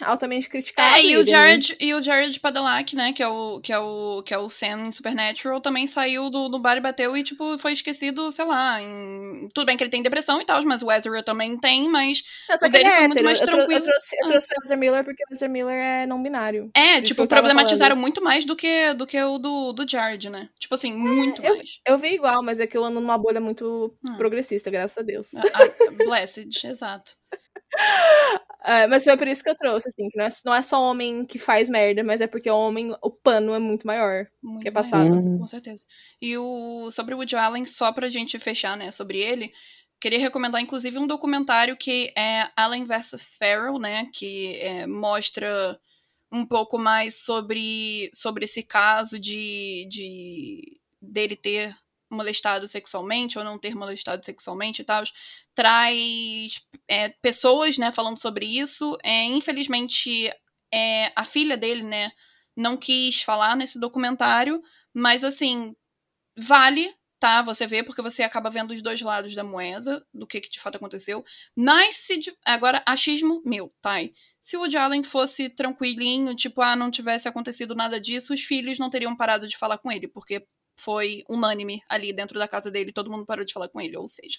[0.00, 0.96] altamente criticado.
[0.96, 4.22] É, e o Jared, e o Jared Padalecki, né, que é o que é o
[4.22, 7.58] que é o Sam em Supernatural, também saiu do, do bar e bateu e tipo
[7.58, 9.48] foi esquecido, sei lá, em...
[9.52, 12.58] tudo bem que ele tem depressão e tal, mas o Ezra também tem, mas não,
[12.58, 13.72] só o dele é foi muito mais eu tranquilo.
[13.72, 16.70] Eu trouxe, eu trouxe o Ezra Miller porque o Ezra Miller é não binário.
[16.74, 20.48] É, tipo, problematizaram muito mais do que do que o do, do Jared, né?
[20.58, 21.80] Tipo assim, muito é, mais.
[21.86, 24.16] Eu, eu vi igual, mas é que eu ando numa bolha muito hum.
[24.16, 25.34] progressista, graças a Deus.
[25.34, 27.12] Ah, ah, blessed, exato.
[28.62, 30.82] É, mas foi por isso que eu trouxe, assim, que não é, não é só
[30.82, 34.62] homem que faz merda, mas é porque o homem, o pano é muito maior muito
[34.62, 35.08] que é passado.
[35.08, 35.86] Maior, com certeza.
[36.20, 39.52] E o sobre o Woody Allen, só pra gente fechar, né, sobre ele,
[39.98, 43.36] queria recomendar, inclusive, um documentário que é Allen vs.
[43.38, 45.78] Farrell, né, que é, mostra
[46.32, 51.74] um pouco mais sobre, sobre esse caso de, de dele ter
[52.10, 55.02] molestado sexualmente ou não ter molestado sexualmente e tal,
[55.54, 58.96] traz é, pessoas, né, falando sobre isso.
[59.02, 60.30] É, infelizmente,
[60.72, 62.10] é, a filha dele, né,
[62.56, 64.62] não quis falar nesse documentário,
[64.94, 65.74] mas assim,
[66.38, 67.42] vale, tá?
[67.42, 70.60] Você vê, porque você acaba vendo os dois lados da moeda, do que, que de
[70.60, 71.24] fato aconteceu.
[71.56, 72.34] Nasce de.
[72.44, 73.96] Agora, achismo meu, tá?
[74.42, 78.78] Se o Woody Allen fosse tranquilinho, tipo, ah, não tivesse acontecido nada disso, os filhos
[78.78, 80.46] não teriam parado de falar com ele, porque
[80.80, 84.08] foi unânime ali dentro da casa dele, todo mundo parou de falar com ele, ou
[84.08, 84.38] seja,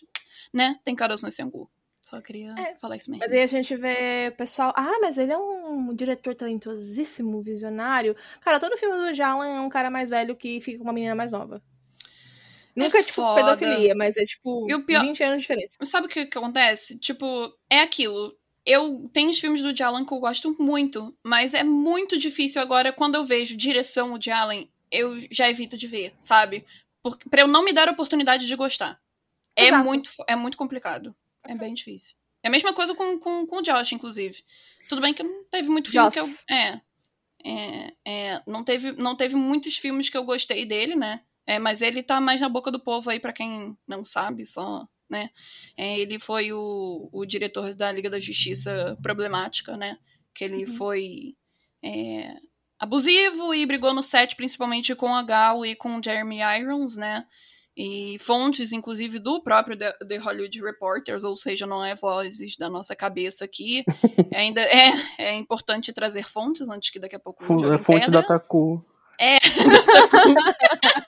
[0.54, 0.80] né?
[0.84, 1.70] Tem caroço nesse angu.
[2.02, 3.24] Só queria é, falar isso mesmo.
[3.24, 8.16] Mas aí a gente vê o pessoal, ah, mas ele é um diretor talentosíssimo, visionário.
[8.42, 11.14] Cara, todo filme do Jalan é um cara mais velho que fica com uma menina
[11.14, 11.62] mais nova.
[12.76, 13.56] Nunca é, é tipo foda.
[13.56, 15.02] pedofilia, mas é tipo e o pior...
[15.02, 15.78] 20 anos de diferença.
[15.84, 16.98] Sabe o que, que acontece?
[16.98, 18.36] Tipo, é aquilo.
[18.66, 22.92] Eu tenho os filmes do Jalan que eu gosto muito, mas é muito difícil agora
[22.92, 26.66] quando eu vejo direção de Allen eu já evito de ver, sabe?
[27.02, 29.00] Porque, pra eu não me dar a oportunidade de gostar.
[29.56, 31.16] É muito, é muito complicado.
[31.44, 32.16] É bem difícil.
[32.44, 34.44] É a mesma coisa com, com, com o Josh, inclusive.
[34.88, 36.44] Tudo bem que não teve muito filme Joss.
[36.46, 36.58] que eu.
[36.58, 36.82] É,
[37.44, 41.22] é, é, não, teve, não teve muitos filmes que eu gostei dele, né?
[41.46, 44.88] É, mas ele tá mais na boca do povo aí, para quem não sabe, só,
[45.10, 45.30] né?
[45.76, 49.98] É, ele foi o, o diretor da Liga da Justiça Problemática, né?
[50.34, 50.76] Que ele uhum.
[50.76, 51.36] foi
[51.84, 52.36] é,
[52.82, 57.24] abusivo e brigou no set principalmente com a Gal e com Jeremy Irons, né?
[57.78, 62.96] E fontes, inclusive, do próprio The, Hollywood Reporters, ou seja, não é vozes da nossa
[62.96, 63.86] cabeça aqui.
[64.36, 67.44] Ainda é, é importante trazer fontes antes que daqui a pouco.
[67.74, 68.84] É fonte da Taku.
[69.18, 69.38] É.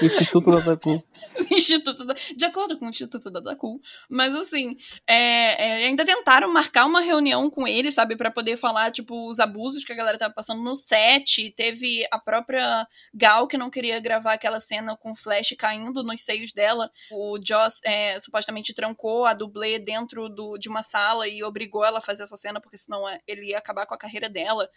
[0.00, 1.02] Instituto da Dacu.
[1.50, 2.14] Instituto da...
[2.14, 3.80] De acordo com o Instituto da Dacu.
[4.08, 4.76] Mas, assim,
[5.06, 8.16] é, é, ainda tentaram marcar uma reunião com ele, sabe?
[8.16, 11.50] para poder falar, tipo, os abusos que a galera tava passando no set.
[11.50, 16.22] Teve a própria Gal que não queria gravar aquela cena com o Flash caindo nos
[16.22, 16.90] seios dela.
[17.10, 21.98] O Joss é, supostamente trancou a dublê dentro do, de uma sala e obrigou ela
[21.98, 24.68] a fazer essa cena, porque senão é, ele ia acabar com a carreira dela.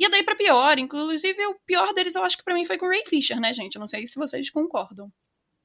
[0.00, 2.86] E daí para pior, inclusive o pior deles eu acho que para mim foi com
[2.86, 3.74] o Ray Fisher, né, gente?
[3.74, 5.12] Eu não sei se vocês concordam.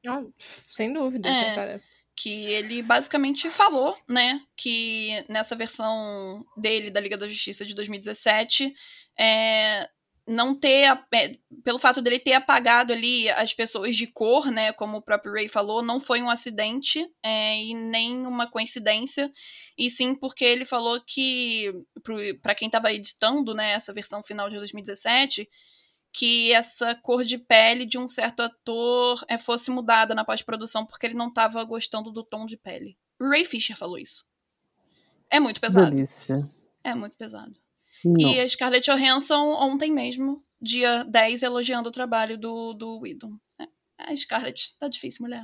[0.06, 0.22] Ah,
[0.70, 1.82] sem dúvida, é, cara.
[2.14, 8.74] Que ele basicamente falou, né, que nessa versão dele da Liga da Justiça de 2017,
[9.18, 9.90] é,
[10.28, 14.98] não ter, é, pelo fato dele ter apagado ali as pessoas de cor, né, como
[14.98, 19.32] o próprio Ray falou, não foi um acidente é, e nem uma coincidência,
[19.78, 21.72] e sim porque ele falou que,
[22.42, 25.48] para quem estava editando, né, essa versão final de 2017,
[26.12, 31.06] que essa cor de pele de um certo ator é, fosse mudada na pós-produção porque
[31.06, 32.98] ele não estava gostando do tom de pele.
[33.20, 34.26] O Ray Fisher falou isso.
[35.30, 35.92] É muito pesado.
[35.92, 36.50] Delícia.
[36.84, 37.54] É muito pesado.
[38.06, 38.20] Não.
[38.20, 43.38] E a Scarlett Johansson ontem mesmo, dia 10, elogiando o trabalho do, do Whedon.
[43.60, 43.68] É,
[43.98, 45.44] a Scarlett, tá difícil, mulher.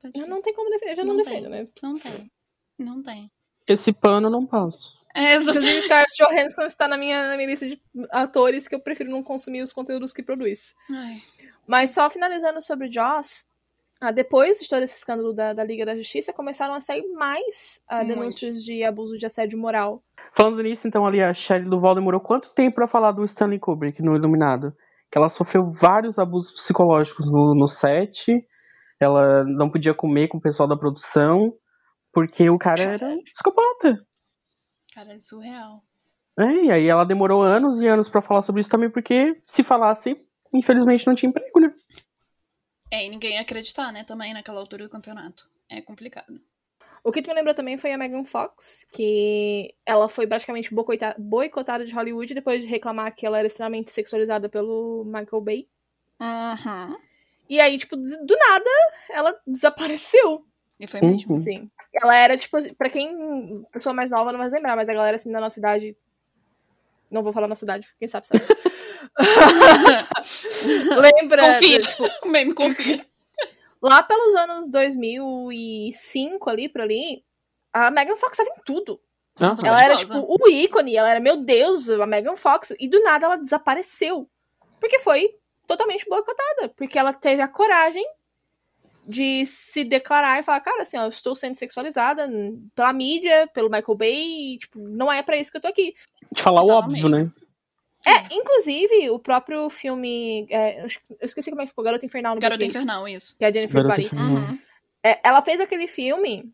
[0.00, 0.28] Tá difícil.
[0.28, 1.66] Não tem como defender, eu já não, não defendo, né?
[1.82, 2.30] Não tem.
[2.78, 3.30] Não tem.
[3.66, 4.98] Esse pano não passo.
[5.14, 7.80] É, Inclusive, Scarlett Johansson está na minha, na minha lista de
[8.10, 10.74] atores que eu prefiro não consumir os conteúdos que produz.
[10.90, 11.16] Ai.
[11.66, 13.46] Mas só finalizando sobre Joss,
[14.00, 17.80] ah, depois de todo esse escândalo da, da Liga da Justiça, começaram a sair mais
[17.88, 20.02] ah, denúncias de abuso de assédio moral
[20.32, 24.02] Falando nisso, então, ali, a Shelley Duval demorou quanto tempo para falar do Stanley Kubrick
[24.02, 24.72] no Iluminado?
[25.10, 28.46] Que ela sofreu vários abusos psicológicos no, no set,
[29.00, 31.52] ela não podia comer com o pessoal da produção,
[32.12, 33.98] Porque o cara era psicopata.
[34.94, 35.82] Cara, é surreal.
[36.38, 39.64] É, e aí ela demorou anos e anos pra falar sobre isso também, porque se
[39.64, 40.16] falasse,
[40.54, 41.72] infelizmente não tinha emprego, né?
[42.90, 45.50] É, e ninguém ia acreditar, né, também naquela altura do campeonato.
[45.68, 46.40] É complicado.
[47.04, 50.70] O que tu me lembrou também foi a Megan Fox, que ela foi praticamente
[51.18, 55.68] boicotada, de Hollywood depois de reclamar que ela era extremamente sexualizada pelo Michael Bay.
[56.20, 56.96] Uhum.
[57.48, 58.70] E aí, tipo, do nada,
[59.10, 60.44] ela desapareceu.
[60.78, 61.34] E foi mesmo.
[61.34, 61.40] Uhum.
[61.40, 61.66] Sim.
[61.94, 63.64] Ela era, tipo, pra quem.
[63.72, 65.96] Pessoa mais nova não vai lembrar, mas a galera assim da nossa idade.
[67.10, 68.44] Não vou falar nossa idade, quem sabe sabe.
[71.00, 71.54] Lembra?
[71.54, 71.80] Confia.
[71.80, 73.06] Tipo, O meme confia.
[73.82, 77.24] lá pelos anos 2005, ali por ali,
[77.72, 79.00] a Megan Fox tava em tudo.
[79.38, 82.72] Nossa, Ela era, tipo, o ícone, ela era, meu Deus, a Megan Fox.
[82.78, 84.28] E do nada ela desapareceu.
[84.80, 85.30] Porque foi
[85.66, 86.68] totalmente boicotada.
[86.76, 88.04] Porque ela teve a coragem
[89.08, 92.30] de se declarar e falar, cara, assim, ó, eu estou sendo sexualizada
[92.74, 95.94] pela mídia, pelo Michael Bay, e, tipo, não é pra isso que eu tô aqui.
[96.30, 97.30] de falar o óbvio, né?
[98.06, 100.46] É, inclusive, o próprio filme.
[100.50, 100.86] é, eu
[101.22, 103.36] esqueci como é que ficou, Garota Infernal no Garota Infernal, isso.
[103.38, 103.80] Que é a Jennifer.
[103.80, 104.28] Infernal.
[104.28, 104.58] Uhum.
[105.02, 106.52] É, ela fez aquele filme.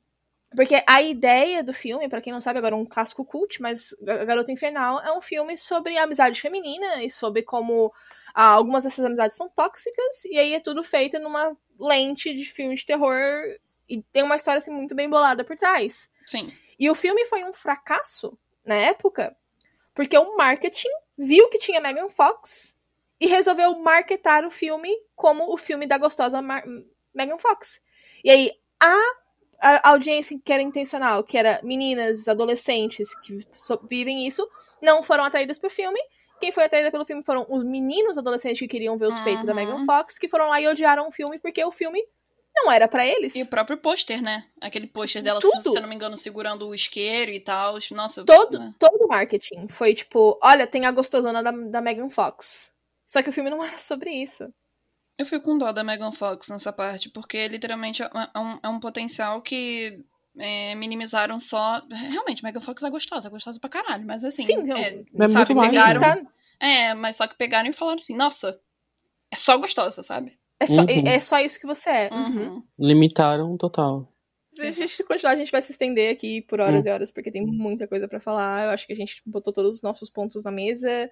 [0.56, 3.89] Porque a ideia do filme, pra quem não sabe, agora é um clássico cult, mas
[4.01, 7.93] Ga- Garota Infernal é um filme sobre a amizade feminina e sobre como
[8.35, 12.74] ah, algumas dessas amizades são tóxicas, e aí é tudo feito numa lente de filme
[12.74, 13.16] de terror
[13.89, 16.11] e tem uma história assim muito bem bolada por trás.
[16.27, 16.47] Sim.
[16.78, 19.36] E o filme foi um fracasso na época,
[19.94, 22.77] porque o marketing viu que tinha Megan Fox
[23.20, 26.65] e resolveu marketar o filme como o filme da gostosa Mar-
[27.15, 27.81] Megan Fox.
[28.24, 28.51] E aí
[28.81, 28.97] a,
[29.61, 34.48] a audiência que era intencional, que era meninas, adolescentes que so- vivem isso,
[34.82, 36.01] não foram atraídas pelo filme.
[36.40, 39.55] Quem foi atraída pelo filme foram os meninos adolescentes que queriam ver os peitos da.
[39.55, 42.05] Megan Fox, que foram lá e odiaram o filme porque o filme
[42.55, 43.35] não era pra eles.
[43.35, 44.47] E o próprio pôster, né?
[44.61, 45.61] Aquele pôster dela, Tudo.
[45.61, 47.78] se eu não me engano, segurando o isqueiro e tal.
[47.93, 48.24] Nossa.
[48.24, 48.74] Todo, né?
[48.78, 52.73] todo o marketing foi tipo, olha, tem a gostosona da, da Megan Fox.
[53.09, 54.52] Só que o filme não era sobre isso.
[55.16, 58.69] Eu fico com dó da Megan Fox nessa parte, porque literalmente é é um, é
[58.69, 60.05] um potencial que
[60.39, 61.82] é, minimizaram só.
[61.90, 64.44] Realmente, Megan Fox é gostosa, é gostosa pra caralho, mas assim.
[64.44, 64.77] Sim, não.
[64.77, 66.01] é, É sabe, muito mais, pegaram.
[66.01, 66.31] Tá-
[66.61, 68.59] É, mas só que pegaram e falaram assim, nossa,
[69.31, 70.39] é só gostosa, sabe?
[70.61, 71.06] é, só, Uhum.
[71.09, 72.11] é só isso que você é.
[72.12, 72.55] Uhum.
[72.55, 72.62] Uhum.
[72.78, 74.09] Limitaram total.
[74.55, 77.31] Se a gente continuar, a gente vai se estender aqui por horas e horas, porque
[77.31, 78.66] tem muita coisa pra falar.
[78.66, 81.11] Eu acho que a gente botou todos os nossos pontos na mesa.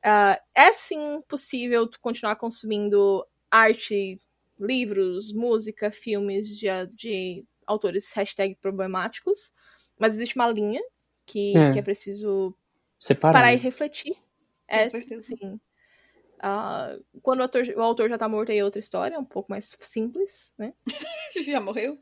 [0.00, 4.20] Ah, é sim possível tu continuar consumindo arte,
[4.60, 9.52] livros, música, filmes de, de autores hashtag problemáticos,
[9.98, 10.82] mas existe uma linha
[11.26, 11.72] que É.
[11.72, 12.56] que é preciso
[13.00, 13.32] Separar.
[13.32, 14.16] parar e refletir.
[14.68, 15.34] É, Com certeza.
[15.38, 15.60] sim.
[16.40, 19.24] Ah, quando o autor, o autor já tá morto aí é outra história, é um
[19.24, 20.74] pouco mais simples, né?
[21.46, 21.98] Já morreu?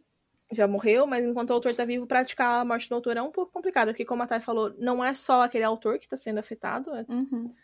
[0.52, 3.32] Já morreu, mas enquanto o autor tá vivo, praticar a morte do autor é um
[3.32, 6.38] pouco complicado, porque como a Thay falou, não é só aquele autor que tá sendo
[6.38, 7.54] afetado, é Uhum.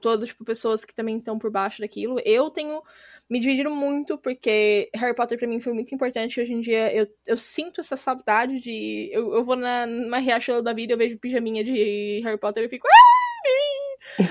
[0.00, 2.20] Todas, tipo, pessoas que também estão por baixo daquilo.
[2.24, 2.82] Eu tenho
[3.28, 6.40] me dividido muito, porque Harry Potter pra mim foi muito importante.
[6.40, 9.08] Hoje em dia eu, eu sinto essa saudade de.
[9.12, 12.68] Eu, eu vou na, numa Riachuelo da vida, eu vejo pijaminha de Harry Potter e
[12.68, 12.86] fico.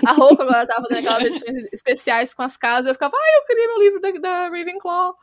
[0.05, 3.45] A roupa agora tava fazendo aquelas edições especiais com as casas, eu ficava, ai, eu
[3.45, 5.15] queria meu livro da, da Ravenclaw.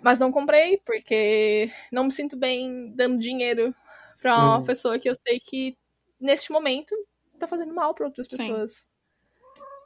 [0.00, 3.74] Mas não comprei, porque não me sinto bem dando dinheiro
[4.20, 4.64] pra uma Uhum.
[4.64, 5.76] pessoa que eu sei que,
[6.20, 6.94] neste momento,
[7.38, 8.36] tá fazendo mal pra outras Sim.
[8.36, 8.88] pessoas.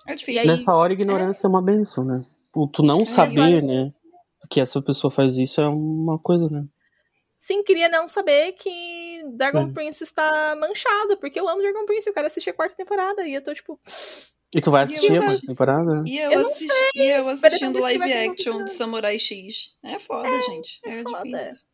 [0.07, 0.41] É difícil.
[0.41, 2.23] aí- Nessa hora, ignorância é uma benção, né?
[2.55, 3.67] O tu não saber, exato.
[3.67, 3.85] né?
[4.49, 6.65] Que essa pessoa faz isso é uma coisa, né?
[7.39, 9.73] Sim, queria não saber que Dragon Hum.
[9.73, 13.35] Prince está manchado, porque eu amo Dragon Prince, eu quero assistir a quarta temporada, e
[13.35, 13.79] eu tô tipo,
[14.55, 16.03] E tu vai assistir a quarta temporada?
[16.07, 19.75] E eu, Eu assisti, e eu assistindo live action de Samurai X.
[19.85, 20.81] É foda, gente.
[20.87, 21.23] É, é foda.
[21.25, 21.67] difícil.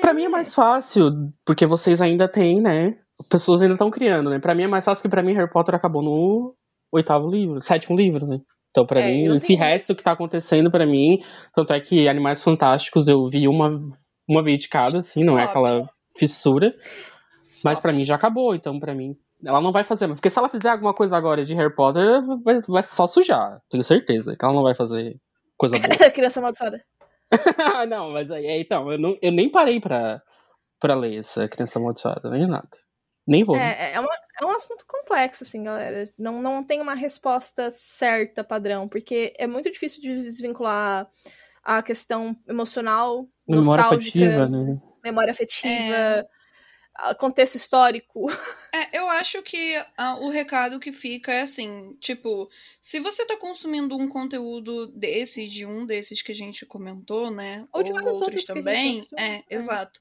[0.00, 2.98] Pra mim é mais fácil, porque vocês ainda têm, né?
[3.28, 4.38] Pessoas ainda estão criando, né?
[4.40, 6.54] Pra mim é mais fácil que pra mim Harry Potter acabou no
[6.92, 8.38] oitavo livro, sétimo livro, né?
[8.70, 11.18] Então, pra É, mim, esse resto que tá acontecendo pra mim,
[11.54, 13.80] tanto é que Animais Fantásticos eu vi uma,
[14.28, 16.74] uma vez de cada, assim, não é aquela fissura.
[17.64, 19.14] Mas pra mim já acabou, então pra mim.
[19.44, 22.60] Ela não vai fazer, porque se ela fizer alguma coisa agora de Harry Potter, vai,
[22.66, 23.60] vai só sujar.
[23.70, 25.16] Tenho certeza que ela não vai fazer
[25.56, 25.88] coisa boa.
[26.12, 26.82] Criança amaldiçoada.
[27.88, 30.22] não, mas aí, aí, então, eu, não, eu nem parei pra,
[30.80, 32.68] pra ler essa Criança Amaldiçoada, nem nada.
[33.26, 33.56] Nem vou.
[33.56, 36.04] É, é, uma- é um assunto complexo, assim, galera.
[36.18, 41.10] Não, não tem uma resposta certa, padrão, porque é muito difícil de desvincular
[41.62, 44.80] a questão emocional, Memória nostálgica, afetiva, né?
[45.02, 47.14] memória afetiva, É.
[47.18, 48.26] contexto histórico.
[48.72, 52.48] É, eu acho que ah, o recado que fica é assim, tipo,
[52.80, 57.66] se você tá consumindo um conteúdo desses, de um desses que a gente comentou, né?
[57.72, 59.06] Ou de vários outros outros que a gente também.
[59.18, 59.42] É, É.
[59.50, 60.00] exato.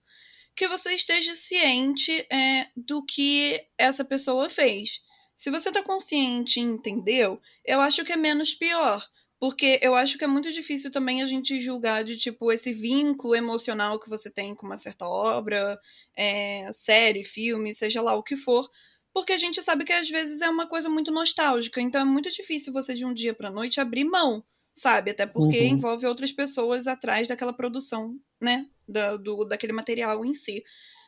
[0.55, 5.01] Que você esteja ciente é, do que essa pessoa fez.
[5.35, 9.05] Se você tá consciente e entendeu, eu acho que é menos pior.
[9.37, 13.35] Porque eu acho que é muito difícil também a gente julgar de, tipo, esse vínculo
[13.35, 15.77] emocional que você tem com uma certa obra,
[16.17, 18.67] é, série, filme, seja lá o que for.
[19.13, 21.81] Porque a gente sabe que às vezes é uma coisa muito nostálgica.
[21.81, 25.11] Então é muito difícil você, de um dia pra noite, abrir mão, sabe?
[25.11, 25.67] Até porque Uhum.
[25.67, 28.65] envolve outras pessoas atrás daquela produção, né?
[28.87, 30.63] Da, do, daquele material em si.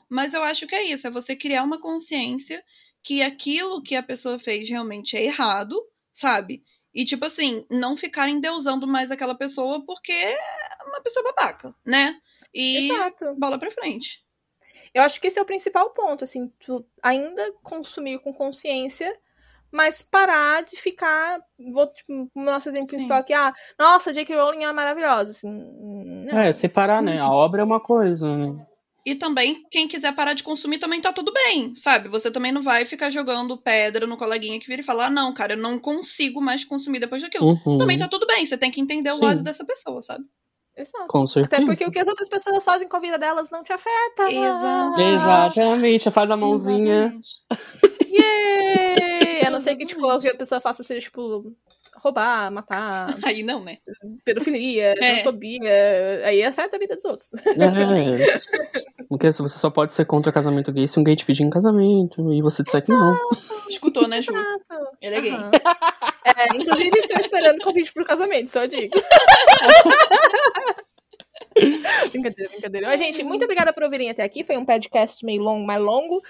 [0.09, 2.63] Mas eu acho que é isso, é você criar uma consciência
[3.03, 5.81] que aquilo que a pessoa fez realmente é errado,
[6.11, 6.63] sabe?
[6.93, 10.37] E, tipo assim, não ficar endeusando mais aquela pessoa porque é
[10.85, 12.19] uma pessoa babaca, né?
[12.53, 13.35] E Exato.
[13.35, 14.25] bola pra frente.
[14.93, 19.15] Eu acho que esse é o principal ponto, assim, tu ainda consumir com consciência,
[19.72, 21.39] mas parar de ficar.
[21.72, 22.95] Vou, tipo, o nosso exemplo Sim.
[22.98, 24.35] principal aqui, ah, nossa, J.K.
[24.35, 25.49] Rowling é maravilhosa, assim.
[25.49, 26.39] Não.
[26.39, 27.19] É, separar, né?
[27.19, 28.65] A obra é uma coisa, né?
[29.06, 32.10] E também, quem quiser parar de consumir também tá tudo bem, sabe?
[32.10, 35.34] Você também não vai ficar jogando pedra no coleguinha que vira e falar, ah, não,
[35.34, 37.45] cara, eu não consigo mais consumir depois daquilo.
[37.45, 37.77] Uhum.
[37.77, 39.23] Também tá tudo bem, você tem que entender o Sim.
[39.23, 40.26] lado dessa pessoa, sabe?
[40.77, 41.07] Exato.
[41.07, 41.55] Com certeza.
[41.55, 44.31] Até porque o que as outras pessoas fazem com a vida delas não te afeta.
[44.31, 45.01] Exato.
[45.01, 47.17] Exatamente, faz a mãozinha.
[47.17, 48.11] Exatamente.
[48.11, 49.45] Yay!
[49.45, 51.51] A não ser que, tipo, a pessoa faça seja, tipo,
[51.99, 53.77] roubar, matar, Aí não, né?
[54.23, 54.95] pedofilia, É.
[54.95, 56.21] transfobia.
[56.23, 57.33] Aí afeta a vida dos outros.
[57.33, 58.37] É.
[59.09, 61.49] Porque se você só pode ser contra casamento gay se um gay te pedir em
[61.49, 63.15] casamento e você disser que não.
[63.69, 64.31] Escutou, né, Ju?
[64.33, 64.87] Exato.
[65.01, 65.31] Ele é gay.
[65.31, 65.51] Aham.
[66.25, 68.93] É, inclusive, estou esperando convite pro casamento, só digo.
[72.11, 72.87] brincadeira, brincadeira.
[72.87, 74.43] Mas, gente, muito obrigada por ouvirem até aqui.
[74.43, 76.21] Foi um podcast meio longo, mais longo.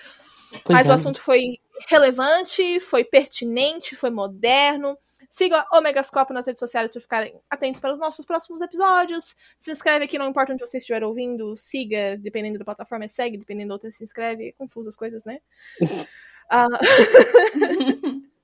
[0.64, 0.92] Pois Mas é.
[0.92, 1.58] o assunto foi
[1.90, 4.98] relevante, foi pertinente, foi moderno.
[5.30, 9.36] Siga o Megascope nas redes sociais para ficarem atentos para os nossos próximos episódios.
[9.58, 11.56] Se inscreve aqui, não importa onde você estiver ouvindo.
[11.58, 14.50] Siga, dependendo da plataforma, é segue, dependendo da outra, se inscreve.
[14.50, 15.40] É confuso as coisas, né?
[16.50, 16.66] Ah,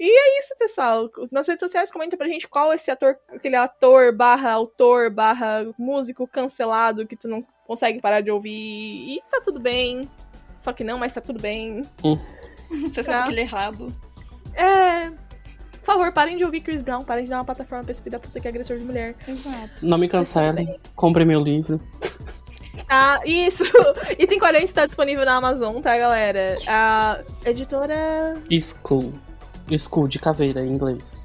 [0.00, 1.10] E é isso, pessoal.
[1.30, 6.26] Nas redes sociais, comenta pra gente qual esse ator, aquele ator barra autor barra músico
[6.26, 8.50] cancelado que tu não consegue parar de ouvir.
[8.50, 10.10] E tá tudo bem.
[10.58, 11.82] Só que não, mas tá tudo bem.
[12.70, 13.12] Você Tá.
[13.12, 13.94] sabe que ele é errado.
[14.54, 15.25] É.
[15.86, 18.10] Por favor, parem de ouvir Chris Brown, parem de dar uma plataforma pra esse filho
[18.10, 19.14] da puta que é agressor de mulher.
[19.28, 19.86] Exato.
[19.86, 20.80] Não me cancelem.
[20.96, 21.80] Compre meu livro.
[22.88, 23.72] Ah, isso!
[24.18, 26.56] Item 40 está disponível na Amazon, tá, galera?
[26.66, 29.14] A editora School.
[29.78, 31.24] School de caveira em inglês.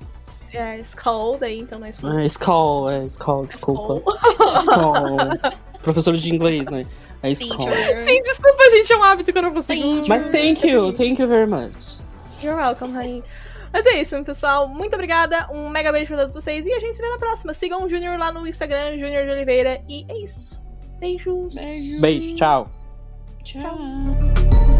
[0.54, 2.20] é Skull, daí então não é Skull.
[2.20, 3.96] É, Skull, é Skull, desculpa.
[3.96, 4.60] Skull.
[4.60, 5.54] Skull.
[5.82, 6.86] Professor de inglês, né?
[7.24, 7.58] É Skull.
[7.58, 7.98] Teacher.
[7.98, 10.08] Sim, desculpa, gente, é um hábito que eu não consigo.
[10.08, 11.74] Mas thank you, thank you very much.
[12.44, 13.24] You're welcome, honey.
[13.73, 14.68] Mas é isso, pessoal.
[14.68, 15.48] Muito obrigada.
[15.52, 16.65] Um mega beijo pra todos vocês.
[16.65, 17.53] E a gente se vê na próxima.
[17.53, 19.81] Sigam o Junior lá no Instagram, Junior de Oliveira.
[19.88, 20.61] E é isso.
[20.99, 21.56] Beijos.
[21.56, 22.02] Beijo.
[22.02, 22.69] Beijo, tchau.
[23.43, 24.70] Tchau.